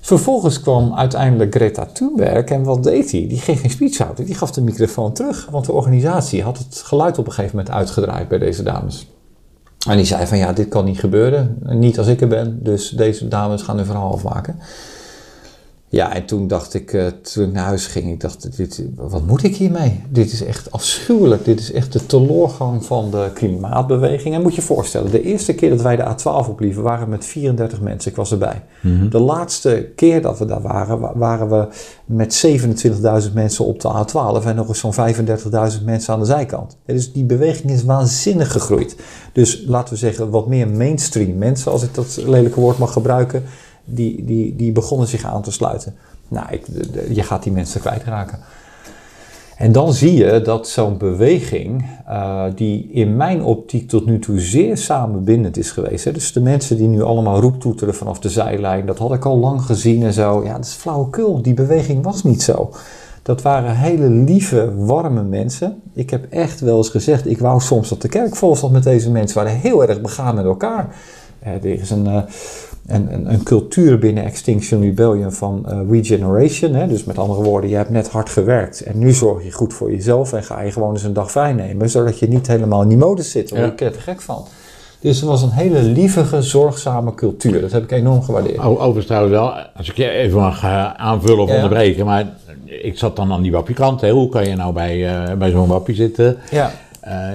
Vervolgens 0.00 0.60
kwam 0.60 0.94
uiteindelijk 0.94 1.54
Greta 1.54 1.86
Thunberg 1.86 2.44
en 2.44 2.62
wat 2.62 2.82
deed 2.82 3.10
hij? 3.10 3.26
Die 3.28 3.38
ging 3.38 3.60
geen 3.60 3.70
speech 3.70 3.98
houden, 3.98 4.24
die 4.24 4.34
gaf 4.34 4.50
de 4.50 4.62
microfoon 4.62 5.12
terug. 5.12 5.48
Want 5.50 5.66
de 5.66 5.72
organisatie 5.72 6.42
had 6.42 6.58
het 6.58 6.82
geluid 6.84 7.18
op 7.18 7.26
een 7.26 7.32
gegeven 7.32 7.56
moment 7.56 7.74
uitgedraaid 7.74 8.28
bij 8.28 8.38
deze 8.38 8.62
dames. 8.62 9.08
En 9.88 9.96
die 9.96 10.06
zei 10.06 10.26
van 10.26 10.38
ja, 10.38 10.52
dit 10.52 10.68
kan 10.68 10.84
niet 10.84 10.98
gebeuren. 10.98 11.58
Niet 11.62 11.98
als 11.98 12.06
ik 12.06 12.20
er 12.20 12.28
ben, 12.28 12.58
dus 12.62 12.90
deze 12.90 13.28
dames 13.28 13.62
gaan 13.62 13.76
hun 13.76 13.86
verhaal 13.86 14.12
afmaken. 14.12 14.58
Ja, 15.90 16.14
en 16.14 16.24
toen 16.24 16.46
dacht 16.46 16.74
ik, 16.74 16.92
uh, 16.92 17.06
toen 17.06 17.44
ik 17.44 17.52
naar 17.52 17.64
huis 17.64 17.86
ging, 17.86 18.10
ik 18.10 18.20
dacht, 18.20 18.56
dit, 18.56 18.82
wat 18.94 19.26
moet 19.26 19.42
ik 19.42 19.56
hiermee? 19.56 20.00
Dit 20.08 20.32
is 20.32 20.44
echt 20.44 20.70
afschuwelijk. 20.70 21.44
Dit 21.44 21.60
is 21.60 21.72
echt 21.72 21.92
de 21.92 22.06
teloorgang 22.06 22.84
van 22.84 23.10
de 23.10 23.30
klimaatbeweging. 23.34 24.34
En 24.34 24.42
moet 24.42 24.54
je 24.54 24.60
je 24.60 24.66
voorstellen, 24.66 25.10
de 25.10 25.22
eerste 25.22 25.54
keer 25.54 25.70
dat 25.70 25.82
wij 25.82 25.96
de 25.96 26.04
A12 26.04 26.48
oplieven, 26.48 26.82
waren 26.82 27.04
we 27.04 27.10
met 27.10 27.24
34 27.24 27.80
mensen. 27.80 28.10
Ik 28.10 28.16
was 28.16 28.30
erbij. 28.30 28.62
Mm 28.80 28.98
-hmm. 28.98 29.10
De 29.10 29.20
laatste 29.20 29.92
keer 29.96 30.22
dat 30.22 30.38
we 30.38 30.44
daar 30.44 30.62
waren, 30.62 31.18
waren 31.18 31.48
we 31.48 31.68
met 32.04 32.46
27.000 33.26 33.32
mensen 33.32 33.64
op 33.64 33.80
de 33.80 33.88
A12 33.88 34.46
en 34.46 34.56
nog 34.56 34.68
eens 34.68 34.78
zo'n 34.78 34.94
35.000 34.94 35.84
mensen 35.84 36.12
aan 36.12 36.20
de 36.20 36.26
zijkant. 36.26 36.76
Dus 36.86 37.12
die 37.12 37.24
beweging 37.24 37.70
is 37.70 37.84
waanzinnig 37.84 38.52
gegroeid. 38.52 38.96
Dus 39.32 39.62
laten 39.66 39.92
we 39.92 39.98
zeggen, 39.98 40.30
wat 40.30 40.46
meer 40.46 40.68
mainstream 40.68 41.38
mensen, 41.38 41.72
als 41.72 41.82
ik 41.82 41.94
dat 41.94 42.18
lelijke 42.26 42.60
woord 42.60 42.78
mag 42.78 42.92
gebruiken, 42.92 43.42
die, 43.88 44.24
die, 44.24 44.56
die 44.56 44.72
begonnen 44.72 45.08
zich 45.08 45.24
aan 45.24 45.42
te 45.42 45.52
sluiten. 45.52 45.94
Nou, 46.28 46.46
ik, 46.50 46.66
je 47.10 47.22
gaat 47.22 47.42
die 47.42 47.52
mensen 47.52 47.80
kwijtraken. 47.80 48.38
En 49.56 49.72
dan 49.72 49.92
zie 49.92 50.14
je 50.14 50.40
dat 50.40 50.68
zo'n 50.68 50.98
beweging, 50.98 51.86
uh, 52.08 52.44
die 52.54 52.88
in 52.92 53.16
mijn 53.16 53.42
optiek 53.42 53.88
tot 53.88 54.06
nu 54.06 54.18
toe 54.18 54.40
zeer 54.40 54.76
samenbindend 54.76 55.56
is 55.56 55.70
geweest. 55.70 56.04
Hè? 56.04 56.12
Dus 56.12 56.32
de 56.32 56.40
mensen 56.40 56.76
die 56.76 56.88
nu 56.88 57.02
allemaal 57.02 57.40
roeptoeteren 57.40 57.94
vanaf 57.94 58.18
de 58.18 58.28
zijlijn, 58.28 58.86
dat 58.86 58.98
had 58.98 59.12
ik 59.12 59.24
al 59.24 59.38
lang 59.38 59.62
gezien 59.62 60.02
en 60.02 60.12
zo. 60.12 60.44
Ja, 60.44 60.52
dat 60.52 60.64
is 60.64 60.72
flauwekul. 60.72 61.42
Die 61.42 61.54
beweging 61.54 62.04
was 62.04 62.22
niet 62.22 62.42
zo. 62.42 62.70
Dat 63.22 63.42
waren 63.42 63.76
hele 63.76 64.08
lieve, 64.08 64.74
warme 64.76 65.22
mensen. 65.22 65.82
Ik 65.92 66.10
heb 66.10 66.26
echt 66.30 66.60
wel 66.60 66.76
eens 66.76 66.88
gezegd, 66.88 67.26
ik 67.26 67.38
wou 67.38 67.60
soms 67.60 67.88
dat 67.88 68.02
de 68.02 68.08
kerk 68.08 68.36
vol 68.36 68.70
met 68.70 68.82
deze 68.82 69.10
mensen. 69.10 69.36
waren 69.36 69.58
heel 69.58 69.88
erg 69.88 70.00
begaan 70.00 70.34
met 70.34 70.44
elkaar. 70.44 70.96
Eh, 71.38 71.52
er 71.52 71.64
is 71.64 71.90
een, 71.90 72.06
eh, 72.06 72.22
een, 72.88 73.12
een, 73.12 73.32
een 73.32 73.42
cultuur 73.42 73.98
binnen 73.98 74.24
Extinction 74.24 74.80
Rebellion 74.82 75.32
van 75.32 75.64
eh, 75.68 75.78
regeneration. 75.90 76.74
Hè? 76.74 76.86
Dus 76.86 77.04
met 77.04 77.18
andere 77.18 77.42
woorden, 77.42 77.70
je 77.70 77.76
hebt 77.76 77.90
net 77.90 78.08
hard 78.10 78.28
gewerkt 78.30 78.80
en 78.80 78.98
nu 78.98 79.12
zorg 79.12 79.44
je 79.44 79.52
goed 79.52 79.74
voor 79.74 79.90
jezelf 79.90 80.32
en 80.32 80.44
ga 80.44 80.60
je 80.62 80.72
gewoon 80.72 80.92
eens 80.92 81.02
een 81.02 81.12
dag 81.12 81.30
vrij 81.30 81.52
nemen, 81.52 81.90
zodat 81.90 82.18
je 82.18 82.28
niet 82.28 82.46
helemaal 82.46 82.82
in 82.82 82.88
die 82.88 82.98
modus 82.98 83.30
zit, 83.30 83.50
waar 83.50 83.60
Ja. 83.60 83.72
je 83.76 83.84
er 83.84 83.92
te 83.92 84.00
gek 84.00 84.20
van. 84.20 84.44
Dus 85.00 85.16
het 85.20 85.28
was 85.28 85.42
een 85.42 85.50
hele 85.50 85.82
lievige, 85.82 86.42
zorgzame 86.42 87.14
cultuur. 87.14 87.60
Dat 87.60 87.72
heb 87.72 87.82
ik 87.82 87.90
enorm 87.90 88.22
gewaardeerd. 88.22 88.58
Overigens 88.58 89.06
trouwens 89.06 89.34
wel, 89.34 89.52
als 89.76 89.90
ik 89.90 89.96
je 89.96 90.10
even 90.10 90.38
mag 90.38 90.62
eh, 90.62 90.94
aanvullen 90.94 91.42
of 91.42 91.48
Ja. 91.48 91.54
onderbreken, 91.54 92.04
maar 92.04 92.26
ik 92.64 92.98
zat 92.98 93.16
dan 93.16 93.32
aan 93.32 93.42
die 93.42 93.52
wappiekant. 93.52 94.00
Hè. 94.00 94.10
Hoe 94.10 94.28
kan 94.28 94.48
je 94.48 94.56
nou 94.56 94.72
bij, 94.72 95.06
eh, 95.26 95.34
bij 95.36 95.50
zo'n 95.50 95.68
wappie 95.68 95.94
zitten? 95.94 96.36
Ja, 96.50 96.70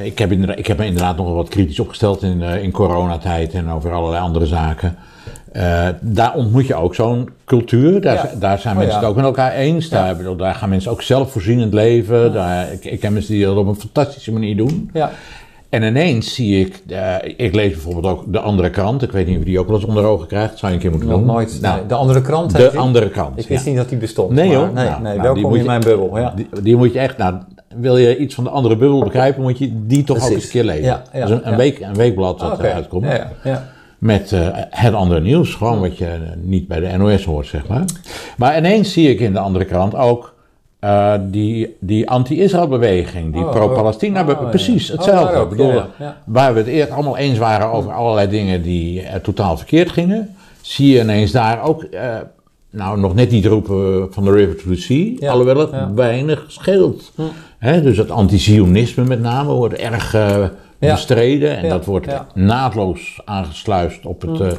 ik, 0.03 0.19
heb 0.19 0.31
ik 0.31 0.67
heb 0.67 0.77
me 0.77 0.85
inderdaad 0.85 1.17
nog 1.17 1.33
wat 1.33 1.49
kritisch 1.49 1.79
opgesteld 1.79 2.23
in, 2.23 2.41
in 2.41 2.71
coronatijd 2.71 3.53
en 3.53 3.69
over 3.69 3.91
allerlei 3.91 4.23
andere 4.23 4.45
zaken. 4.45 4.95
Eh, 5.53 5.87
daar 6.01 6.35
ontmoet 6.35 6.67
je 6.67 6.75
ook 6.75 6.95
zo'n 6.95 7.29
cultuur. 7.45 8.01
Daar, 8.01 8.15
Ja. 8.15 8.29
daar 8.39 8.59
zijn 8.59 8.73
Oh, 8.73 8.79
mensen 8.79 8.99
ja. 8.99 9.03
het 9.05 9.09
ook 9.09 9.15
met 9.15 9.25
elkaar 9.25 9.51
eens. 9.53 9.89
Daar, 9.89 10.07
Ja. 10.07 10.15
bedoel, 10.15 10.35
daar 10.35 10.55
gaan 10.55 10.69
mensen 10.69 10.91
ook 10.91 11.01
zelfvoorzienend 11.01 11.73
leven. 11.73 12.33
Daar, 12.33 12.71
ik, 12.71 12.85
ik 12.85 12.99
ken 12.99 13.13
mensen 13.13 13.33
die 13.33 13.45
dat 13.45 13.57
op 13.57 13.67
een 13.67 13.75
fantastische 13.75 14.31
manier 14.31 14.57
doen. 14.57 14.89
ja, 14.93 15.11
En 15.69 15.83
ineens 15.83 16.33
zie 16.33 16.65
ik, 16.65 16.81
eh, 16.87 17.15
ik 17.37 17.55
lees 17.55 17.71
bijvoorbeeld 17.71 18.05
ook 18.05 18.33
de 18.33 18.39
andere 18.39 18.69
krant. 18.69 19.01
Ik 19.01 19.11
weet 19.11 19.25
niet 19.27 19.35
of 19.37 19.43
je 19.43 19.49
die 19.49 19.59
ook 19.59 19.67
wel 19.67 19.75
eens 19.75 19.85
onder 19.85 20.03
ogen 20.05 20.27
krijgt. 20.27 20.57
Zou 20.57 20.71
je 20.71 20.77
een 20.77 20.83
keer 20.83 20.91
moeten 20.91 21.09
nog 21.09 21.17
doen. 21.19 21.27
nooit. 21.27 21.57
Nou, 21.61 21.77
nee, 21.77 21.85
de 21.85 21.93
andere 21.93 22.21
krant 22.21 22.55
de 22.55 22.71
andere 22.77 23.09
kant. 23.09 23.39
Ik 23.39 23.47
wist 23.47 23.65
niet 23.65 23.75
dat 23.75 23.89
die 23.89 23.97
bestond. 23.97 24.31
Nee 24.31 24.47
maar 24.47 24.57
hoor. 24.57 24.65
Nee, 24.73 24.85
Nou, 24.85 25.01
nee 25.01 25.01
nou, 25.01 25.13
die 25.13 25.21
welkom 25.41 25.53
in 25.53 25.59
je- 25.59 25.65
mijn 25.67 25.81
bubbel. 25.81 26.19
Die, 26.35 26.47
die 26.61 26.75
moet 26.75 26.93
je 26.93 26.99
echt, 26.99 27.17
nou, 27.17 27.35
wil 27.75 27.97
je 27.97 28.17
iets 28.17 28.35
van 28.35 28.43
de 28.43 28.49
andere 28.49 28.75
bubbel 28.77 29.03
begrijpen, 29.03 29.41
moet 29.41 29.57
je 29.57 29.85
die 29.87 30.03
toch 30.03 30.23
ook 30.25 30.29
eens 30.31 30.43
een 30.43 30.49
keer 30.49 30.63
lezen. 30.63 30.83
Ja, 30.83 31.03
dat 31.19 31.29
een, 31.29 31.47
een, 31.47 31.55
week, 31.57 31.79
een 31.79 31.93
weekblad 31.95 32.39
dat 32.39 32.49
Ah, 32.51 32.53
oké. 32.57 32.67
eruit 32.67 32.87
komt. 32.87 33.05
Ja. 33.43 33.71
Met 34.03 34.31
eh, 34.31 34.47
het 34.69 34.93
andere 34.93 35.21
nieuws, 35.21 35.55
gewoon 35.55 35.79
wat 35.79 35.97
je 35.97 36.05
eh, 36.05 36.19
niet 36.41 36.67
bij 36.67 36.79
de 36.79 36.97
NOS 36.97 37.25
hoort, 37.25 37.47
zeg 37.47 37.67
maar. 37.67 37.83
Maar 38.37 38.57
ineens 38.57 38.93
zie 38.93 39.09
ik 39.09 39.19
in 39.19 39.33
de 39.33 39.39
andere 39.39 39.65
krant 39.65 39.95
ook 39.95 40.33
eh, 40.79 41.13
die, 41.21 41.75
die 41.79 42.09
anti-Israël-beweging, 42.09 43.33
die 43.33 43.41
Oh, 43.43 43.51
oh. 44.43 44.49
Precies 44.49 44.91
Oh, 44.91 44.97
hetzelfde. 44.97 45.35
ook, 45.35 45.49
bedoel, 45.49 45.73
ja, 45.73 45.87
ja. 45.99 46.17
Waar 46.25 46.53
we 46.53 46.59
het 46.59 46.67
eerst 46.67 46.91
allemaal 46.91 47.17
eens 47.17 47.37
waren 47.37 47.71
over 47.71 47.91
allerlei 47.91 48.29
dingen 48.29 48.61
die 48.61 49.03
totaal 49.21 49.57
verkeerd 49.57 49.91
gingen, 49.91 50.35
zie 50.61 50.93
je 50.93 50.99
ineens 50.99 51.31
daar 51.31 51.63
ook, 51.63 51.85
nou 52.69 52.99
nog 52.99 53.15
net 53.15 53.31
niet 53.31 53.45
roepen 53.45 54.13
van 54.13 54.23
the 54.23 54.31
river 54.31 54.55
to 54.55 54.69
the 54.69 54.75
sea, 54.75 55.29
alhoewel 55.29 55.57
het 55.57 55.93
weinig 55.95 56.45
scheelt. 56.47 57.11
Hè, 57.57 57.81
dus 57.81 57.97
het 57.97 58.11
anti-Zionisme 58.11 59.03
met 59.03 59.21
name 59.21 59.53
wordt 59.53 59.73
erg. 59.73 60.15
Bestreden 60.91 61.57
en 61.57 61.69
dat 61.69 61.85
wordt 61.85 62.07
naadloos 62.33 63.21
aangesluist 63.25 64.05
op 64.05 64.21
het 64.21 64.39
eh, 64.39 64.51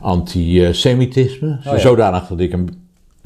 antisemitisme. 0.00 1.58
Oh. 1.66 1.74
Zodanig 1.74 2.26
dat 2.26 2.40
ik 2.40 2.52
een 2.52 2.84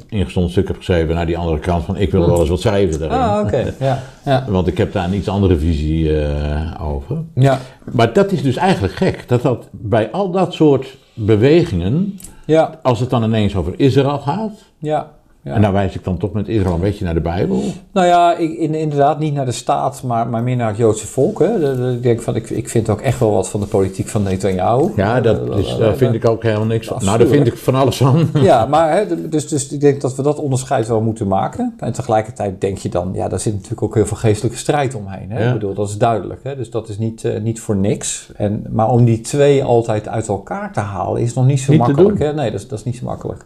ingestond 0.09 0.51
stuk 0.51 0.69
heb 0.69 0.77
geschreven 0.77 1.15
naar 1.15 1.27
die 1.27 1.39
andere 1.39 1.59
kant 1.59 1.85
van 1.85 1.97
ik 1.97 2.11
wil 2.11 2.27
wel 2.27 2.41
eens 2.41 2.49
wat 2.49 2.61
schrijven 2.61 2.99
daarin. 2.99 3.19
Ah, 3.19 3.45
oké. 3.45 3.75
Ja, 3.85 4.03
ja. 4.25 4.45
Want 4.49 4.67
ik 4.67 4.79
heb 4.79 4.93
daar 4.93 5.05
een 5.05 5.15
iets 5.15 5.29
andere 5.29 5.57
visie 5.59 6.21
eh, 6.21 6.87
over. 6.87 7.17
Ja, 7.35 7.59
Maar 7.93 8.13
dat 8.13 8.33
is 8.33 8.43
dus 8.43 8.57
eigenlijk 8.57 8.95
gek. 8.95 9.29
Dat 9.29 9.43
dat 9.43 9.69
bij 9.71 10.11
al 10.11 10.31
dat 10.31 10.55
soort 10.55 10.97
bewegingen, 11.15 12.19
ja, 12.47 12.79
als 12.83 13.01
het 13.01 13.11
dan 13.11 13.25
ineens 13.25 13.57
over 13.57 13.73
Israël 13.77 14.19
gaat, 14.19 14.65
ja. 14.79 15.11
Ja. 15.43 15.55
en 15.55 15.63
dan 15.63 15.73
wijs 15.73 15.95
ik 15.95 16.05
dan 16.05 16.17
toch 16.19 16.33
met 16.33 16.49
Israël 16.49 16.75
een 16.75 16.81
beetje 16.81 17.05
naar 17.05 17.15
de 17.15 17.21
Bijbel. 17.21 17.63
Nou 17.93 18.07
ja, 18.07 18.37
ik, 18.37 18.53
in, 18.59 18.75
inderdaad 18.75 19.19
niet 19.19 19.35
naar 19.35 19.45
de 19.45 19.53
staat, 19.53 20.03
maar, 20.03 20.29
maar 20.29 20.43
meer 20.43 20.57
naar 20.57 20.69
het 20.69 20.77
Joodse 20.77 21.07
volk. 21.07 21.39
Hè. 21.39 21.59
De- 21.59 21.77
de- 21.77 21.93
ik 21.93 22.03
denk 22.03 22.23
van, 22.23 22.37
ik, 22.37 22.51
ik 22.51 22.69
vind 22.69 22.89
ook 22.89 23.01
echt 23.01 23.19
wel 23.21 23.33
wat 23.33 23.49
van 23.49 23.61
de 23.61 23.67
politiek 23.67 24.09
van 24.09 24.23
Netanyahu. 24.23 24.89
Ja, 24.97 25.21
dat 25.21 25.49
Eh, 25.51 25.59
is, 25.59 25.73
eh, 25.73 25.79
daar 25.79 25.91
eh, 25.93 25.97
vind 25.97 26.15
ik 26.15 26.29
ook 26.29 26.43
helemaal 26.43 26.67
niks 26.67 26.87
van. 26.87 27.05
Nou, 27.05 27.19
daar 27.19 27.27
vind 27.27 27.47
ik 27.47 27.57
van 27.57 27.75
alles 27.75 27.97
van. 27.97 28.29
Ja, 28.51 28.67
maar 28.67 28.93
hè, 28.97 29.29
dus, 29.29 29.49
dus 29.49 29.69
ik 29.73 29.81
denk 29.81 30.01
dat 30.01 30.15
we 30.17 30.23
dat 30.23 30.39
onderscheid 30.39 30.89
wel 30.89 31.01
moeten 31.01 31.27
maken. 31.29 31.75
En 31.79 31.93
tegelijkertijd 31.93 32.61
denk 32.61 32.79
je 32.79 32.89
dan, 32.89 33.11
ja, 33.13 33.29
daar 33.29 33.41
zit 33.41 33.53
natuurlijk 33.55 33.83
ook 33.83 33.95
heel 33.95 34.07
veel 34.07 34.17
geestelijke 34.17 34.59
strijd 34.59 34.95
omheen. 34.95 35.31
Hè? 35.31 35.41
Ja. 35.43 35.47
Ik 35.47 35.53
bedoel, 35.53 35.75
dat 35.75 35.89
is 35.89 35.99
duidelijk. 35.99 36.41
Hè? 36.43 36.57
Dus 36.57 36.71
dat 36.71 36.89
is 36.89 36.99
niet, 36.99 37.25
eh, 37.25 37.41
niet 37.41 37.61
voor 37.61 37.77
niks. 37.77 38.31
En, 38.37 38.65
maar 38.71 38.89
om 38.91 39.05
die 39.05 39.21
twee 39.21 39.65
altijd 39.65 40.09
uit 40.09 40.29
elkaar 40.29 40.73
te 40.73 40.81
halen 40.81 41.23
is 41.23 41.35
nog 41.35 41.47
niet 41.47 41.61
zo 41.61 41.73
Niet 41.73 41.81
makkelijk. 41.81 42.19
Hè? 42.19 42.33
Nee, 42.35 42.51
dat 42.51 42.61
is, 42.61 42.69
dat 42.69 42.79
is 42.79 42.85
niet 42.85 42.97
zo 42.97 43.05
makkelijk. 43.05 43.45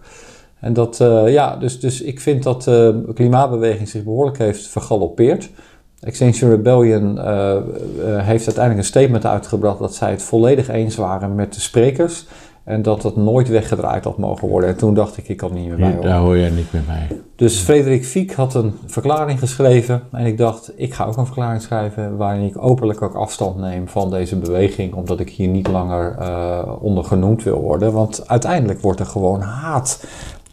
En 0.64 0.72
dat, 0.72 1.00
eh, 1.00 1.32
ja, 1.32 1.56
dus, 1.56 1.80
dus 1.80 2.02
ik 2.02 2.20
vind 2.20 2.42
dat 2.42 2.58
eh, 2.58 2.64
de 2.74 3.12
klimaatbeweging 3.14 3.88
zich 3.88 4.02
behoorlijk 4.02 4.38
heeft 4.38 4.66
vergalopeerd. 4.66 5.50
Extinction 6.00 6.50
Rebellion 6.50 7.18
eh, 7.18 7.56
heeft 8.04 8.46
uiteindelijk 8.46 8.76
een 8.76 8.84
statement 8.84 9.26
uitgebracht 9.26 9.78
dat 9.78 9.94
zij 9.94 10.10
het 10.10 10.22
volledig 10.22 10.68
eens 10.68 10.96
waren 10.96 11.34
met 11.34 11.54
de 11.54 11.60
sprekers. 11.60 12.26
En 12.64 12.82
dat 12.82 13.02
het 13.02 13.16
nooit 13.16 13.48
weggedraaid 13.48 14.04
had 14.04 14.18
mogen 14.18 14.48
worden. 14.48 14.68
En 14.68 14.76
toen 14.76 14.94
dacht 14.94 15.16
ik, 15.16 15.28
ik 15.28 15.36
kan 15.36 15.54
niet 15.54 15.68
meer 15.68 15.76
bij 15.76 15.92
horen. 15.92 16.02
daar 16.02 16.20
hoor 16.20 16.36
je 16.36 16.50
niet 16.50 16.72
meer 16.72 16.82
bij. 16.86 17.20
Dus 17.36 17.58
Frederik 17.58 18.04
Fiek 18.04 18.32
had 18.32 18.54
een 18.54 18.72
verklaring 18.86 19.38
geschreven. 19.38 20.02
En 20.12 20.26
ik 20.26 20.38
dacht, 20.38 20.72
ik 20.76 20.94
ga 20.94 21.04
ook 21.04 21.16
een 21.16 21.26
verklaring 21.26 21.62
schrijven 21.62 22.16
waarin 22.16 22.46
ik 22.46 22.62
openlijk 22.62 23.02
ook 23.02 23.14
afstand 23.14 23.56
neem 23.56 23.88
van 23.88 24.10
deze 24.10 24.36
beweging. 24.36 24.94
Omdat 24.94 25.20
ik 25.20 25.30
hier 25.30 25.48
niet 25.48 25.68
langer 25.68 26.16
onder 26.80 27.04
genoemd 27.04 27.42
wil 27.42 27.60
worden. 27.60 27.92
Want 27.92 28.28
uiteindelijk 28.28 28.80
wordt 28.80 29.00
er 29.00 29.06
gewoon 29.06 29.40
haat 29.40 30.00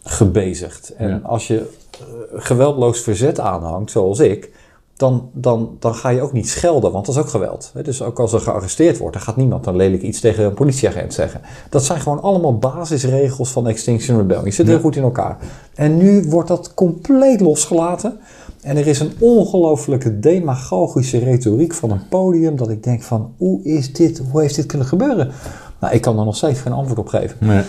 gebezigd. 0.04 0.93
En 0.97 1.10
Ja. 1.10 1.20
als 1.24 1.47
je 1.47 1.58
eh, 1.91 1.99
geweldloos 2.34 2.99
verzet 2.99 3.39
aanhangt, 3.39 3.91
zoals 3.91 4.20
ik, 4.20 4.52
dan, 4.95 5.30
dan, 5.34 5.76
dan 5.80 5.95
ga 5.95 6.10
je 6.10 6.22
ook 6.22 6.34
niet 6.34 6.49
schelden, 6.49 6.91
want 6.91 7.06
dat 7.06 7.16
is 7.16 7.22
ook 7.22 7.30
geweld. 7.30 7.72
hè. 7.74 7.82
Dus 7.84 8.02
ook 8.02 8.20
als 8.20 8.34
er 8.34 8.39
gearresteerd 8.39 8.97
wordt, 8.97 9.14
dan 9.14 9.24
gaat 9.24 9.36
niemand 9.36 9.64
dan 9.64 9.76
lelijk 9.76 10.02
iets 10.02 10.20
tegen 10.20 10.45
een 10.45 10.54
politieagent 10.54 11.14
zeggen. 11.14 11.41
Dat 11.70 11.84
zijn 11.86 11.99
gewoon 12.02 12.22
allemaal 12.22 12.58
basisregels 12.58 13.49
van 13.52 13.68
Extinction 13.68 14.18
Rebellion. 14.18 14.43
Die 14.43 14.54
zitten 14.54 14.74
heel 14.74 14.84
goed 14.84 14.95
in 14.95 15.04
elkaar. 15.04 15.38
En 15.76 15.97
nu 15.97 16.24
wordt 16.30 16.47
dat 16.47 16.74
compleet 16.74 17.39
losgelaten. 17.41 18.20
En 18.62 18.78
er 18.78 18.88
is 18.88 18.99
een 18.99 19.12
ongelooflijke 19.20 20.20
demagogische 20.20 21.18
retoriek 21.18 21.74
van 21.74 21.91
een 21.91 22.08
podium 22.10 22.56
dat 22.56 22.70
ik 22.70 22.84
denk 22.84 23.02
van, 23.04 23.34
hoe 23.38 23.64
is 23.64 23.93
dit, 23.93 24.22
hoe 24.32 24.41
heeft 24.41 24.56
dit 24.56 24.66
kunnen 24.66 24.88
gebeuren? 24.88 25.32
Nou, 25.80 25.93
ik 25.93 26.02
kan 26.02 26.20
er 26.20 26.26
nog 26.26 26.36
steeds 26.36 26.60
geen 26.60 26.74
antwoord 26.74 26.99
op 26.99 27.08
geven. 27.08 27.38
Nee. 27.39 27.64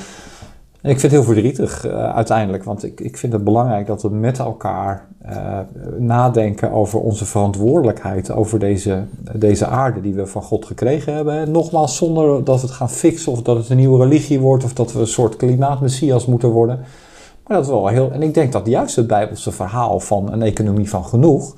En 0.82 0.90
ik 0.90 1.00
vind 1.00 1.12
het 1.12 1.24
heel 1.24 1.32
verdrietig 1.32 1.86
eh, 1.86 2.14
uiteindelijk, 2.14 2.64
want 2.64 2.84
ik, 2.84 3.00
ik 3.00 3.16
vind 3.16 3.32
het 3.32 3.44
belangrijk 3.44 3.86
dat 3.86 4.02
we 4.02 4.08
met 4.08 4.38
elkaar 4.38 5.08
eh, 5.18 5.58
nadenken 5.98 6.70
over 6.70 7.00
onze 7.00 7.24
verantwoordelijkheid 7.24 8.30
over 8.30 8.58
deze, 8.58 9.04
deze 9.32 9.66
aarde 9.66 10.00
die 10.00 10.14
we 10.14 10.26
van 10.26 10.42
God 10.42 10.66
gekregen 10.66 11.14
hebben. 11.14 11.34
En 11.34 11.50
nogmaals, 11.50 11.96
zonder 11.96 12.44
dat 12.44 12.60
we 12.60 12.66
het 12.66 12.76
gaan 12.76 12.90
fixen 12.90 13.32
of 13.32 13.42
dat 13.42 13.56
het 13.56 13.68
een 13.68 13.76
nieuwe 13.76 14.04
religie 14.04 14.40
wordt 14.40 14.64
of 14.64 14.72
dat 14.72 14.92
we 14.92 15.00
een 15.00 15.06
soort 15.06 15.36
klimaatmessias 15.36 16.26
moeten 16.26 16.48
worden. 16.48 16.78
Maar 17.46 17.56
dat 17.56 17.66
is 17.66 17.72
wel 17.72 17.86
heel. 17.86 18.12
En 18.12 18.22
ik 18.22 18.34
denk 18.34 18.52
dat 18.52 18.66
juist 18.66 18.96
het 18.96 19.06
Bijbelse 19.06 19.52
verhaal 19.52 20.00
van 20.00 20.32
een 20.32 20.42
economie 20.42 20.88
van 20.88 21.04
genoeg, 21.04 21.54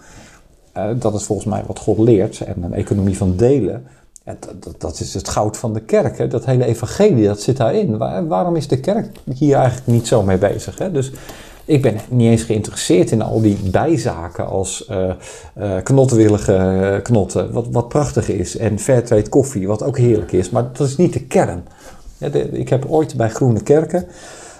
eh, 0.72 0.86
dat 0.98 1.14
is 1.14 1.24
volgens 1.24 1.48
mij 1.48 1.62
wat 1.66 1.78
God 1.78 1.98
leert, 1.98 2.40
en 2.40 2.62
een 2.62 2.74
economie 2.74 3.16
van 3.16 3.36
delen. 3.36 3.86
Dat, 4.24 4.36
dat, 4.60 4.74
dat 4.80 5.00
is 5.00 5.14
het 5.14 5.28
goud 5.28 5.56
van 5.56 5.72
de 5.72 5.80
kerk. 5.80 6.18
Hè? 6.18 6.28
Dat 6.28 6.44
hele 6.44 6.64
evangelie, 6.64 7.26
dat 7.26 7.40
zit 7.42 7.56
daarin. 7.56 7.96
Waar- 7.98 8.26
waarom 8.26 8.56
is 8.56 8.68
de 8.68 8.80
kerk 8.80 9.06
hier 9.34 9.56
eigenlijk 9.56 9.86
niet 9.86 10.06
zo 10.06 10.22
mee 10.22 10.38
bezig? 10.38 10.78
Hè? 10.78 10.90
Dus 10.92 11.12
ik 11.64 11.82
ben 11.82 11.96
niet 12.08 12.30
eens 12.30 12.42
geïnteresseerd 12.42 13.10
in 13.10 13.22
al 13.22 13.40
die 13.40 13.56
bijzaken 13.70 14.46
als 14.46 14.86
eh, 14.86 15.12
knotwillige 15.82 16.54
eh, 16.54 17.02
knotten, 17.02 17.52
wat, 17.52 17.66
wat 17.70 17.88
prachtig 17.88 18.28
is. 18.28 18.56
En 18.56 18.78
fairtrade 18.78 19.28
koffie, 19.28 19.66
wat 19.66 19.82
ook 19.82 19.98
heerlijk 19.98 20.32
is. 20.32 20.50
Maar 20.50 20.62
dat 20.72 20.86
is 20.86 20.96
niet 20.96 21.12
de 21.12 21.24
kern. 21.24 21.64
Ja, 22.18 22.28
de- 22.28 22.48
ik 22.50 22.68
heb 22.68 22.84
ooit 22.88 23.16
bij 23.16 23.30
Groene 23.30 23.62
Kerken 23.62 24.06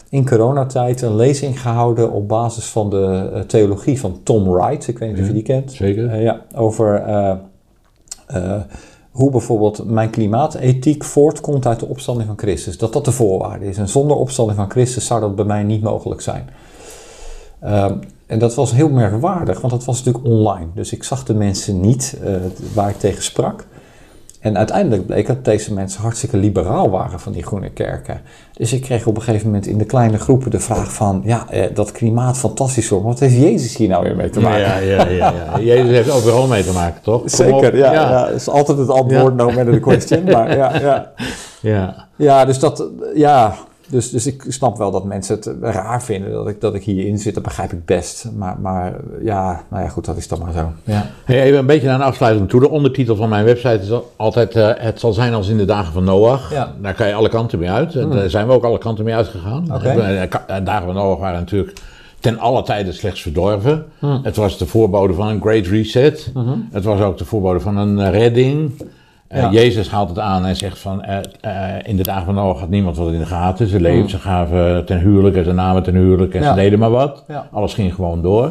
in 0.08 0.26
coronatijd 0.28 1.02
een 1.02 1.16
lezing 1.16 1.60
gehouden 1.60 2.10
op 2.12 2.28
basis 2.28 2.64
van 2.66 2.90
de 2.90 3.44
theologie 3.46 4.00
van 4.00 4.20
Tom 4.22 4.48
Wright. 4.52 4.88
Ik 4.88 4.98
weet 4.98 5.10
niet 5.12 5.20
of 5.20 5.26
je 5.26 5.32
die 5.32 5.42
kent. 5.42 5.72
Zeker. 5.72 6.20
Ja, 6.20 6.40
over 6.54 7.02
hoe 9.14 9.30
bijvoorbeeld 9.30 9.84
mijn 9.90 10.10
klimaatethiek 10.10 11.04
voortkomt 11.04 11.66
uit 11.66 11.80
de 11.80 11.86
opstanding 11.86 12.26
van 12.26 12.38
Christus. 12.38 12.78
Dat 12.78 12.92
dat 12.92 13.04
de 13.04 13.12
voorwaarde 13.12 13.66
is. 13.66 13.78
En 13.78 13.88
zonder 13.88 14.16
opstanding 14.16 14.58
van 14.58 14.70
Christus 14.70 15.06
zou 15.06 15.20
dat 15.20 15.34
bij 15.34 15.44
mij 15.44 15.62
niet 15.62 15.82
mogelijk 15.82 16.20
zijn. 16.20 16.48
Ehm, 17.60 17.96
en 18.26 18.38
dat 18.38 18.54
was 18.54 18.72
heel 18.72 18.88
merkwaardig, 18.88 19.60
want 19.60 19.72
dat 19.72 19.84
was 19.84 20.04
natuurlijk 20.04 20.24
online. 20.24 20.66
Dus 20.74 20.92
ik 20.92 21.04
zag 21.04 21.24
de 21.24 21.34
mensen 21.34 21.80
niet 21.80 22.18
eh, 22.24 22.34
waar 22.74 22.88
ik 22.88 22.98
tegen 22.98 23.22
sprak. 23.22 23.66
En 24.44 24.56
uiteindelijk 24.56 25.06
bleek 25.06 25.26
dat 25.26 25.44
deze 25.44 25.72
mensen 25.72 26.00
hartstikke 26.00 26.36
liberaal 26.36 26.90
waren 26.90 27.20
van 27.20 27.32
die 27.32 27.42
groene 27.42 27.70
kerken. 27.70 28.20
Dus 28.52 28.72
ik 28.72 28.82
kreeg 28.82 29.06
op 29.06 29.16
een 29.16 29.22
gegeven 29.22 29.46
moment 29.46 29.66
in 29.66 29.78
de 29.78 29.84
kleine 29.84 30.18
groepen 30.18 30.50
de 30.50 30.60
vraag 30.60 30.92
van... 30.92 31.22
ja, 31.24 31.50
eh, 31.50 31.74
dat 31.74 31.92
klimaat 31.92 32.38
fantastisch 32.38 32.88
hoor, 32.88 33.02
wat 33.02 33.20
heeft 33.20 33.36
Jezus 33.36 33.76
hier 33.76 33.88
nou 33.88 34.04
weer 34.04 34.16
mee 34.16 34.30
te 34.30 34.40
maken? 34.40 34.60
Ja, 34.60 34.78
ja, 34.78 35.08
ja, 35.08 35.32
ja. 35.32 35.58
Jezus 35.74 35.90
heeft 35.90 36.10
overal 36.10 36.46
mee 36.46 36.64
te 36.64 36.72
maken, 36.72 37.02
toch? 37.02 37.20
Kom. 37.20 37.28
Zeker, 37.28 37.76
ja, 37.76 37.92
ja. 37.92 38.24
Dat 38.24 38.34
is 38.34 38.48
altijd 38.48 38.78
het 38.78 38.90
antwoord, 38.90 39.34
no 39.34 39.46
matter 39.46 39.72
the 39.72 39.80
question. 39.80 40.24
Maar 40.24 40.56
ja, 40.56 40.80
ja. 40.80 41.12
ja. 41.72 42.06
ja, 42.16 42.44
dus 42.44 42.58
dat, 42.58 42.88
ja, 43.14 43.54
Dus, 43.88 44.10
dus 44.10 44.26
ik 44.26 44.44
snap 44.48 44.76
wel 44.76 44.90
dat 44.90 45.04
mensen 45.04 45.36
het 45.36 45.50
raar 45.60 46.02
vinden 46.02 46.32
dat 46.32 46.48
ik, 46.48 46.60
dat 46.60 46.74
ik 46.74 46.84
hierin 46.84 47.18
zit. 47.18 47.34
Dat 47.34 47.42
begrijp 47.42 47.72
ik 47.72 47.84
best. 47.84 48.30
Maar, 48.36 48.56
maar 48.60 48.96
ja, 49.22 49.64
nou 49.70 49.82
ja, 49.82 49.88
goed, 49.88 50.04
dat 50.04 50.16
is 50.16 50.28
dan 50.28 50.38
maar 50.38 50.52
zo. 50.52 50.72
Ja. 50.84 51.10
Hey, 51.24 51.42
even 51.42 51.58
een 51.58 51.66
beetje 51.66 51.86
naar 51.86 51.94
een 51.94 52.06
afsluiting 52.06 52.48
toe. 52.48 52.60
De 52.60 52.70
ondertitel 52.70 53.16
van 53.16 53.28
mijn 53.28 53.44
website 53.44 53.80
is 53.80 53.90
altijd: 54.16 54.56
uh, 54.56 54.70
Het 54.74 55.00
zal 55.00 55.12
zijn 55.12 55.34
als 55.34 55.48
in 55.48 55.56
de 55.56 55.64
dagen 55.64 55.92
van 55.92 56.04
Noach. 56.04 56.52
Ja. 56.52 56.74
Daar 56.80 56.94
kan 56.94 57.08
je 57.08 57.14
alle 57.14 57.28
kanten 57.28 57.58
mee 57.58 57.70
uit. 57.70 57.94
En 57.94 58.10
daar 58.10 58.30
zijn 58.30 58.46
we 58.46 58.52
ook 58.52 58.64
alle 58.64 58.78
kanten 58.78 59.04
mee 59.04 59.14
uitgegaan. 59.14 59.74
Oké. 59.74 60.28
De 60.46 60.62
dagen 60.62 60.84
van 60.84 60.94
Noach 60.94 61.18
waren 61.18 61.38
natuurlijk 61.38 61.72
ten 62.24 62.38
alle 62.38 62.62
tijde 62.62 62.92
slechts 62.92 63.22
verdorven. 63.22 63.86
Het 64.22 64.36
was 64.36 64.58
de 64.58 64.66
voorbode 64.66 65.14
van 65.14 65.28
een 65.28 65.40
Great 65.40 65.66
Reset. 65.66 66.32
Het 66.70 66.84
was 66.84 67.00
ook 67.00 67.18
de 67.18 67.24
voorbode 67.24 67.60
van 67.60 67.76
een 67.76 67.98
eh, 67.98 68.10
redding. 68.10 68.72
Ja. 69.28 69.50
Jezus 69.50 69.90
haalt 69.90 70.08
het 70.08 70.18
aan 70.18 70.44
en 70.44 70.56
zegt 70.56 70.78
van 70.78 71.02
eh, 71.02 71.18
eh, 71.40 71.80
in 71.82 71.96
de 71.96 72.02
dagen 72.02 72.24
van 72.24 72.34
Noach 72.34 72.60
had 72.60 72.68
niemand 72.68 72.96
wat 72.96 73.12
in 73.12 73.18
de 73.18 73.26
gaten. 73.26 73.66
Ze 73.66 73.80
leefden, 73.80 74.10
ze 74.10 74.18
gaven 74.18 74.84
ten 74.84 74.98
huwelijk 74.98 75.36
en 75.36 75.44
ze 75.44 75.52
namen 75.52 75.82
ten 75.82 75.94
huwelijk 75.94 76.34
en 76.34 76.42
Ja. 76.42 76.48
ze 76.54 76.60
deden 76.60 76.78
maar 76.78 76.90
wat. 76.90 77.24
Ja. 77.28 77.48
Alles 77.52 77.74
ging 77.74 77.94
gewoon 77.94 78.22
door. 78.22 78.50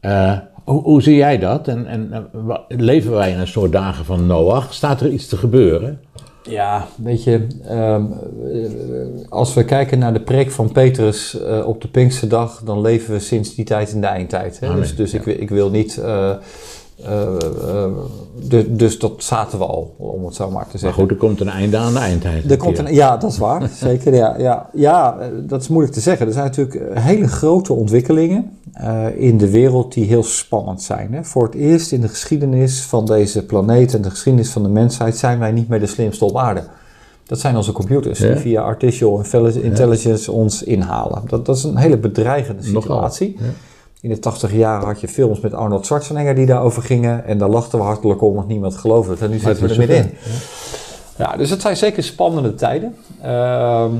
Eh, 0.00 0.32
hoe, 0.64 0.82
hoe 0.82 1.02
zie 1.02 1.16
jij 1.16 1.38
dat? 1.38 1.68
En, 1.68 1.86
en 1.86 2.12
eh, 2.12 2.54
leven 2.68 3.12
wij 3.12 3.30
in 3.30 3.38
een 3.38 3.46
soort 3.46 3.72
dagen 3.72 4.04
van 4.04 4.26
Noach? 4.26 4.72
Staat 4.74 5.00
er 5.00 5.08
iets 5.10 5.26
te 5.28 5.36
gebeuren? 5.36 6.00
Ja, 6.48 6.86
weet 6.96 7.24
je, 7.24 7.46
ehm, 7.68 8.04
eh, 8.52 9.30
als 9.30 9.54
we 9.54 9.64
kijken 9.64 9.98
naar 9.98 10.12
de 10.12 10.20
preek 10.20 10.50
van 10.50 10.72
Petrus 10.72 11.42
eh, 11.42 11.66
op 11.66 11.80
de 11.82 11.88
Pinksterdag, 11.88 12.60
dan 12.64 12.80
leven 12.80 13.12
we 13.14 13.18
sinds 13.20 13.54
die 13.54 13.64
tijd 13.64 13.92
in 13.92 14.00
de 14.00 14.06
eindtijd. 14.06 14.60
Hè? 14.60 14.66
Amen, 14.66 14.80
Dus, 14.80 14.96
dus 14.96 15.10
ja. 15.12 15.18
ik, 15.18 15.26
ik 15.26 15.48
wil 15.50 15.70
niet. 15.70 15.98
eh, 15.98 16.30
eh, 16.30 16.30
eh, 16.30 16.36
dus, 18.48 18.64
dus 18.68 18.98
dat 18.98 19.12
zaten 19.22 19.58
we 19.58 19.64
al, 19.64 19.94
om 19.96 20.24
het 20.24 20.34
zo 20.34 20.50
maar 20.50 20.62
te 20.62 20.68
Maar 20.70 20.78
zeggen. 20.80 21.00
goed, 21.02 21.10
er 21.10 21.16
komt 21.16 21.40
een 21.40 21.48
einde 21.48 21.76
aan 21.76 21.92
de 21.92 21.98
eindtijd. 21.98 22.50
Er 22.50 22.56
komt 22.56 22.78
een, 22.78 22.94
ja, 22.94 23.16
dat 23.16 23.30
is 23.30 23.38
waar. 23.38 23.68
Zeker. 23.80 24.14
Ja, 24.14 24.34
ja, 24.38 24.68
ja, 24.72 25.18
eh, 25.18 25.28
dat 25.40 25.60
is 25.60 25.68
moeilijk 25.68 25.94
te 25.94 26.00
zeggen. 26.00 26.26
Er 26.26 26.32
zijn 26.32 26.44
natuurlijk 26.44 26.74
eh, 26.76 27.04
hele 27.04 27.28
grote 27.28 27.72
ontwikkelingen 27.72 28.50
eh, 28.72 29.06
in 29.16 29.38
de 29.38 29.50
wereld 29.50 29.92
die 29.92 30.04
heel 30.04 30.22
spannend 30.22 30.82
zijn. 30.82 31.12
Hè. 31.14 31.24
Voor 31.24 31.42
het 31.44 31.54
eerst 31.54 31.92
in 31.92 32.00
de 32.00 32.08
geschiedenis 32.08 32.82
van 32.82 33.06
deze 33.06 33.46
planeet 33.46 33.94
en 33.94 34.02
de 34.02 34.10
geschiedenis 34.10 34.50
van 34.50 34.62
de 34.62 34.68
mensheid 34.68 35.16
zijn 35.16 35.38
wij 35.38 35.52
niet 35.52 35.68
meer 35.68 35.80
de 35.80 35.86
slimste 35.86 36.24
op 36.24 36.36
aarde. 36.36 36.62
Dat 37.26 37.40
zijn 37.40 37.56
onze 37.56 37.72
computers 37.72 38.18
Ja. 38.18 38.26
die 38.26 38.36
via 38.36 38.62
artificial 38.62 39.18
intelli- 39.18 39.60
intelligence 39.60 40.32
ons 40.32 40.62
inhalen. 40.62 41.22
Dat, 41.26 41.46
dat 41.46 41.56
is 41.56 41.62
een 41.64 41.76
hele 41.76 41.96
bedreigende 41.98 42.62
Nogal, 42.62 42.80
situatie. 42.82 43.36
ja. 43.38 43.44
In 44.02 44.08
de 44.10 44.18
80 44.18 44.52
jaar 44.52 44.84
had 44.84 45.00
je 45.00 45.08
films 45.08 45.40
met 45.40 45.54
Arnold 45.54 45.86
Schwarzenegger 45.86 46.34
die 46.34 46.46
daarover 46.46 46.82
gingen. 46.82 47.24
En 47.24 47.38
daar 47.38 47.48
lachten 47.48 47.78
we 47.78 47.84
hartelijk 47.84 48.22
om, 48.22 48.34
want 48.34 48.48
niemand 48.48 48.76
geloofde 48.76 49.10
het. 49.12 49.22
En 49.22 49.30
nu 49.30 49.38
zitten 49.38 49.64
we 49.66 49.72
er 49.72 49.78
middenin. 49.78 50.10
Ja, 51.18 51.36
dus 51.36 51.50
het 51.50 51.60
zijn 51.60 51.76
zeker 51.76 52.02
spannende 52.02 52.54
tijden. 52.54 52.94
Ehm, 53.22 53.90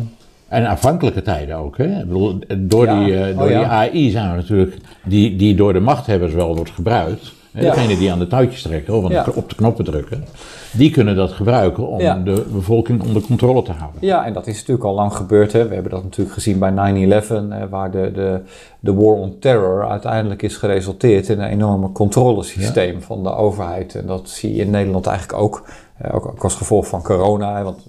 En 0.48 0.66
afhankelijke 0.66 1.22
tijden 1.22 1.56
ook. 1.56 1.76
Hè? 1.78 1.84
Ik 2.00 2.06
bedoel, 2.06 2.38
door 2.58 2.84
Ja. 2.84 3.04
die, 3.04 3.16
eh, 3.24 3.36
door 3.36 3.44
Oh, 3.46 3.50
ja. 3.50 3.58
die 3.58 3.68
AI 3.68 4.10
zijn 4.10 4.30
we 4.30 4.36
natuurlijk, 4.36 4.76
die, 5.04 5.36
die 5.36 5.54
door 5.54 5.72
de 5.72 5.80
machthebbers 5.80 6.32
wel 6.32 6.56
wordt 6.56 6.70
gebruikt. 6.70 7.32
Ja. 7.54 7.60
Degene 7.60 7.96
die 7.98 8.12
aan 8.12 8.18
de 8.18 8.26
touwtjes 8.26 8.62
trekken 8.62 8.94
of 8.94 9.10
Ja. 9.10 9.26
op 9.34 9.48
de 9.48 9.54
knoppen 9.54 9.84
drukken, 9.84 10.24
die 10.72 10.90
kunnen 10.90 11.16
dat 11.16 11.32
gebruiken 11.32 11.88
om 11.88 12.00
Ja. 12.00 12.14
de 12.14 12.44
bevolking 12.52 13.02
onder 13.02 13.22
controle 13.22 13.62
te 13.62 13.72
houden. 13.72 14.00
ja, 14.06 14.24
en 14.26 14.32
dat 14.32 14.46
is 14.46 14.56
natuurlijk 14.58 14.86
al 14.86 14.94
lang 14.94 15.14
gebeurd. 15.14 15.52
Hè. 15.52 15.68
We 15.68 15.74
hebben 15.74 15.92
dat 15.92 16.02
natuurlijk 16.02 16.34
gezien 16.34 16.58
bij 16.58 16.70
9-11, 16.70 17.50
eh, 17.52 17.62
waar 17.70 17.90
de, 17.90 18.10
de, 18.14 18.40
de 18.80 18.94
war 18.94 19.14
on 19.14 19.36
terror 19.38 19.88
uiteindelijk 19.88 20.42
is 20.42 20.56
geresulteerd 20.56 21.28
in 21.28 21.40
een 21.40 21.48
enorme 21.50 21.92
controlesysteem 21.92 23.02
van 23.02 23.22
de 23.22 23.34
overheid. 23.34 23.94
En 23.94 24.06
dat 24.06 24.28
zie 24.28 24.54
je 24.54 24.62
in 24.62 24.70
Nederland 24.70 25.06
eigenlijk 25.06 25.38
ook. 25.42 25.64
ook, 26.12 26.26
ook 26.26 26.42
als 26.44 26.54
gevolg 26.54 26.86
van 26.86 27.02
corona. 27.02 27.62
Want 27.62 27.86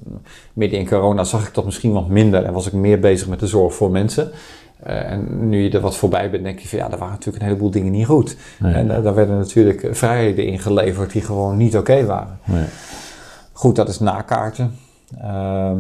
midden 0.54 0.80
in 0.80 0.88
corona 0.88 1.24
zag 1.24 1.48
ik 1.48 1.54
dat 1.54 1.66
misschien 1.66 1.94
wat 1.94 2.08
minder 2.08 2.44
en 2.44 2.54
was 2.54 2.68
ik 2.68 2.74
meer 2.74 3.00
bezig 3.00 3.28
met 3.28 3.40
de 3.40 3.48
zorg 3.48 3.74
voor 3.74 3.92
mensen. 3.92 4.32
Eh, 4.84 5.12
en 5.12 5.50
nu 5.50 5.64
je 5.64 5.70
er 5.70 5.80
wat 5.80 5.96
voorbij 5.96 6.30
bent, 6.30 6.44
denk 6.44 6.60
je 6.60 6.68
van 6.68 6.80
ja, 6.80 6.92
er 6.92 6.98
waren 6.98 7.14
natuurlijk 7.14 7.44
een 7.44 7.50
heleboel 7.50 7.72
dingen 7.72 7.92
niet 7.92 8.06
goed. 8.06 8.38
Nee. 8.60 8.74
En 8.74 8.96
eh, 8.96 9.04
daar 9.04 9.16
werden 9.16 9.38
natuurlijk 9.38 9.88
vrijheden 9.92 10.46
ingeleverd 10.46 11.12
die 11.12 11.22
gewoon 11.22 11.58
niet 11.58 11.78
oké 11.78 12.06
waren. 12.06 12.40
Nee. 12.44 12.66
Goed, 13.52 13.76
dat 13.76 13.90
is 13.90 14.00
nakaarten. 14.00 14.76
Ehm, 15.22 15.78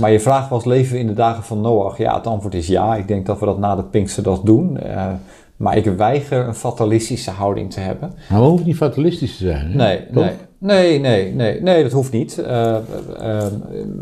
maar 0.00 0.10
je 0.10 0.20
vraag 0.20 0.48
was, 0.48 0.64
leven 0.64 0.92
we 0.92 0.98
in 0.98 1.06
de 1.06 1.14
dagen 1.14 1.42
van 1.42 1.60
Noach? 1.60 1.98
Ja, 1.98 2.14
het 2.14 2.26
antwoord 2.26 2.54
is 2.54 2.66
ja. 2.66 2.96
Ik 2.96 3.08
denk 3.08 3.26
dat 3.26 3.38
we 3.38 3.46
dat 3.46 3.58
na 3.58 3.76
de 3.76 3.84
Pinksterdag 3.84 4.40
doen. 4.40 4.78
Eh, 5.58 5.64
maar 5.64 5.76
ik 5.76 5.84
weiger 5.84 6.46
een 6.46 6.54
fatalistische 6.54 7.30
houding 7.30 7.72
te 7.72 7.80
hebben. 7.80 8.12
Maar 8.28 8.40
we 8.40 8.46
hoeven 8.46 8.66
niet 8.66 8.76
fatalistisch 8.76 9.36
te 9.36 9.44
zijn. 9.44 9.70
Hè? 9.70 9.76
Nee, 9.76 10.06
Toch? 10.12 10.24
nee, 10.24 10.36
nee, 10.58 10.98
nee, 11.00 11.34
nee, 11.34 11.62
nee, 11.62 11.82
dat 11.82 11.92
hoeft 11.92 12.12
niet. 12.12 12.38
Eh, 12.38 12.76
eh, 12.76 13.46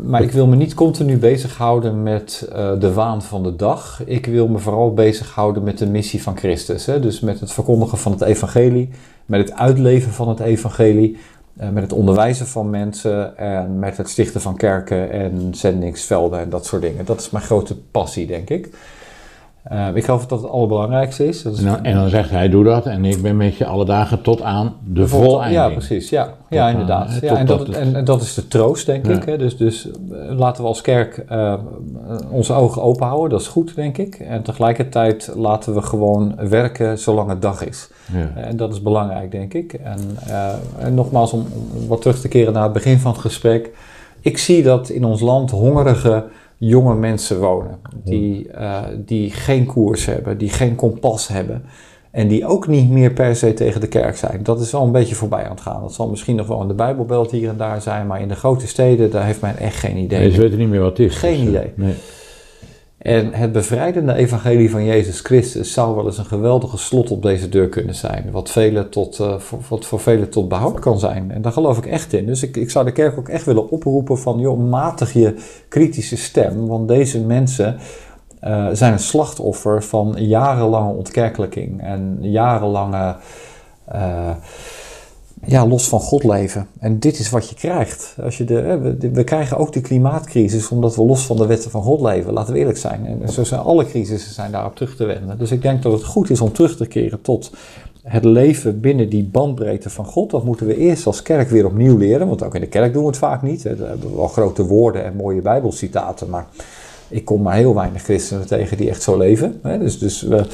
maar 0.03 0.21
ik 0.21 0.31
wil 0.31 0.47
me 0.47 0.55
niet 0.55 0.73
continu 0.73 1.17
bezighouden 1.17 2.03
met 2.03 2.49
eh, 2.53 2.79
de 2.79 2.93
waan 2.93 3.21
van 3.21 3.43
de 3.43 3.55
dag. 3.55 4.01
Ik 4.05 4.25
wil 4.25 4.47
me 4.47 4.57
vooral 4.57 4.93
bezighouden 4.93 5.63
met 5.63 5.77
de 5.77 5.87
missie 5.87 6.21
van 6.21 6.37
Christus. 6.37 6.85
Hè? 6.85 6.99
Dus 6.99 7.19
met 7.19 7.39
het 7.39 7.51
verkondigen 7.51 7.97
van 7.97 8.11
het 8.11 8.21
evangelie, 8.21 8.89
met 9.25 9.39
het 9.39 9.57
uitleven 9.57 10.11
van 10.11 10.29
het 10.29 10.39
evangelie, 10.39 11.17
eh, 11.57 11.69
met 11.69 11.83
het 11.83 11.93
onderwijzen 11.93 12.47
van 12.47 12.69
mensen 12.69 13.37
en 13.37 13.79
met 13.79 13.97
het 13.97 14.09
stichten 14.09 14.41
van 14.41 14.55
kerken 14.55 15.11
en 15.11 15.49
zendingsvelden 15.51 16.39
en 16.39 16.49
dat 16.49 16.65
soort 16.65 16.81
dingen. 16.81 17.05
Dat 17.05 17.19
is 17.19 17.29
mijn 17.29 17.43
grote 17.43 17.75
passie, 17.91 18.27
denk 18.27 18.49
ik. 18.49 18.69
Eh, 19.69 19.87
ik 19.93 20.05
geloof 20.05 20.25
dat 20.25 20.41
het 20.41 20.51
allerbelangrijkste 20.51 21.27
is. 21.27 21.41
Dat 21.41 21.53
is 21.53 21.59
En 21.59 21.65
dan, 21.65 21.83
en 21.83 21.95
dan 21.95 22.09
zegt 22.09 22.29
hij, 22.29 22.49
doe 22.49 22.63
dat 22.63 22.85
en 22.85 23.05
ik 23.05 23.21
ben 23.21 23.37
met 23.37 23.55
je 23.55 23.65
alle 23.65 23.85
dagen 23.85 24.21
tot 24.21 24.41
aan 24.41 24.73
de 24.83 25.07
voleinding. 25.07 25.53
Ja, 25.53 25.69
precies. 25.69 26.09
Ja, 26.09 26.33
ja 26.49 26.69
inderdaad. 26.69 27.17
Ja, 27.21 27.35
en, 27.35 27.45
dat, 27.45 27.65
dat 27.65 27.75
en, 27.75 27.95
en 27.95 28.05
dat 28.05 28.21
is 28.21 28.33
de 28.33 28.47
troost, 28.47 28.85
denk 28.85 29.05
Ja. 29.05 29.13
ik. 29.13 29.23
Hè? 29.23 29.37
Dus, 29.37 29.57
dus 29.57 29.89
eh, 29.91 30.37
laten 30.37 30.61
we 30.63 30.67
als 30.67 30.81
kerk 30.81 31.17
eh, 31.17 31.53
onze 32.29 32.53
ogen 32.53 32.81
open 32.81 33.07
houden. 33.07 33.29
Dat 33.29 33.41
is 33.41 33.47
goed, 33.47 33.75
denk 33.75 33.97
ik. 33.97 34.15
En 34.15 34.43
tegelijkertijd 34.43 35.31
laten 35.35 35.73
we 35.73 35.81
gewoon 35.81 36.35
werken 36.49 36.97
zolang 36.99 37.29
het 37.29 37.41
dag 37.41 37.65
is. 37.65 37.89
Ja. 38.13 38.41
En 38.41 38.57
dat 38.57 38.73
is 38.73 38.81
belangrijk, 38.81 39.31
denk 39.31 39.53
ik. 39.53 39.73
En, 39.73 39.99
en 40.79 40.93
nogmaals, 40.93 41.33
om, 41.33 41.45
om 41.73 41.87
wat 41.87 42.01
terug 42.01 42.19
te 42.19 42.27
keren 42.27 42.53
naar 42.53 42.63
het 42.63 42.73
begin 42.73 42.99
van 42.99 43.11
het 43.11 43.21
gesprek. 43.21 43.71
Ik 44.21 44.37
zie 44.37 44.63
dat 44.63 44.89
in 44.89 45.05
ons 45.05 45.21
land 45.21 45.51
hongerige 45.51 46.23
jonge 46.57 46.95
mensen 46.95 47.39
wonen. 47.39 47.79
Die, 48.03 48.51
eh, 48.51 48.81
die 49.05 49.31
geen 49.31 49.65
koers 49.65 50.05
hebben, 50.05 50.37
die 50.37 50.49
geen 50.49 50.75
kompas 50.75 51.27
hebben. 51.27 51.63
En 52.11 52.27
die 52.27 52.45
ook 52.45 52.67
niet 52.67 52.89
meer 52.89 53.11
per 53.13 53.35
se 53.35 53.53
tegen 53.53 53.81
de 53.81 53.87
kerk 53.87 54.17
zijn. 54.17 54.43
Dat 54.43 54.59
is 54.61 54.71
wel 54.71 54.83
een 54.83 54.91
beetje 54.91 55.15
voorbij 55.15 55.43
aan 55.43 55.51
het 55.51 55.61
gaan. 55.61 55.81
Dat 55.81 55.93
zal 55.93 56.09
misschien 56.09 56.35
nog 56.35 56.47
wel 56.47 56.61
in 56.61 56.67
de 56.67 56.73
Bijbelbelt 56.73 57.31
hier 57.31 57.49
en 57.49 57.57
daar 57.57 57.81
zijn. 57.81 58.07
Maar 58.07 58.21
in 58.21 58.27
de 58.27 58.35
grote 58.35 58.67
steden, 58.67 59.11
daar 59.11 59.25
heeft 59.25 59.41
men 59.41 59.57
echt 59.57 59.75
geen 59.75 59.97
idee. 59.97 60.19
Nee, 60.19 60.31
ze 60.31 60.41
weten 60.41 60.57
niet 60.57 60.69
meer 60.69 60.79
wat 60.81 60.97
het 60.97 61.07
is. 61.07 61.15
Geen 61.15 61.31
Dus, 61.31 61.39
eh, 61.43 61.49
idee. 61.49 61.71
Nee. 61.75 61.93
En 62.97 63.33
het 63.33 63.51
bevrijdende 63.51 64.13
evangelie 64.13 64.69
van 64.71 64.85
Jezus 64.85 65.19
Christus 65.19 65.73
zou 65.73 65.95
wel 65.95 66.05
eens 66.05 66.17
een 66.17 66.25
geweldige 66.25 66.77
slot 66.77 67.11
op 67.11 67.21
deze 67.21 67.49
deur 67.49 67.69
kunnen 67.69 67.95
zijn. 67.95 68.31
Wat, 68.31 68.49
velen 68.49 68.89
tot, 68.89 69.19
eh, 69.19 69.39
voor, 69.39 69.59
wat 69.69 69.85
voor 69.85 69.99
velen 69.99 70.29
tot 70.29 70.49
behoud 70.49 70.79
kan 70.79 70.99
zijn. 70.99 71.31
En 71.31 71.41
daar 71.41 71.51
geloof 71.51 71.77
ik 71.77 71.85
echt 71.85 72.13
in. 72.13 72.25
Dus 72.25 72.43
ik, 72.43 72.57
ik 72.57 72.69
zou 72.69 72.85
de 72.85 72.91
kerk 72.91 73.17
ook 73.17 73.29
echt 73.29 73.45
willen 73.45 73.69
oproepen 73.69 74.17
van, 74.17 74.39
joh, 74.39 74.69
matig 74.69 75.13
je 75.13 75.35
kritische 75.67 76.17
stem. 76.17 76.67
Want 76.67 76.87
deze 76.87 77.19
mensen 77.19 77.77
eh, 78.39 78.67
zijn 78.73 78.93
een 78.93 78.99
slachtoffer 78.99 79.83
van 79.83 80.15
jarenlange 80.17 80.93
ontkerkelijking. 80.93 81.81
En 81.81 82.17
jarenlange... 82.21 83.15
eh, 83.85 84.29
ja, 85.45 85.67
los 85.67 85.87
van 85.87 85.99
God 85.99 86.23
leven. 86.23 86.67
En 86.79 86.99
dit 86.99 87.19
is 87.19 87.29
wat 87.29 87.49
je 87.49 87.55
krijgt. 87.55 88.15
Als 88.23 88.37
je 88.37 88.43
de, 88.43 88.77
we, 88.99 89.11
we 89.11 89.23
krijgen 89.23 89.57
ook 89.57 89.73
de 89.73 89.81
klimaatcrisis 89.81 90.69
omdat 90.69 90.95
we 90.95 91.05
los 91.05 91.25
van 91.25 91.37
de 91.37 91.45
wetten 91.45 91.71
van 91.71 91.81
God 91.81 92.01
leven. 92.01 92.33
Laten 92.33 92.53
we 92.53 92.59
eerlijk 92.59 92.77
zijn. 92.77 93.21
En 93.21 93.29
zo 93.29 93.43
zijn 93.43 93.61
alle 93.61 93.85
crisissen 93.85 94.33
zijn 94.33 94.51
daarop 94.51 94.75
terug 94.75 94.95
te 94.95 95.05
wenden. 95.05 95.37
Dus 95.37 95.51
ik 95.51 95.61
denk 95.61 95.83
dat 95.83 95.91
het 95.91 96.03
goed 96.03 96.29
is 96.29 96.41
om 96.41 96.51
terug 96.51 96.77
te 96.77 96.87
keren 96.87 97.21
tot 97.21 97.51
het 98.03 98.23
leven 98.23 98.79
binnen 98.79 99.09
die 99.09 99.23
bandbreedte 99.23 99.89
van 99.89 100.05
God. 100.05 100.29
Dat 100.29 100.43
moeten 100.43 100.67
we 100.67 100.77
eerst 100.77 101.05
als 101.05 101.21
kerk 101.21 101.49
weer 101.49 101.65
opnieuw 101.65 101.97
leren. 101.97 102.27
Want 102.27 102.43
ook 102.43 102.55
in 102.55 102.61
de 102.61 102.67
kerk 102.67 102.93
doen 102.93 103.01
we 103.01 103.07
het 103.07 103.17
vaak 103.17 103.41
niet. 103.41 103.61
We 103.61 103.69
hebben 103.69 104.15
wel 104.15 104.27
grote 104.27 104.65
woorden 104.65 105.03
en 105.03 105.15
mooie 105.15 105.41
bijbelcitaten. 105.41 106.29
Maar 106.29 106.47
ik 107.07 107.25
kom 107.25 107.41
maar 107.41 107.55
heel 107.55 107.75
weinig 107.75 108.01
christenen 108.01 108.47
tegen 108.47 108.77
die 108.77 108.89
echt 108.89 109.01
zo 109.01 109.17
leven. 109.17 109.59
Dus, 109.79 109.99
dus 109.99 110.21
we... 110.21 110.45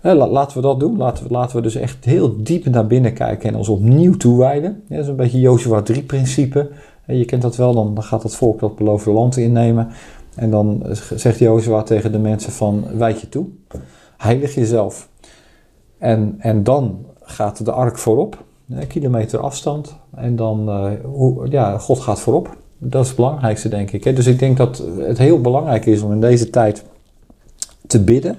Laten 0.00 0.56
we 0.56 0.62
dat 0.62 0.80
doen. 0.80 0.96
Laten 0.96 1.24
we, 1.24 1.30
laten 1.30 1.56
we 1.56 1.62
dus 1.62 1.74
echt 1.74 2.04
heel 2.04 2.42
diep 2.42 2.64
naar 2.64 2.86
binnen 2.86 3.12
kijken 3.12 3.48
en 3.48 3.56
ons 3.56 3.68
opnieuw 3.68 4.16
toewijden. 4.16 4.82
Ja, 4.88 4.94
dat 4.94 5.04
is 5.04 5.10
een 5.10 5.16
beetje 5.16 5.40
Joshua 5.40 5.82
3-principe. 5.92 6.70
Je 7.06 7.24
kent 7.24 7.42
dat 7.42 7.56
wel, 7.56 7.74
dan, 7.74 8.02
gaat 8.02 8.22
het 8.22 8.34
volk 8.34 8.60
dat 8.60 8.76
beloofde 8.76 9.10
land 9.10 9.36
innemen. 9.36 9.88
En 10.34 10.50
dan 10.50 10.82
eh, 10.86 10.94
zegt 11.14 11.38
Joshua 11.38 11.82
tegen 11.82 12.12
de 12.12 12.18
mensen 12.18 12.52
van, 12.52 12.84
wijd 12.94 13.20
je 13.20 13.28
toe. 13.28 13.46
Heilig 14.16 14.54
jezelf. 14.54 15.08
En, 15.98 16.34
en 16.38 16.62
dan 16.62 17.06
gaat 17.22 17.64
de 17.64 17.72
ark 17.72 17.98
voorop. 17.98 18.44
Een 18.68 18.86
kilometer 18.86 19.38
afstand. 19.38 19.96
En 20.14 20.36
dan, 20.36 20.68
eh, 20.68 21.50
ja, 21.50 21.78
God 21.78 22.00
gaat 22.00 22.20
voorop. 22.20 22.56
Dat 22.78 23.02
is 23.02 23.08
het 23.08 23.16
belangrijkste, 23.16 23.68
denk 23.68 23.90
ik. 23.90 24.16
Dus 24.16 24.26
ik 24.26 24.38
denk 24.38 24.56
dat 24.56 24.84
het 24.98 25.18
heel 25.18 25.40
belangrijk 25.40 25.86
is 25.86 26.02
om 26.02 26.12
in 26.12 26.20
deze 26.20 26.50
tijd 26.50 26.84
te 27.86 28.04
bidden 28.04 28.36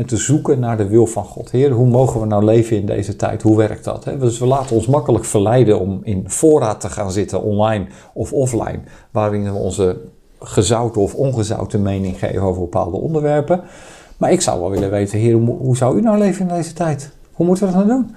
en 0.00 0.06
te 0.06 0.16
zoeken 0.16 0.58
naar 0.58 0.76
de 0.76 0.86
wil 0.86 1.06
van 1.06 1.24
God. 1.24 1.50
Heer, 1.50 1.70
hoe 1.70 1.86
mogen 1.86 2.20
we 2.20 2.26
nou 2.26 2.44
leven 2.44 2.76
in 2.76 2.86
deze 2.86 3.16
tijd? 3.16 3.42
Hoe 3.42 3.56
werkt 3.56 3.84
dat? 3.84 4.04
Dus 4.18 4.38
we 4.38 4.46
laten 4.46 4.76
ons 4.76 4.86
makkelijk 4.86 5.24
verleiden 5.24 5.80
om 5.80 6.00
in 6.02 6.24
voorraad 6.26 6.80
te 6.80 6.88
gaan 6.88 7.12
zitten, 7.12 7.42
online 7.42 7.86
of 8.12 8.32
offline, 8.32 8.80
waarin 9.10 9.44
we 9.44 9.52
onze 9.52 10.00
gezouten 10.40 11.00
of 11.00 11.14
ongezouten 11.14 11.82
mening 11.82 12.18
geven 12.18 12.42
over 12.42 12.60
bepaalde 12.60 12.96
onderwerpen. 12.96 13.60
Maar 14.16 14.32
ik 14.32 14.40
zou 14.40 14.60
wel 14.60 14.70
willen 14.70 14.90
weten, 14.90 15.18
heer, 15.18 15.34
hoe, 15.34 15.76
zou 15.76 15.98
u 15.98 16.00
nou 16.00 16.18
leven 16.18 16.48
in 16.48 16.54
deze 16.54 16.72
tijd? 16.72 17.12
Hoe 17.32 17.46
moeten 17.46 17.66
we 17.66 17.72
dat 17.72 17.86
nou 17.86 17.98
doen? 17.98 18.14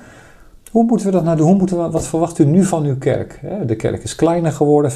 Hoe 0.72 0.84
moeten 0.84 1.06
we 1.06 1.12
dat 1.12 1.24
nou 1.24 1.38
doen? 1.38 1.48
Hoe 1.48 1.58
moeten 1.58 1.84
we, 1.84 1.90
wat 1.90 2.08
verwacht 2.08 2.40
u 2.40 2.46
nu 2.46 2.64
van 2.64 2.84
uw 2.84 2.98
kerk? 2.98 3.40
De 3.66 3.76
kerk 3.76 4.04
is 4.04 4.16
kleiner 4.16 4.52
geworden, 4.52 4.92
25% 4.92 4.96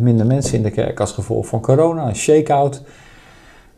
minder 0.00 0.26
mensen 0.26 0.56
in 0.56 0.62
de 0.62 0.70
kerk 0.70 1.00
als 1.00 1.12
gevolg 1.12 1.46
van 1.46 1.60
corona, 1.60 2.08
een 2.08 2.16
shake-out. 2.16 2.82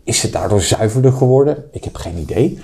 Is 0.04 0.22
het 0.22 0.32
daardoor 0.32 0.60
zuiverder 0.60 1.12
geworden? 1.12 1.64
Ik 1.70 1.84
heb 1.84 1.96
geen 1.96 2.18
idee. 2.18 2.58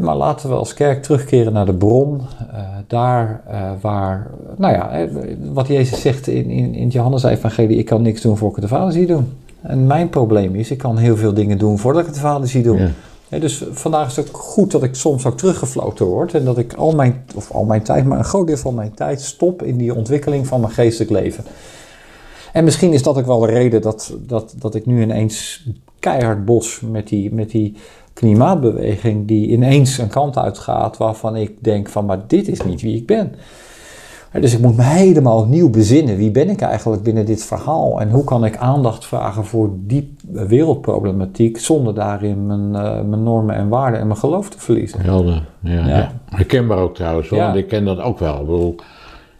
Maar 0.00 0.16
laten 0.16 0.48
we 0.48 0.54
als 0.54 0.74
kerk 0.74 1.02
terugkeren 1.02 1.52
naar 1.52 1.66
de 1.66 1.74
bron, 1.74 2.20
uh, 2.52 2.60
daar 2.86 3.42
uh, 3.50 3.70
waar, 3.80 4.30
nou 4.56 4.72
ja, 4.74 5.08
wat 5.52 5.66
Jezus 5.66 6.00
zegt 6.00 6.26
in, 6.26 6.50
in, 6.50 6.74
in 6.74 6.84
het 6.84 6.92
Johannes-evangelie, 6.92 7.78
ik 7.78 7.84
kan 7.84 8.02
niks 8.02 8.20
doen 8.20 8.36
voor 8.36 8.48
ik 8.48 8.54
het 8.54 8.64
de 8.64 8.70
Vader 8.70 8.92
zie 8.92 9.06
doen. 9.06 9.32
En 9.62 9.86
mijn 9.86 10.08
probleem 10.08 10.54
is, 10.54 10.70
ik 10.70 10.78
kan 10.78 10.96
heel 10.96 11.16
veel 11.16 11.34
dingen 11.34 11.58
doen 11.58 11.78
voordat 11.78 12.00
ik 12.00 12.06
het 12.06 12.16
de 12.16 12.20
Vader 12.20 12.48
zie 12.48 12.62
doen. 12.62 12.90
Ja. 13.28 13.38
dus 13.38 13.64
vandaag 13.70 14.06
is 14.06 14.16
het 14.16 14.28
ook 14.28 14.36
goed 14.36 14.70
dat 14.70 14.82
ik 14.82 14.94
soms 14.94 15.26
ook 15.26 15.36
teruggefloten 15.36 16.06
word 16.06 16.34
en 16.34 16.44
dat 16.44 16.58
ik 16.58 16.72
al 16.74 16.94
mijn, 16.94 17.24
of 17.34 17.50
al 17.50 17.64
mijn 17.64 17.82
tijd, 17.82 18.04
maar 18.04 18.18
een 18.18 18.24
groot 18.24 18.46
deel 18.46 18.56
van 18.56 18.74
mijn 18.74 18.94
tijd 18.94 19.20
stop 19.20 19.62
in 19.62 19.76
die 19.76 19.94
ontwikkeling 19.94 20.46
van 20.46 20.60
mijn 20.60 20.72
geestelijk 20.72 21.10
leven. 21.10 21.44
En 22.58 22.64
misschien 22.64 22.92
is 22.92 23.02
dat 23.02 23.18
ook 23.18 23.26
wel 23.26 23.38
de 23.38 23.46
reden 23.46 23.82
dat, 23.82 24.16
dat, 24.26 24.54
dat 24.58 24.74
ik 24.74 24.86
nu 24.86 25.02
ineens 25.02 25.66
keihard 25.98 26.44
bos 26.44 26.80
met 26.80 27.08
die, 27.08 27.34
met 27.34 27.50
die 27.50 27.76
klimaatbeweging 28.12 29.26
die 29.26 29.48
ineens 29.48 29.98
een 29.98 30.08
kant 30.08 30.36
uitgaat 30.36 30.96
waarvan 30.96 31.36
ik 31.36 31.52
denk 31.58 31.88
van, 31.88 32.06
maar 32.06 32.20
dit 32.26 32.48
is 32.48 32.62
niet 32.62 32.80
wie 32.80 32.96
ik 32.96 33.06
ben. 33.06 33.34
Dus 34.40 34.54
ik 34.54 34.60
moet 34.60 34.76
me 34.76 34.82
helemaal 34.82 35.40
opnieuw 35.40 35.70
bezinnen. 35.70 36.16
Wie 36.16 36.30
ben 36.30 36.50
ik 36.50 36.60
eigenlijk 36.60 37.02
binnen 37.02 37.26
dit 37.26 37.44
verhaal? 37.44 38.00
En 38.00 38.10
hoe 38.10 38.24
kan 38.24 38.44
ik 38.44 38.56
aandacht 38.56 39.06
vragen 39.06 39.44
voor 39.44 39.70
die 39.76 40.16
wereldproblematiek 40.30 41.58
zonder 41.58 41.94
daarin 41.94 42.46
mijn, 42.46 42.68
uh, 42.68 43.02
mijn 43.02 43.22
normen 43.22 43.54
en 43.54 43.68
waarden 43.68 44.00
en 44.00 44.06
mijn 44.06 44.18
geloof 44.18 44.48
te 44.48 44.58
verliezen? 44.58 45.00
Helder, 45.00 45.48
ja. 45.60 45.86
ja. 45.86 46.12
Herkenbaar 46.24 46.78
ook 46.78 46.94
trouwens, 46.94 47.28
hoor. 47.28 47.38
want 47.38 47.56
ik 47.56 47.68
ken 47.68 47.84
dat 47.84 48.00
ook 48.00 48.18
wel. 48.18 48.34
Ik 48.34 48.46
bedoel, 48.46 48.74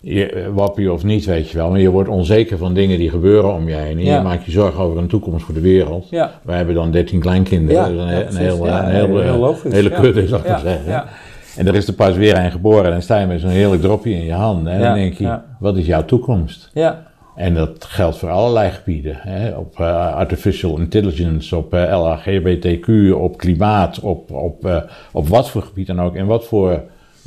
je, 0.00 0.50
wappie 0.54 0.92
of 0.92 1.04
niet, 1.04 1.24
weet 1.24 1.50
je 1.50 1.56
wel. 1.56 1.70
Maar 1.70 1.80
je 1.80 1.90
wordt 1.90 2.08
onzeker 2.08 2.58
van 2.58 2.74
dingen 2.74 2.98
die 2.98 3.10
gebeuren 3.10 3.54
om 3.54 3.68
je 3.68 3.74
heen. 3.74 3.98
En 3.98 4.04
je 4.04 4.20
maakt 4.20 4.44
je 4.44 4.50
zorgen 4.50 4.82
over 4.82 4.98
een 4.98 5.08
toekomst 5.08 5.44
voor 5.44 5.54
de 5.54 5.60
wereld. 5.60 6.06
Ja. 6.10 6.30
Wij 6.42 6.56
hebben 6.56 6.74
dan 6.74 6.90
13 6.90 7.20
kleinkinderen. 7.20 8.06
Ja, 8.06 8.22
dus 8.22 8.34
een, 8.34 8.40
heel, 8.40 8.66
een 8.66 8.84
heel, 8.84 9.20
heel 9.20 9.38
logisch. 9.38 9.72
hele 9.72 9.90
kudde, 9.90 10.26
zou 10.26 10.40
ik 10.42 10.48
maar 10.48 10.60
zeggen. 10.60 11.04
En 11.58 11.66
er 11.66 11.74
is 11.74 11.86
er 11.86 11.94
pas 11.94 12.16
weer 12.16 12.36
een 12.36 12.50
geboren 12.50 12.92
en 12.92 13.02
sta 13.02 13.18
je 13.18 13.26
met 13.26 13.40
zo'n 13.40 13.50
heerlijk 13.50 13.82
dropje 13.82 14.10
in 14.10 14.24
je 14.24 14.32
hand. 14.32 14.66
En 14.66 14.80
dan 14.80 14.94
denk 14.94 15.14
je, 15.14 15.38
wat 15.58 15.76
is 15.76 15.86
jouw 15.86 16.04
toekomst? 16.04 16.70
Ja, 16.74 17.06
En 17.34 17.54
dat 17.54 17.84
geldt 17.84 18.18
voor 18.18 18.30
allerlei 18.30 18.70
gebieden. 18.70 19.16
Hè? 19.18 19.56
Op 19.56 19.80
eh, 19.80 20.14
artificial 20.14 20.78
intelligence, 20.78 21.56
op 21.56 21.74
eh, 21.74 21.98
LHGBTQ, 21.98 23.12
op 23.14 23.36
klimaat, 23.36 24.00
op, 24.00 24.30
op, 24.32 24.66
eh, 24.66 24.82
op 25.12 25.28
wat 25.28 25.50
voor 25.50 25.62
gebied 25.62 25.86
dan 25.86 26.00
ook. 26.00 26.14
En 26.14 26.26
wat 26.26 26.44
voor 26.44 26.82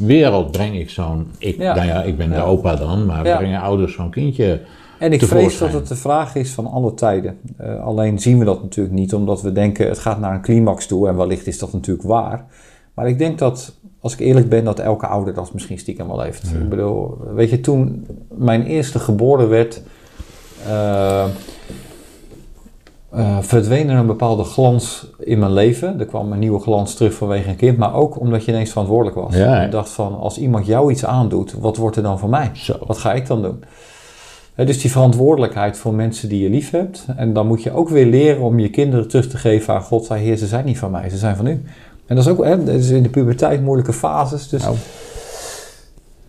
wereld 0.06 0.52
breng 0.52 0.76
ik 0.80 0.90
zo'n... 0.90 1.28
Ik, 1.38 1.58
Ja. 1.58 1.76
nou 1.76 1.88
ja, 1.88 2.04
ik 2.04 2.18
ben 2.18 2.30
de 2.30 2.42
opa 2.42 2.76
dan, 2.76 3.06
maar 3.06 3.22
brengen 3.22 3.62
ouders 3.62 3.94
zo'n 3.94 4.10
kindje... 4.10 4.62
En 5.02 5.14
ik 5.14 5.24
vrees 5.24 5.58
dat 5.58 5.74
het 5.74 5.88
de 5.88 5.96
vraag 5.96 6.36
is 6.36 6.52
van 6.52 6.68
alle 6.68 6.94
tijden. 6.94 7.38
Eh, 7.58 7.84
alleen 7.84 8.20
zien 8.20 8.40
we 8.40 8.46
dat 8.46 8.62
natuurlijk 8.62 8.96
niet, 8.96 9.14
omdat 9.14 9.42
we 9.42 9.52
denken 9.52 9.88
het 9.88 10.00
gaat 10.00 10.20
naar 10.20 10.34
een 10.34 10.42
climax 10.42 10.88
toe. 10.88 11.08
En 11.08 11.16
wellicht 11.16 11.48
is 11.48 11.60
dat 11.60 11.74
natuurlijk 11.74 12.08
waar. 12.08 12.46
Maar 12.94 13.08
ik 13.08 13.18
denk 13.18 13.40
dat, 13.40 13.76
als 14.00 14.14
ik 14.14 14.20
eerlijk 14.20 14.50
ben, 14.50 14.64
dat 14.64 14.80
elke 14.80 15.08
ouder 15.08 15.34
dat 15.34 15.54
misschien 15.54 15.80
stiekem 15.80 16.08
wel 16.08 16.22
heeft. 16.22 16.44
Ik 16.44 16.70
bedoel, 16.70 17.18
weet 17.34 17.50
je, 17.50 17.62
toen 17.62 18.08
mijn 18.36 18.66
eerste 18.66 19.00
geboren 19.00 19.50
werd, 19.50 19.82
eh, 20.68 21.26
eh, 23.12 23.38
verdween 23.42 23.90
er 23.90 23.98
een 23.98 24.06
bepaalde 24.06 24.44
glans 24.44 25.08
in 25.20 25.40
mijn 25.40 25.54
leven. 25.54 26.00
Er 26.00 26.06
kwam 26.06 26.32
een 26.32 26.40
nieuwe 26.40 26.60
glans 26.60 26.94
terug 26.94 27.14
vanwege 27.14 27.50
een 27.50 27.56
kind, 27.56 27.78
maar 27.78 27.94
ook 27.94 28.20
omdat 28.20 28.46
je 28.46 28.52
ineens 28.52 28.70
verantwoordelijk 28.70 29.16
was. 29.18 29.36
Ja. 29.36 29.62
Je 29.62 29.70
dacht 29.70 29.90
van, 29.90 30.20
als 30.20 30.38
iemand 30.38 30.66
jou 30.66 30.92
iets 30.92 31.06
aandoet, 31.06 31.54
wat 31.60 31.78
wordt 31.78 31.96
er 31.96 32.04
dan 32.04 32.20
van 32.20 32.30
mij? 32.30 32.50
Zo. 32.54 32.76
Wat 32.86 32.98
ga 32.98 33.14
ik 33.14 33.28
dan 33.28 33.42
doen? 33.42 33.64
Dus 34.56 34.82
die 34.82 34.92
verantwoordelijkheid 34.92 35.78
voor 35.78 35.94
mensen 35.94 36.30
die 36.30 36.44
je 36.44 36.50
lief 36.50 36.72
hebt. 36.72 37.06
En 37.16 37.34
dan 37.34 37.48
moet 37.48 37.64
je 37.64 37.72
ook 37.72 37.90
weer 37.90 38.06
leren 38.06 38.42
om 38.42 38.60
je 38.60 38.70
kinderen 38.70 39.08
terug 39.08 39.28
te 39.28 39.38
geven 39.38 39.74
aan 39.74 39.82
God. 39.82 40.10
Heer, 40.10 40.38
ze 40.38 40.48
zijn 40.48 40.66
niet 40.66 40.78
van 40.78 40.92
mij, 40.92 41.10
ze 41.10 41.18
zijn 41.18 41.36
van 41.36 41.48
u. 41.48 41.64
En 42.06 42.16
dat 42.16 42.26
is 42.26 42.32
ook 42.32 42.44
hè, 42.44 42.64
dat 42.64 42.76
is 42.76 42.90
in 42.90 43.04
de 43.04 43.10
puberteit 43.10 43.64
moeilijke 43.64 43.94
fases. 43.94 44.50
Dus, 44.50 44.64
Nou. 44.64 44.76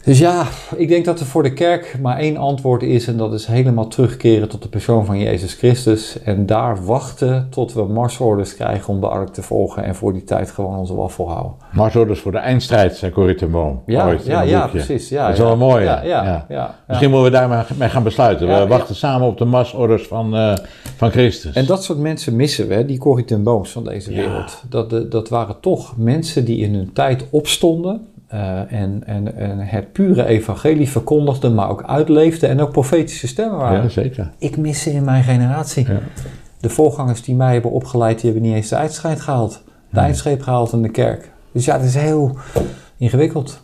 Dus 0.05 0.18
ja, 0.18 0.46
ik 0.76 0.88
denk 0.88 1.05
dat 1.05 1.20
er 1.20 1.26
voor 1.26 1.42
de 1.42 1.53
kerk 1.53 1.96
maar 2.03 2.18
één 2.18 2.36
antwoord 2.36 2.82
is. 2.82 3.07
En 3.07 3.16
dat 3.16 3.32
is 3.32 3.46
helemaal 3.46 3.88
terugkeren 3.88 4.48
tot 4.48 4.62
de 4.62 4.68
persoon 4.68 5.05
van 5.05 5.18
Jezus 5.18 5.55
Christus. 5.55 6.22
En 6.22 6.46
daar 6.46 6.84
wachten 6.84 7.46
tot 7.50 7.72
we 7.72 7.82
marsorders 7.82 8.55
krijgen 8.55 8.94
om 8.94 9.00
de 9.00 9.09
ark 9.09 9.28
te 9.28 9.42
volgen. 9.42 9.84
En 9.84 9.94
voor 9.94 10.12
die 10.12 10.24
tijd 10.24 10.50
gewoon 10.50 10.78
onze 10.78 10.94
waffel 10.94 11.28
houden. 11.30 11.53
Marsorders 11.72 12.20
voor 12.20 12.32
de 12.32 12.38
eindstrijd, 12.38 12.96
zei 12.96 13.12
Corrie 13.12 13.34
ten 13.34 13.50
Boom. 13.50 13.82
Ja, 13.86 14.07
ooit 14.07 14.24
ja, 14.26 14.66
precies. 14.66 15.09
Ja, 15.09 15.22
Dat 15.22 15.32
is 15.32 15.38
ja. 15.38 15.44
wel 15.44 15.57
mooi, 15.57 15.84
Ja, 15.84 16.44
ja. 16.48 16.74
Misschien 16.88 17.11
moeten 17.11 17.30
we 17.32 17.38
daar 17.38 17.66
mee 17.78 17.88
gaan 17.88 18.03
besluiten. 18.03 18.48
We 18.61 18.66
wachten 18.66 18.94
samen 18.94 19.26
op 19.26 19.38
de 19.38 19.44
marsorders 19.44 20.07
van, 20.07 20.36
eh, 20.36 20.55
van 20.96 21.11
Christus. 21.11 21.55
En 21.55 21.66
dat 21.66 21.84
soort 21.84 21.98
mensen 21.98 22.36
missen 22.36 22.68
we, 22.68 22.84
die 22.84 22.98
Corrie 22.98 23.24
ten 23.24 23.42
Booms 23.42 23.70
van 23.70 23.84
deze 23.84 24.12
wereld. 24.12 24.62
Dat, 24.68 24.90
de- 24.90 25.09
dat 25.09 25.28
waren 25.28 25.61
toch 25.61 25.94
mensen 25.96 26.44
die 26.44 26.59
in 26.59 26.74
hun 26.74 26.92
tijd 26.92 27.24
opstonden 27.30 28.07
eh, 28.33 28.72
en, 28.72 29.03
en, 29.07 29.37
en 29.37 29.59
het 29.59 29.93
pure 29.93 30.24
evangelie 30.24 30.89
verkondigden, 30.89 31.55
maar 31.55 31.68
ook 31.68 31.83
uitleefden 31.83 32.49
en 32.49 32.61
ook 32.61 32.72
profetische 32.72 33.26
stemmen 33.26 33.59
waren. 33.59 33.83
ja, 33.83 33.89
zeker. 33.89 34.30
Ik 34.39 34.57
mis 34.57 34.83
ze 34.83 34.93
in 34.93 35.05
mijn 35.05 35.22
generatie. 35.22 35.87
Ja. 35.89 35.99
De 36.61 36.68
voorgangers 36.68 37.22
die 37.22 37.35
mij 37.35 37.53
hebben 37.53 37.70
opgeleid, 37.70 38.20
die 38.20 38.30
hebben 38.30 38.49
niet 38.49 38.57
eens 38.57 38.68
de 38.68 38.76
eindscheid 38.76 39.20
gehaald. 39.20 39.62
De 39.91 40.01
eindscheep 40.01 40.43
gehaald 40.43 40.72
in 40.72 40.83
de 40.83 40.89
kerk. 40.89 41.30
Dus 41.53 41.64
ja, 41.64 41.76
het 41.76 41.85
is 41.85 41.95
heel 41.95 42.37
ingewikkeld. 42.97 43.62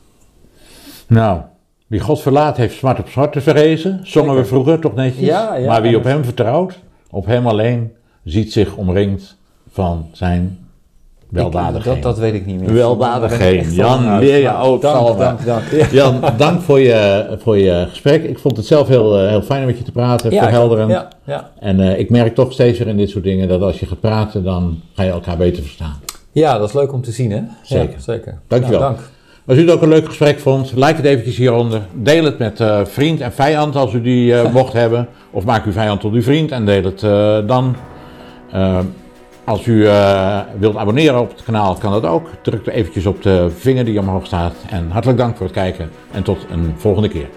Nou, 1.06 1.40
wie 1.86 2.00
God 2.00 2.20
verlaat 2.20 2.56
heeft 2.56 2.76
zwart 2.76 2.98
op 2.98 3.08
zwart 3.08 3.32
te 3.32 3.40
verrezen. 3.40 4.00
Zongen 4.02 4.36
we 4.36 4.44
vroeger 4.44 4.78
toch 4.78 4.94
netjes. 4.94 5.26
Ja, 5.26 5.54
ja. 5.54 5.66
maar 5.66 5.82
wie 5.82 5.96
op 5.96 6.04
hem 6.04 6.24
vertrouwt, 6.24 6.78
op 7.10 7.26
hem 7.26 7.46
alleen, 7.46 7.92
ziet 8.24 8.52
zich 8.52 8.76
omringd 8.76 9.38
van 9.70 10.06
zijn 10.12 10.58
Ik- 11.76 11.84
dat, 11.84 12.02
dat 12.02 12.18
weet 12.18 12.34
ik 12.34 12.46
niet 12.46 12.60
meer. 12.60 12.74
Echt 13.58 13.74
Jan, 13.74 14.18
leer 14.18 14.38
je 14.38 14.56
ook 14.56 14.82
Dank, 14.82 15.18
dank, 15.18 15.44
dank. 15.46 15.62
Ja. 15.70 15.86
Jan, 15.90 16.20
dank 16.36 16.60
voor 16.60 16.80
je, 16.80 17.26
voor 17.42 17.58
je 17.58 17.86
gesprek. 17.88 18.24
Ik 18.24 18.38
vond 18.38 18.56
het 18.56 18.66
zelf 18.66 18.88
heel, 18.88 19.18
eh, 19.18 19.28
heel 19.28 19.42
fijn 19.42 19.60
om 19.60 19.66
met 19.66 19.78
je 19.78 19.84
te 19.84 19.92
praten, 19.92 20.30
Ja, 20.30 20.42
verhelderend. 20.42 20.90
Ja, 20.90 21.08
ja. 21.24 21.50
En 21.60 21.80
eh, 21.80 21.98
ik 21.98 22.10
merk 22.10 22.34
toch 22.34 22.52
steeds 22.52 22.78
weer 22.78 22.88
in 22.88 22.96
dit 22.96 23.10
soort 23.10 23.24
dingen 23.24 23.48
dat 23.48 23.62
als 23.62 23.80
je 23.80 23.86
gaat 23.86 24.00
praten, 24.00 24.44
dan 24.44 24.80
ga 24.94 25.02
je 25.02 25.10
elkaar 25.10 25.36
beter 25.36 25.62
verstaan. 25.62 26.00
ja, 26.32 26.58
dat 26.58 26.68
is 26.68 26.74
leuk 26.74 26.92
om 26.92 27.02
te 27.02 27.12
zien, 27.12 27.30
hè? 27.30 27.40
Zeker. 27.62 27.90
Ja, 27.94 28.00
zeker. 28.00 28.38
Dankjewel. 28.48 28.80
Nou, 28.80 28.92
dank. 28.94 29.04
Als 29.46 29.56
u 29.56 29.60
het 29.60 29.70
ook 29.70 29.82
een 29.82 29.88
leuk 29.88 30.06
gesprek 30.06 30.38
vond, 30.38 30.72
like 30.74 30.86
het 30.94 31.04
eventjes 31.04 31.36
hieronder. 31.36 31.80
Deel 31.94 32.24
het 32.24 32.38
met 32.38 32.60
eh, 32.60 32.80
vriend 32.84 33.20
en 33.20 33.32
vijand 33.32 33.76
als 33.76 33.92
u 33.92 34.00
die 34.02 34.34
mocht 34.52 34.72
hebben. 34.72 35.08
Of 35.30 35.44
maak 35.44 35.64
uw 35.64 35.72
vijand 35.72 36.00
tot 36.00 36.12
uw 36.12 36.22
vriend 36.22 36.50
en 36.50 36.64
deel 36.64 36.82
het 36.84 37.00
dan. 37.48 37.76
Als 39.48 39.66
u 39.66 39.86
eh, 39.86 40.40
wilt 40.58 40.76
abonneren 40.76 41.20
op 41.20 41.30
het 41.30 41.42
kanaal, 41.42 41.74
kan 41.74 41.92
dat 41.92 42.04
ook. 42.04 42.30
Druk 42.42 42.66
er 42.66 42.72
eventjes 42.72 43.06
op 43.06 43.22
de 43.22 43.50
vinger 43.58 43.84
die 43.84 44.00
omhoog 44.00 44.26
staat. 44.26 44.54
En 44.70 44.90
hartelijk 44.90 45.18
dank 45.18 45.36
voor 45.36 45.46
het 45.46 45.54
kijken 45.54 45.90
en 46.10 46.22
tot 46.22 46.46
een 46.50 46.74
volgende 46.76 47.08
keer. 47.08 47.28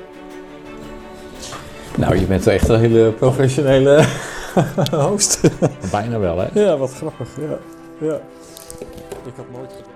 Nou, 1.98 2.20
je 2.20 2.26
bent 2.26 2.48
echt 2.48 2.70
een 2.70 2.80
hele 2.80 3.12
professionele 3.12 4.04
host. 5.10 5.50
Bijna 5.92 6.20
wel, 6.20 6.38
hè? 6.38 6.62
Ja, 6.62 6.78
wat 6.78 6.94
grappig. 6.94 7.28
Ja. 7.38 7.58
ja. 8.08 8.20
Ik 9.26 9.34
had 9.36 9.46
nooit. 9.54 9.91